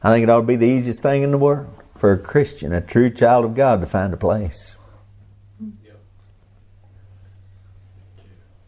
I 0.00 0.12
think 0.12 0.22
it 0.22 0.30
ought 0.30 0.42
to 0.42 0.46
be 0.46 0.54
the 0.54 0.68
easiest 0.68 1.02
thing 1.02 1.24
in 1.24 1.32
the 1.32 1.38
world. 1.38 1.74
for 1.98 2.12
a 2.12 2.18
Christian, 2.18 2.72
a 2.72 2.80
true 2.80 3.10
child 3.10 3.44
of 3.44 3.56
God, 3.56 3.80
to 3.80 3.86
find 3.86 4.14
a 4.14 4.16
place. 4.16 4.76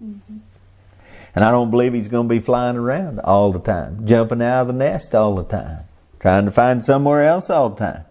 Mm-hmm. 0.02 0.38
And 1.36 1.44
I 1.44 1.52
don't 1.52 1.70
believe 1.70 1.94
he's 1.94 2.08
going 2.08 2.28
to 2.28 2.34
be 2.34 2.40
flying 2.40 2.76
around 2.76 3.20
all 3.20 3.52
the 3.52 3.60
time, 3.60 4.08
jumping 4.08 4.42
out 4.42 4.62
of 4.62 4.66
the 4.66 4.72
nest 4.72 5.14
all 5.14 5.36
the 5.36 5.44
time, 5.44 5.84
trying 6.18 6.46
to 6.46 6.50
find 6.50 6.84
somewhere 6.84 7.24
else 7.24 7.48
all 7.48 7.70
the 7.70 7.76
time. 7.76 8.04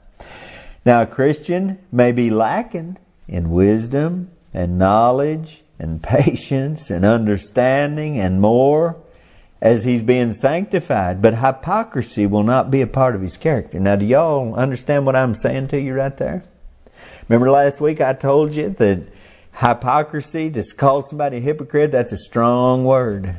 Now, 0.84 1.04
a 1.04 1.06
Christian 1.06 1.80
may 1.92 2.12
be 2.12 2.30
lacking 2.30 2.98
in 3.28 3.52
wisdom 3.52 4.32
and 4.54 4.80
knowledge 4.80 5.62
and 5.78 6.02
patience 6.04 6.90
and 6.90 7.06
understanding 7.06 8.20
and 8.20 8.42
more 8.42 8.98
as 9.62 9.84
he's 9.84 10.02
being 10.02 10.34
sanctified, 10.34 11.22
but 11.22 11.36
hypocrisy 11.36 12.26
will 12.26 12.44
not 12.44 12.72
be 12.72 12.82
a 12.82 12.88
part 12.88 13.14
of 13.14 13.22
his 13.22 13.38
character. 13.38 13.80
Now, 13.80 13.96
do 13.96 14.06
y'all 14.06 14.56
understand 14.56 15.06
what 15.06 15.16
I'm 15.16 15.36
saying 15.36 15.68
to 15.70 15.80
you 15.80 15.94
right 15.94 16.18
there? 16.18 16.44
Remember 17.30 17.52
last 17.52 17.80
week 17.80 18.02
I 18.02 18.14
told 18.14 18.54
you 18.56 18.72
that 18.80 19.04
hypocrisy, 19.54 20.50
to 20.50 20.64
call 20.76 21.04
somebody 21.04 21.38
a 21.38 21.42
hypocrite, 21.42 21.92
that's 21.92 22.12
a 22.12 22.18
strong 22.18 22.86
word. 22.86 23.36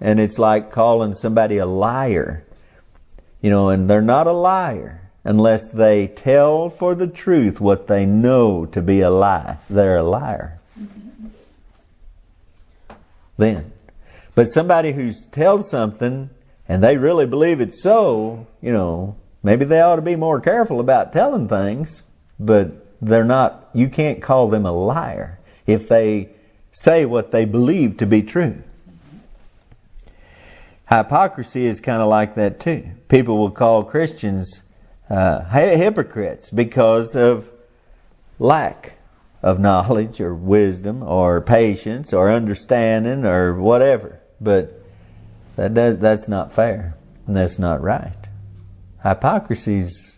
And 0.00 0.18
it's 0.18 0.38
like 0.38 0.72
calling 0.72 1.14
somebody 1.14 1.58
a 1.58 1.66
liar. 1.66 2.44
You 3.42 3.50
know, 3.50 3.68
and 3.68 3.88
they're 3.88 4.00
not 4.00 4.26
a 4.26 4.32
liar 4.32 5.05
unless 5.26 5.68
they 5.70 6.06
tell 6.06 6.70
for 6.70 6.94
the 6.94 7.08
truth 7.08 7.60
what 7.60 7.88
they 7.88 8.06
know 8.06 8.64
to 8.64 8.80
be 8.80 9.00
a 9.00 9.10
lie. 9.10 9.58
They're 9.68 9.98
a 9.98 10.02
liar. 10.04 10.60
Then. 13.36 13.72
But 14.36 14.48
somebody 14.50 14.92
who 14.92 15.12
tells 15.32 15.68
something 15.68 16.30
and 16.68 16.82
they 16.82 16.96
really 16.96 17.26
believe 17.26 17.60
it's 17.60 17.82
so, 17.82 18.46
you 18.62 18.72
know, 18.72 19.16
maybe 19.42 19.64
they 19.64 19.80
ought 19.80 19.96
to 19.96 20.02
be 20.02 20.14
more 20.14 20.40
careful 20.40 20.78
about 20.78 21.12
telling 21.12 21.48
things, 21.48 22.02
but 22.38 22.86
they're 23.02 23.24
not, 23.24 23.68
you 23.74 23.88
can't 23.88 24.22
call 24.22 24.48
them 24.48 24.64
a 24.64 24.72
liar 24.72 25.40
if 25.66 25.88
they 25.88 26.28
say 26.70 27.04
what 27.04 27.32
they 27.32 27.44
believe 27.44 27.96
to 27.96 28.06
be 28.06 28.22
true. 28.22 28.62
Hypocrisy 30.88 31.66
is 31.66 31.80
kind 31.80 32.00
of 32.00 32.08
like 32.08 32.36
that 32.36 32.60
too. 32.60 32.90
People 33.08 33.38
will 33.38 33.50
call 33.50 33.82
Christians 33.82 34.62
uh, 35.08 35.44
hypocrites 35.44 36.50
because 36.50 37.14
of 37.14 37.48
lack 38.38 38.94
of 39.42 39.60
knowledge 39.60 40.20
or 40.20 40.34
wisdom 40.34 41.02
or 41.02 41.40
patience 41.40 42.12
or 42.12 42.32
understanding 42.32 43.24
or 43.24 43.54
whatever. 43.54 44.20
But 44.40 44.82
that 45.56 45.74
does, 45.74 45.98
that's 45.98 46.28
not 46.28 46.52
fair 46.52 46.96
and 47.26 47.36
that's 47.36 47.58
not 47.58 47.82
right. 47.82 48.16
Hypocrisy 49.02 49.78
is 49.78 50.14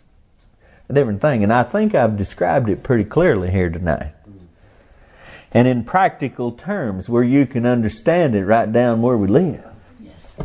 a 0.87 0.93
different 0.93 1.21
thing, 1.21 1.43
and 1.43 1.53
I 1.53 1.63
think 1.63 1.93
I've 1.93 2.17
described 2.17 2.69
it 2.69 2.83
pretty 2.83 3.03
clearly 3.03 3.51
here 3.51 3.69
tonight. 3.69 4.13
And 5.51 5.67
in 5.67 5.83
practical 5.83 6.51
terms, 6.51 7.09
where 7.09 7.23
you 7.23 7.47
can 7.47 7.65
understand 7.65 8.35
it 8.35 8.45
right 8.45 8.71
down 8.71 9.01
where 9.01 9.17
we 9.17 9.27
live. 9.27 9.63
Yes. 9.99 10.35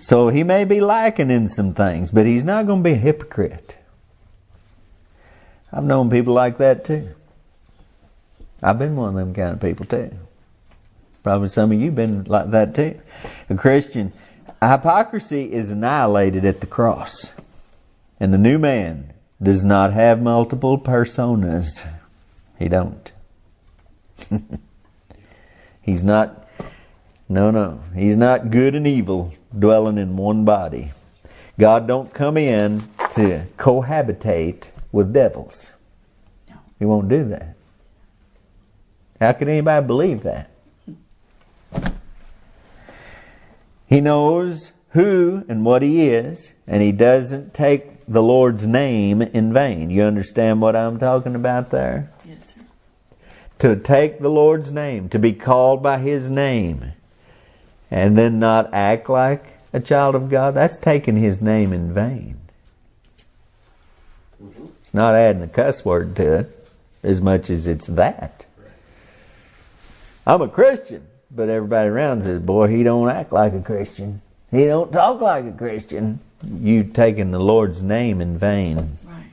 So 0.00 0.28
he 0.28 0.42
may 0.42 0.64
be 0.64 0.80
lacking 0.80 1.30
in 1.30 1.48
some 1.48 1.74
things, 1.74 2.10
but 2.10 2.26
he's 2.26 2.44
not 2.44 2.66
going 2.66 2.82
to 2.82 2.84
be 2.84 2.94
a 2.94 2.98
hypocrite. 2.98 3.76
I've 5.72 5.84
known 5.84 6.10
people 6.10 6.34
like 6.34 6.58
that 6.58 6.84
too. 6.84 7.10
I've 8.62 8.78
been 8.78 8.96
one 8.96 9.10
of 9.10 9.14
them 9.14 9.34
kind 9.34 9.54
of 9.54 9.60
people 9.60 9.86
too. 9.86 10.10
Probably 11.22 11.48
some 11.48 11.72
of 11.72 11.80
you 11.80 11.90
been 11.90 12.24
like 12.24 12.50
that 12.52 12.74
too. 12.74 13.00
A 13.50 13.54
Christian, 13.56 14.12
hypocrisy 14.62 15.52
is 15.52 15.70
annihilated 15.70 16.44
at 16.44 16.60
the 16.60 16.66
cross. 16.66 17.32
And 18.18 18.32
the 18.32 18.38
new 18.38 18.58
man 18.58 19.12
does 19.42 19.62
not 19.62 19.92
have 19.92 20.22
multiple 20.22 20.78
personas. 20.78 21.86
He 22.58 22.68
don't. 22.68 23.12
He's 25.82 26.02
not 26.02 26.48
no 27.28 27.50
no. 27.50 27.82
He's 27.94 28.16
not 28.16 28.50
good 28.50 28.74
and 28.74 28.86
evil 28.86 29.34
dwelling 29.56 29.98
in 29.98 30.16
one 30.16 30.44
body. 30.44 30.92
God 31.58 31.86
don't 31.86 32.12
come 32.12 32.36
in 32.36 32.80
to 33.14 33.46
cohabitate 33.56 34.70
with 34.92 35.12
devils. 35.12 35.72
No. 36.48 36.56
He 36.78 36.84
won't 36.84 37.08
do 37.08 37.24
that. 37.28 37.56
How 39.20 39.32
can 39.32 39.48
anybody 39.48 39.86
believe 39.86 40.22
that? 40.22 40.50
He 43.86 44.00
knows 44.00 44.72
who 44.90 45.44
and 45.48 45.64
what 45.64 45.82
he 45.82 46.08
is, 46.08 46.52
and 46.66 46.82
he 46.82 46.92
doesn't 46.92 47.54
take 47.54 48.04
the 48.06 48.22
Lord's 48.22 48.66
name 48.66 49.22
in 49.22 49.52
vain. 49.52 49.90
You 49.90 50.02
understand 50.02 50.60
what 50.60 50.76
I'm 50.76 50.98
talking 50.98 51.34
about 51.34 51.70
there? 51.70 52.10
Yes, 52.24 52.54
sir. 52.54 52.60
To 53.60 53.76
take 53.76 54.20
the 54.20 54.28
Lord's 54.28 54.70
name, 54.70 55.08
to 55.10 55.18
be 55.18 55.32
called 55.32 55.82
by 55.82 55.98
his 55.98 56.28
name, 56.28 56.92
and 57.90 58.16
then 58.16 58.38
not 58.38 58.72
act 58.72 59.08
like 59.08 59.58
a 59.72 59.80
child 59.80 60.14
of 60.14 60.30
God, 60.30 60.54
that's 60.54 60.78
taking 60.78 61.16
his 61.16 61.42
name 61.42 61.72
in 61.72 61.92
vain. 61.92 62.38
Mm-hmm. 64.42 64.66
It's 64.82 64.94
not 64.94 65.14
adding 65.14 65.42
a 65.42 65.48
cuss 65.48 65.84
word 65.84 66.16
to 66.16 66.40
it 66.40 66.68
as 67.02 67.20
much 67.20 67.50
as 67.50 67.66
it's 67.66 67.86
that. 67.86 68.46
I'm 70.26 70.42
a 70.42 70.48
Christian, 70.48 71.06
but 71.30 71.48
everybody 71.48 71.88
around 71.88 72.24
says, 72.24 72.40
boy, 72.40 72.68
he 72.68 72.82
don't 72.82 73.08
act 73.08 73.32
like 73.32 73.52
a 73.52 73.60
Christian. 73.60 74.22
He 74.50 74.64
don't 74.64 74.92
talk 74.92 75.20
like 75.20 75.44
a 75.44 75.52
Christian. 75.52 76.20
You 76.42 76.84
taking 76.84 77.30
the 77.30 77.38
Lord's 77.38 77.82
name 77.82 78.20
in 78.20 78.38
vain. 78.38 78.98
Right. 79.04 79.24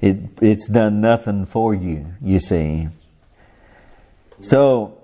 It 0.00 0.16
it's 0.40 0.68
done 0.68 1.00
nothing 1.00 1.46
for 1.46 1.74
you, 1.74 2.14
you 2.20 2.40
see. 2.40 2.88
So 4.40 4.98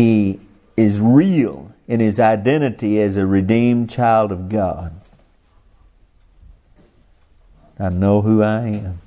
he 0.00 0.40
is 0.76 0.98
real 0.98 1.72
in 1.86 2.00
his 2.00 2.18
identity 2.18 3.00
as 3.00 3.18
a 3.18 3.26
redeemed 3.26 3.90
child 3.90 4.32
of 4.32 4.48
God. 4.48 4.98
I 7.78 7.90
know 7.90 8.22
who 8.22 8.42
I 8.42 8.60
am. 8.68 9.00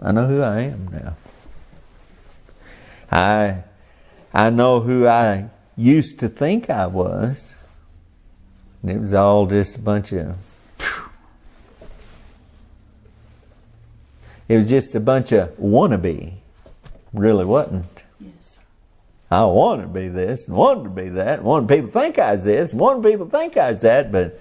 I 0.00 0.12
know 0.12 0.26
who 0.26 0.42
I 0.42 0.60
am 0.60 0.88
now. 0.92 1.16
I 3.10 3.62
I 4.34 4.50
know 4.50 4.80
who 4.80 5.06
I 5.06 5.48
used 5.74 6.20
to 6.20 6.28
think 6.28 6.68
I 6.68 6.86
was. 6.86 7.54
And 8.82 8.90
it 8.90 9.00
was 9.00 9.14
all 9.14 9.46
just 9.46 9.76
a 9.76 9.78
bunch 9.78 10.12
of 10.12 10.36
it 14.48 14.56
was 14.56 14.68
just 14.68 14.94
a 14.94 15.00
bunch 15.00 15.32
of 15.32 15.56
wannabe. 15.56 16.34
Really 17.14 17.44
wasn't. 17.46 18.05
Yes. 19.30 19.38
I 19.38 19.44
wanted 19.44 19.82
to 19.82 19.88
be 19.88 20.08
this 20.08 20.46
and 20.46 20.56
wanted 20.56 20.84
to 20.84 20.90
be 20.90 21.08
that. 21.10 21.42
Wanted 21.42 21.68
people 21.68 21.88
to 21.88 22.00
think 22.00 22.18
I 22.18 22.32
was 22.32 22.44
this 22.44 22.72
and 22.72 22.80
wanted 22.80 23.08
people 23.08 23.26
to 23.26 23.32
think 23.32 23.56
I 23.56 23.72
was 23.72 23.80
that, 23.82 24.12
but 24.12 24.40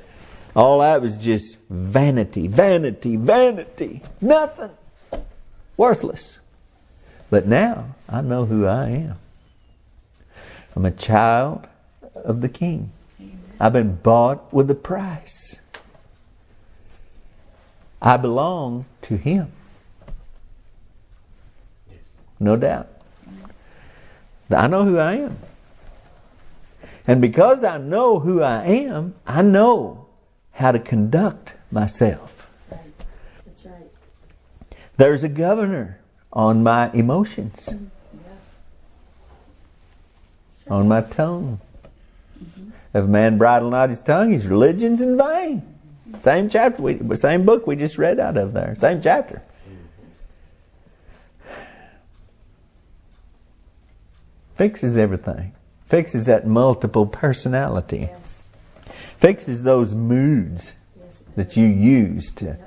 all 0.55 0.79
that 0.79 1.01
was 1.01 1.17
just 1.17 1.57
vanity, 1.69 2.47
vanity, 2.47 3.15
vanity. 3.15 4.03
Nothing. 4.21 4.71
Worthless. 5.75 6.39
But 7.29 7.47
now 7.47 7.95
I 8.07 8.21
know 8.21 8.45
who 8.45 8.65
I 8.65 8.89
am. 8.89 9.15
I'm 10.75 10.85
a 10.85 10.91
child 10.91 11.67
of 12.13 12.41
the 12.41 12.49
King. 12.49 12.91
I've 13.59 13.73
been 13.73 13.95
bought 13.95 14.53
with 14.53 14.69
a 14.69 14.75
price. 14.75 15.59
I 18.01 18.17
belong 18.17 18.85
to 19.03 19.17
Him. 19.17 19.51
No 22.39 22.55
doubt. 22.55 22.94
I 24.49 24.67
know 24.67 24.85
who 24.85 24.97
I 24.97 25.13
am. 25.13 25.37
And 27.07 27.21
because 27.21 27.63
I 27.63 27.77
know 27.77 28.19
who 28.19 28.41
I 28.41 28.63
am, 28.65 29.15
I 29.25 29.41
know 29.41 30.07
how 30.51 30.71
to 30.71 30.79
conduct 30.79 31.53
myself. 31.71 32.47
That's 32.69 33.65
right. 33.65 33.91
There's 34.97 35.23
a 35.23 35.29
governor 35.29 35.99
on 36.33 36.63
my 36.63 36.91
emotions, 36.91 37.69
on 40.67 40.87
my 40.87 41.01
tongue. 41.01 41.59
If 42.93 43.03
a 43.03 43.07
man 43.07 43.37
bridle 43.37 43.69
not 43.69 43.89
his 43.89 44.01
tongue, 44.01 44.31
his 44.31 44.47
religion's 44.47 45.01
in 45.01 45.17
vain. 45.17 45.61
Same 46.21 46.49
chapter, 46.49 46.81
we, 46.81 47.15
same 47.17 47.45
book 47.45 47.67
we 47.67 47.75
just 47.75 47.97
read 47.97 48.19
out 48.19 48.37
of 48.37 48.53
there. 48.53 48.75
Same 48.79 49.01
chapter. 49.01 49.41
Fixes 54.55 54.97
everything. 54.97 55.53
Fixes 55.89 56.25
that 56.25 56.47
multiple 56.47 57.05
personality. 57.05 58.09
Yes. 58.11 58.43
Fixes 59.19 59.63
those 59.63 59.93
moods 59.93 60.73
Yes. 60.99 61.23
that 61.35 61.57
you 61.57 61.65
use 61.67 62.31
to 62.33 62.57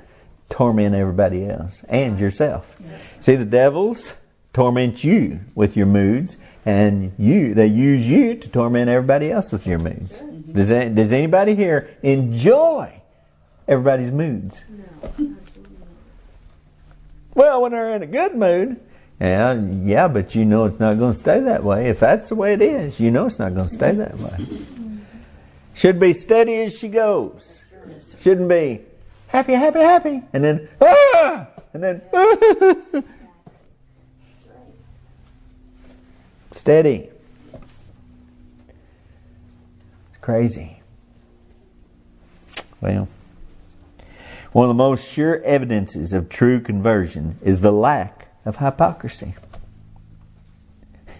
torment 0.49 0.95
everybody 0.95 1.47
else 1.47 1.83
and 1.89 2.19
yourself. 2.19 2.75
Yes. 2.89 3.13
See, 3.19 3.35
the 3.35 3.45
devils, 3.45 4.13
torment 4.53 5.03
you 5.03 5.41
with 5.55 5.75
your 5.77 5.85
moods, 5.85 6.37
and 6.65 7.11
you 7.17 7.53
they 7.53 7.67
use 7.67 8.05
you 8.07 8.35
to 8.35 8.47
torment 8.49 8.89
everybody 8.89 9.31
else 9.31 9.51
with 9.51 9.65
your 9.67 9.79
moods. 9.79 10.21
Does 10.51 10.69
that, 10.69 10.95
does 10.95 11.13
anybody 11.13 11.55
here 11.55 11.89
enjoy 12.03 13.01
everybody's 13.67 14.11
moods? 14.11 14.63
Well, 17.35 17.61
when 17.61 17.71
they're 17.71 17.95
in 17.95 18.03
a 18.03 18.07
good 18.07 18.35
mood, 18.35 18.79
yeah, 19.19 19.53
yeah, 19.83 20.07
but 20.07 20.33
you 20.33 20.45
know 20.45 20.63
it's 20.65 20.79
not 20.79 20.97
going 20.97 21.13
to 21.13 21.19
stay 21.19 21.41
that 21.41 21.63
way. 21.63 21.89
If 21.89 21.99
that's 21.99 22.29
the 22.29 22.35
way 22.35 22.53
it 22.53 22.61
is, 22.61 22.99
you 22.99 23.11
know 23.11 23.25
it's 23.25 23.37
not 23.37 23.53
going 23.53 23.67
to 23.67 23.73
stay 23.73 23.91
that 23.91 24.17
way. 24.17 24.47
Should 25.73 25.99
be 25.99 26.13
steady 26.13 26.55
as 26.61 26.77
she 26.77 26.87
goes. 26.87 27.63
Yes. 27.89 28.15
Shouldn't 28.21 28.47
be 28.47 28.81
happy, 29.27 29.53
happy, 29.53 29.79
happy, 29.79 30.23
and 30.31 30.43
then 30.43 30.69
ah, 30.81 31.47
and 31.73 31.83
then 31.83 32.01
steady. 36.51 37.09
It's 37.53 37.87
crazy. 40.21 40.81
Well, 42.81 43.09
one 44.53 44.65
of 44.65 44.69
the 44.69 44.81
most 44.81 45.09
sure 45.09 45.41
evidences 45.43 46.13
of 46.13 46.29
true 46.29 46.61
conversion 46.61 47.37
is 47.41 47.59
the 47.59 47.71
lack 47.71 48.18
of 48.45 48.57
hypocrisy. 48.57 49.35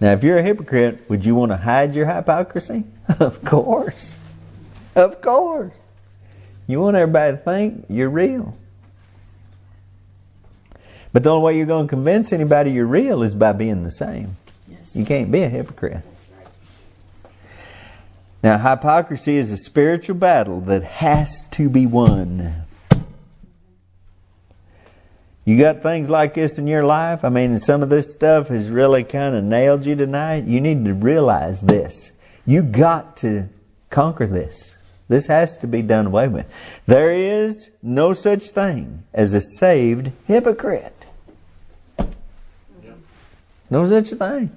now, 0.00 0.12
if 0.12 0.24
you're 0.24 0.38
a 0.38 0.42
hypocrite, 0.42 1.08
would 1.08 1.24
you 1.24 1.34
want 1.34 1.52
to 1.52 1.56
hide 1.56 1.94
your 1.94 2.06
hypocrisy? 2.06 2.84
of 3.20 3.44
course. 3.44 4.18
Of 4.94 5.20
course. 5.20 5.74
You 6.66 6.80
want 6.80 6.96
everybody 6.96 7.36
to 7.36 7.42
think 7.42 7.86
you're 7.88 8.08
real. 8.08 8.56
But 11.12 11.22
the 11.22 11.30
only 11.30 11.44
way 11.44 11.56
you're 11.56 11.66
going 11.66 11.86
to 11.86 11.90
convince 11.90 12.32
anybody 12.32 12.72
you're 12.72 12.86
real 12.86 13.22
is 13.22 13.34
by 13.34 13.52
being 13.52 13.84
the 13.84 13.90
same. 13.90 14.36
Yes. 14.68 14.96
You 14.96 15.04
can't 15.04 15.30
be 15.30 15.42
a 15.42 15.48
hypocrite. 15.48 16.04
Now, 18.42 18.58
hypocrisy 18.58 19.36
is 19.36 19.52
a 19.52 19.56
spiritual 19.56 20.16
battle 20.16 20.60
that 20.62 20.82
has 20.82 21.46
to 21.52 21.70
be 21.70 21.86
won. 21.86 22.63
You 25.44 25.58
got 25.58 25.82
things 25.82 26.08
like 26.08 26.34
this 26.34 26.56
in 26.56 26.66
your 26.66 26.84
life? 26.84 27.24
I 27.24 27.28
mean, 27.28 27.58
some 27.58 27.82
of 27.82 27.90
this 27.90 28.10
stuff 28.10 28.48
has 28.48 28.68
really 28.68 29.04
kind 29.04 29.36
of 29.36 29.44
nailed 29.44 29.84
you 29.84 29.94
tonight. 29.94 30.44
You 30.44 30.60
need 30.60 30.84
to 30.86 30.94
realize 30.94 31.60
this. 31.60 32.12
You 32.46 32.62
got 32.62 33.18
to 33.18 33.48
conquer 33.90 34.26
this. 34.26 34.76
This 35.08 35.26
has 35.26 35.58
to 35.58 35.66
be 35.66 35.82
done 35.82 36.06
away 36.06 36.28
with. 36.28 36.46
There 36.86 37.10
is 37.10 37.70
no 37.82 38.14
such 38.14 38.44
thing 38.44 39.04
as 39.12 39.34
a 39.34 39.40
saved 39.40 40.12
hypocrite. 40.26 41.06
No 43.68 43.86
such 43.86 44.10
thing. 44.10 44.56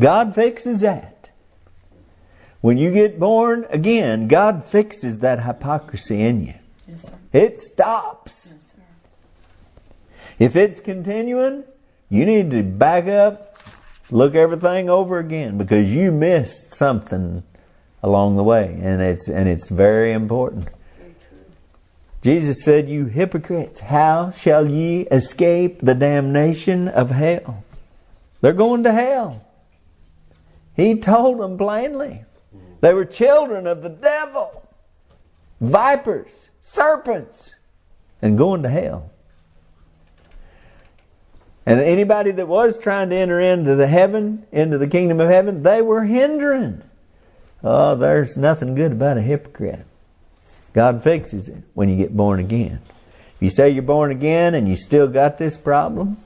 God 0.00 0.34
fixes 0.34 0.80
that. 0.80 1.30
When 2.60 2.78
you 2.78 2.92
get 2.92 3.20
born 3.20 3.66
again, 3.70 4.26
God 4.26 4.64
fixes 4.64 5.20
that 5.20 5.44
hypocrisy 5.44 6.22
in 6.22 6.46
you. 6.46 6.54
Yes, 6.88 7.02
sir. 7.02 7.12
It 7.32 7.60
stops. 7.60 8.52
Yes. 8.52 8.72
If 10.38 10.54
it's 10.54 10.80
continuing, 10.80 11.64
you 12.10 12.26
need 12.26 12.50
to 12.50 12.62
back 12.62 13.06
up, 13.06 13.58
look 14.10 14.34
everything 14.34 14.90
over 14.90 15.18
again 15.18 15.56
because 15.58 15.92
you 15.92 16.12
missed 16.12 16.74
something 16.74 17.42
along 18.02 18.36
the 18.36 18.42
way, 18.42 18.78
and 18.82 19.00
it's 19.00 19.28
and 19.28 19.48
it's 19.48 19.68
very 19.68 20.12
important. 20.12 20.68
Jesus 22.22 22.62
said, 22.62 22.88
"You 22.88 23.06
hypocrites, 23.06 23.80
how 23.80 24.30
shall 24.30 24.68
ye 24.68 25.02
escape 25.02 25.80
the 25.80 25.94
damnation 25.94 26.88
of 26.88 27.10
hell?" 27.10 27.64
They're 28.40 28.52
going 28.52 28.82
to 28.84 28.92
hell. 28.92 29.42
He 30.76 30.98
told 30.98 31.40
them 31.40 31.56
plainly. 31.56 32.24
They 32.80 32.92
were 32.92 33.06
children 33.06 33.66
of 33.66 33.82
the 33.82 33.88
devil, 33.88 34.62
vipers, 35.60 36.50
serpents, 36.62 37.54
and 38.20 38.36
going 38.36 38.62
to 38.62 38.68
hell. 38.68 39.10
And 41.66 41.80
anybody 41.80 42.30
that 42.30 42.46
was 42.46 42.78
trying 42.78 43.10
to 43.10 43.16
enter 43.16 43.40
into 43.40 43.74
the 43.74 43.88
heaven, 43.88 44.46
into 44.52 44.78
the 44.78 44.86
kingdom 44.86 45.20
of 45.20 45.28
heaven, 45.28 45.64
they 45.64 45.82
were 45.82 46.04
hindering. 46.04 46.82
Oh, 47.64 47.96
there's 47.96 48.36
nothing 48.36 48.76
good 48.76 48.92
about 48.92 49.18
a 49.18 49.22
hypocrite. 49.22 49.84
God 50.72 51.02
fixes 51.02 51.48
it 51.48 51.64
when 51.74 51.88
you 51.88 51.96
get 51.96 52.16
born 52.16 52.38
again. 52.38 52.78
If 52.86 53.42
you 53.42 53.50
say 53.50 53.70
you're 53.70 53.82
born 53.82 54.12
again 54.12 54.54
and 54.54 54.68
you 54.68 54.76
still 54.76 55.08
got 55.08 55.38
this 55.38 55.58
problem, 55.58 56.18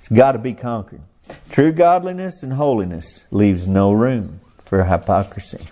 it's 0.00 0.08
got 0.12 0.32
to 0.32 0.38
be 0.38 0.54
conquered. 0.54 1.02
True 1.50 1.70
godliness 1.70 2.42
and 2.42 2.54
holiness 2.54 3.24
leaves 3.30 3.68
no 3.68 3.92
room 3.92 4.40
for 4.64 4.82
hypocrisy. 4.82 5.64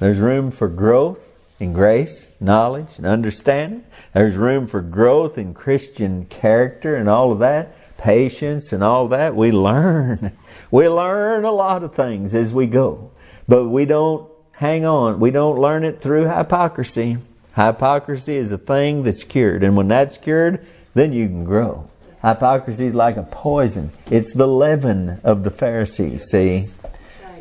There's 0.00 0.18
room 0.18 0.50
for 0.50 0.66
growth 0.66 1.27
in 1.60 1.72
grace, 1.72 2.30
knowledge, 2.40 2.98
and 2.98 3.06
understanding. 3.06 3.84
There's 4.14 4.36
room 4.36 4.66
for 4.66 4.80
growth 4.80 5.36
in 5.36 5.54
Christian 5.54 6.26
character 6.26 6.94
and 6.94 7.08
all 7.08 7.32
of 7.32 7.40
that, 7.40 7.74
patience 7.98 8.72
and 8.72 8.82
all 8.82 9.08
that. 9.08 9.34
We 9.34 9.52
learn. 9.52 10.32
We 10.70 10.86
learn 10.86 11.46
a 11.46 11.50
lot 11.50 11.82
of 11.82 11.94
things 11.94 12.34
as 12.34 12.52
we 12.52 12.66
go. 12.66 13.10
But 13.46 13.68
we 13.68 13.86
don't 13.86 14.30
hang 14.56 14.84
on. 14.84 15.18
We 15.18 15.30
don't 15.30 15.58
learn 15.58 15.82
it 15.82 16.02
through 16.02 16.26
hypocrisy. 16.26 17.16
Hypocrisy 17.56 18.36
is 18.36 18.52
a 18.52 18.58
thing 18.58 19.02
that's 19.02 19.24
cured. 19.24 19.64
And 19.64 19.78
when 19.78 19.88
that's 19.88 20.18
cured, 20.18 20.66
then 20.92 21.14
you 21.14 21.26
can 21.26 21.44
grow. 21.44 21.88
Hypocrisy 22.22 22.88
is 22.88 22.94
like 22.94 23.16
a 23.16 23.22
poison. 23.22 23.92
It's 24.10 24.34
the 24.34 24.46
leaven 24.46 25.22
of 25.24 25.44
the 25.44 25.50
Pharisees, 25.50 26.28
see? 26.28 26.66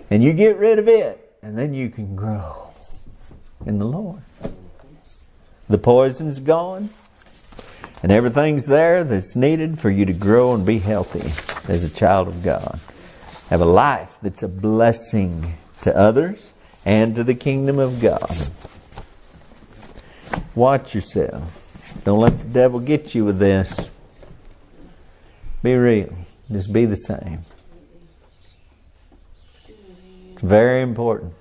And 0.10 0.24
you 0.24 0.32
get 0.32 0.56
rid 0.56 0.80
of 0.80 0.88
it, 0.88 1.38
and 1.42 1.58
then 1.58 1.74
you 1.74 1.90
can 1.90 2.16
grow 2.16 2.67
in 3.66 3.80
the 3.80 3.86
Lord. 3.86 4.22
The 5.70 5.78
poison's 5.78 6.40
gone, 6.40 6.90
and 8.02 8.12
everything's 8.12 8.66
there 8.66 9.04
that's 9.04 9.36
needed 9.36 9.80
for 9.80 9.90
you 9.90 10.06
to 10.06 10.14
grow 10.14 10.54
and 10.54 10.66
be 10.66 10.80
healthy 10.80 11.32
as 11.72 11.84
a 11.84 11.90
child 11.90 12.28
of 12.28 12.44
God. 12.44 12.80
Have 13.50 13.62
a 13.62 13.66
life 13.66 14.18
that's 14.22 14.44
a 14.44 14.48
blessing 14.48 15.58
to 15.82 15.96
others 15.96 16.54
and 16.86 17.16
to 17.16 17.24
the 17.24 17.36
kingdom 17.36 17.80
of 17.80 18.02
God. 18.02 18.36
Watch 20.56 20.96
yourself. 20.96 21.44
Don't 22.04 22.20
let 22.20 22.40
the 22.40 22.48
devil 22.48 22.80
get 22.80 23.14
you 23.14 23.26
with 23.26 23.40
this. 23.40 23.90
Be 25.62 25.76
real. 25.76 26.16
Just 26.52 26.72
be 26.72 26.86
the 26.86 26.96
same. 26.96 27.42
It's 30.32 30.42
very 30.42 30.82
important. 30.82 31.34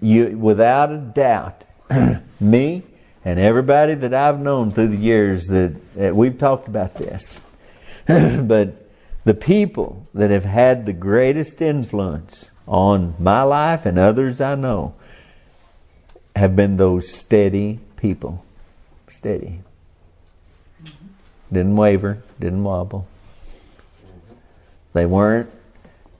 You, 0.00 0.36
without 0.38 0.90
a 0.92 0.98
doubt, 0.98 1.64
me 2.40 2.82
and 3.24 3.40
everybody 3.40 3.94
that 3.94 4.12
I've 4.12 4.38
known 4.38 4.70
through 4.70 4.88
the 4.88 4.96
years 4.96 5.46
that, 5.48 5.94
that 5.94 6.14
we've 6.14 6.38
talked 6.38 6.68
about 6.68 6.94
this, 6.94 7.40
but 8.06 8.88
the 9.24 9.34
people 9.34 10.06
that 10.14 10.30
have 10.30 10.44
had 10.44 10.86
the 10.86 10.92
greatest 10.92 11.60
influence 11.60 12.50
on 12.66 13.14
my 13.18 13.42
life 13.42 13.86
and 13.86 13.98
others 13.98 14.40
I 14.40 14.54
know 14.54 14.94
have 16.36 16.54
been 16.54 16.76
those 16.76 17.12
steady 17.12 17.80
people. 17.96 18.44
Steady. 19.10 19.60
Didn't 21.50 21.76
waver, 21.76 22.22
didn't 22.38 22.62
wobble. 22.62 23.08
They 24.92 25.06
weren't 25.06 25.50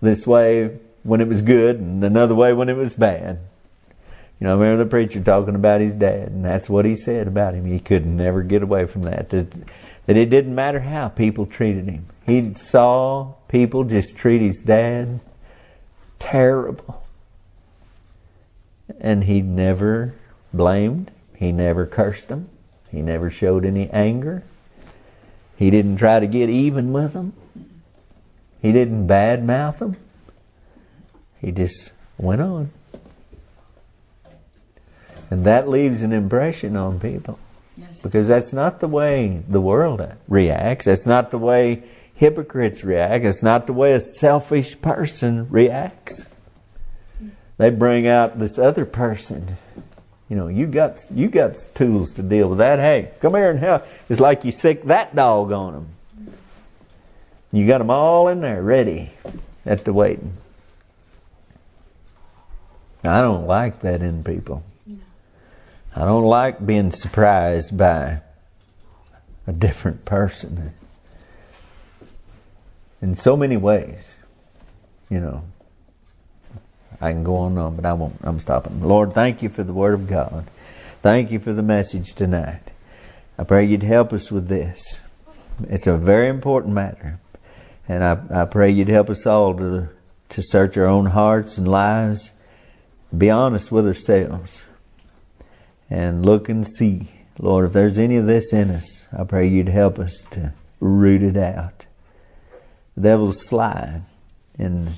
this 0.01 0.27
way 0.27 0.79
when 1.03 1.21
it 1.21 1.29
was 1.29 1.43
good 1.43 1.77
and 1.77 2.03
another 2.03 2.35
way 2.35 2.53
when 2.53 2.69
it 2.69 2.77
was 2.77 2.95
bad. 2.95 3.39
You 4.41 4.47
know, 4.47 4.51
I 4.51 4.61
remember 4.61 4.85
the 4.85 4.91
preacher 4.91 5.21
talking 5.21 5.57
about 5.57 5.81
his 5.81 5.95
dad, 5.95 6.29
and 6.29 6.45
that's 6.45 6.69
what 6.69 6.85
he 6.85 6.95
said 6.95 7.27
about 7.27 7.55
him. 7.55 7.67
He 7.67 7.81
could 7.81 8.07
never 8.07 8.43
get 8.43 8.63
away 8.63 8.87
from 8.87 9.03
that. 9.03 9.31
That, 9.31 9.51
that 10.07 10.17
it 10.17 10.31
didn't 10.31 10.55
matter 10.55 10.81
how 10.81 11.09
people 11.09 11.45
treated 11.45 11.89
him. 11.89 12.07
He 12.25 12.55
saw 12.55 13.35
people 13.49 13.85
just 13.85 14.17
treat 14.17 14.41
his 14.41 14.61
dad 14.61 15.21
terrible. 16.19 17.03
And 19.01 19.25
he 19.25 19.43
never 19.43 20.15
blamed, 20.53 21.11
he 21.37 21.53
never 21.53 21.85
cursed 21.85 22.29
them, 22.29 22.49
he 22.91 23.03
never 23.03 23.31
showed 23.31 23.65
any 23.65 23.91
anger. 23.91 24.45
He 25.57 25.71
didn't 25.71 25.97
try 25.97 26.21
to 26.21 26.27
get 26.29 26.49
even 26.49 26.93
with 26.93 27.13
them. 27.13 27.33
He 28.63 28.73
didn't 28.73 29.09
badmouth 29.09 29.79
them. 29.79 29.97
He 31.41 31.51
just 31.51 31.93
went 32.17 32.41
on. 32.41 32.71
And 35.31 35.45
that 35.45 35.69
leaves 35.69 36.03
an 36.03 36.13
impression 36.13 36.77
on 36.77 37.01
people 37.01 37.39
Yes. 37.77 38.03
because 38.03 38.29
that's 38.29 38.53
not 38.53 38.81
the 38.81 38.89
way 38.89 39.43
the 39.49 39.61
world 39.61 40.03
reacts. 40.27 40.87
That's 40.87 41.07
not 41.07 41.31
the 41.31 41.39
way 41.39 41.83
hypocrites 42.15 42.83
react. 42.83 43.25
It's 43.25 43.43
not 43.43 43.67
the 43.67 43.73
way 43.73 43.93
a 43.93 44.01
selfish 44.01 44.81
person 44.81 45.47
reacts. 45.51 46.27
They 47.59 47.71
bring 47.71 48.07
out 48.07 48.39
this 48.39 48.59
other 48.59 48.85
person 48.85 49.57
You 50.31 50.37
know, 50.37 50.49
you 50.49 50.67
got 50.67 51.05
you 51.11 51.29
got 51.29 51.57
tools 51.75 52.13
to 52.13 52.23
deal 52.23 52.51
with 52.51 52.59
that. 52.59 52.79
Hey, 52.79 53.13
come 53.21 53.35
here 53.35 53.51
and 53.51 53.59
help. 53.59 53.87
It's 54.11 54.21
like 54.21 54.45
you 54.45 54.53
sick 54.53 54.85
that 54.85 55.17
dog 55.17 55.53
on 55.53 55.73
them. 55.73 55.89
You 57.51 57.67
got 57.67 57.79
them 57.79 57.89
all 57.89 58.29
in 58.29 58.43
there, 58.43 58.63
ready 58.63 59.11
at 59.65 59.87
the 59.87 59.93
waiting. 59.95 60.35
I 63.03 63.23
don't 63.23 63.47
like 63.47 63.81
that 63.81 64.03
in 64.03 64.23
people. 64.23 64.63
I 65.95 66.05
don't 66.05 66.25
like 66.25 66.65
being 66.65 66.93
surprised 66.93 67.77
by 67.77 68.21
a 69.47 69.53
different 69.53 70.05
person 70.05 70.73
in 73.01 73.15
so 73.15 73.37
many 73.37 73.57
ways. 73.57 74.17
You 75.09 75.21
know, 75.21 75.45
I 77.01 77.13
can 77.13 77.25
go 77.25 77.37
on 77.37 77.53
and 77.53 77.61
on, 77.61 77.77
but 77.77 77.87
I 77.87 77.93
won't. 77.93 78.17
I'm 78.23 78.41
stopping. 78.41 78.83
Lord, 78.83 79.13
thank 79.13 79.43
you 79.43 79.49
for 79.49 79.63
the 79.63 79.73
Word 79.73 79.95
of 79.95 80.09
God. 80.09 80.47
Thank 81.01 81.31
you 81.31 81.39
for 81.39 81.53
the 81.53 81.63
message 81.63 82.15
tonight. 82.15 82.71
I 83.39 83.45
pray 83.45 83.65
you'd 83.65 83.85
help 83.85 84.13
us 84.13 84.33
with 84.33 84.49
this. 84.49 84.99
It's 85.69 85.87
a 85.87 85.97
very 85.97 86.29
important 86.29 86.75
matter. 86.75 87.21
And 87.89 88.05
I, 88.05 88.43
I 88.43 88.45
pray 88.45 88.71
you'd 88.71 88.89
help 88.89 89.09
us 89.09 89.27
all 89.27 89.55
to, 89.55 89.89
to 90.29 90.43
search 90.43 90.77
our 90.77 90.87
own 90.87 91.07
hearts 91.07 91.57
and 91.57 91.67
lives, 91.67 92.33
be 93.17 93.31
honest 93.31 93.73
with 93.73 93.87
ourselves, 93.87 94.63
and 95.91 96.25
look 96.25 96.49
and 96.49 96.67
see. 96.67 97.09
Lord, 97.39 97.67
if 97.67 97.73
there's 97.73 97.99
any 97.99 98.17
of 98.17 98.27
this 98.27 98.53
in 98.53 98.71
us, 98.71 99.07
I 99.17 99.25
pray 99.25 99.47
you'd 99.47 99.69
help 99.69 99.99
us 99.99 100.25
to 100.33 100.53
root 100.81 101.23
it 101.23 101.37
out. 101.37 101.87
The 102.95 103.03
devil's 103.03 103.47
sly 103.47 104.03
and 104.59 104.95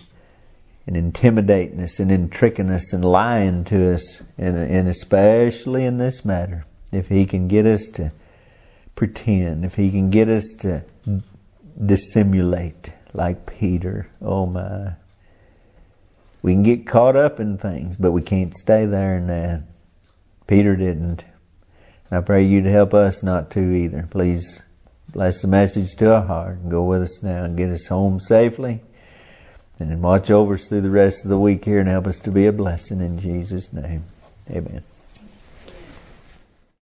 and 0.86 0.97
intimidating 0.97 1.80
us 1.80 2.01
and 2.01 2.11
in 2.11 2.28
tricking 2.28 2.68
us 2.68 2.93
and 2.93 3.05
lying 3.05 3.62
to 3.62 3.95
us, 3.95 4.22
and, 4.36 4.57
and 4.57 4.88
especially 4.88 5.84
in 5.84 5.99
this 5.99 6.24
matter, 6.24 6.64
if 6.91 7.09
he 7.09 7.26
can 7.26 7.47
get 7.47 7.64
us 7.64 7.86
to 7.95 8.11
pretend, 8.97 9.64
if 9.64 9.76
he 9.76 9.91
can 9.91 10.11
get 10.11 10.28
us 10.28 10.53
to 10.59 10.82
dissimulate 11.86 12.93
like 13.12 13.47
Peter, 13.47 14.09
oh 14.20 14.47
my. 14.47 14.95
We 16.43 16.55
can 16.55 16.62
get 16.62 16.86
caught 16.86 17.14
up 17.14 17.38
in 17.38 17.57
things, 17.57 17.97
but 17.97 18.12
we 18.12 18.22
can't 18.22 18.57
stay 18.57 18.84
there 18.86 19.16
in 19.16 19.28
that. 19.28 19.62
Peter 20.51 20.74
didn't. 20.74 21.24
And 22.11 22.18
I 22.18 22.20
pray 22.20 22.44
you 22.44 22.61
to 22.61 22.70
help 22.70 22.92
us 22.92 23.22
not 23.22 23.53
to 23.53 23.72
either. 23.72 24.09
Please 24.11 24.62
bless 25.12 25.42
the 25.42 25.48
message 25.48 25.94
to 25.98 26.12
our 26.12 26.26
heart 26.26 26.57
and 26.57 26.68
go 26.68 26.82
with 26.82 27.03
us 27.03 27.22
now 27.22 27.44
and 27.44 27.57
get 27.57 27.70
us 27.70 27.86
home 27.86 28.18
safely. 28.18 28.80
And 29.78 30.03
watch 30.03 30.28
over 30.28 30.55
us 30.55 30.66
through 30.66 30.80
the 30.80 30.90
rest 30.90 31.24
of 31.24 31.30
the 31.30 31.38
week 31.38 31.64
here 31.64 31.78
and 31.78 31.88
help 31.88 32.09
us 32.09 32.18
to 32.18 32.32
be 32.32 32.46
a 32.46 32.53
blessing 32.53 33.01
in 33.01 33.20
Jesus' 33.20 33.72
name. 33.72 34.05
Amen. 34.51 34.82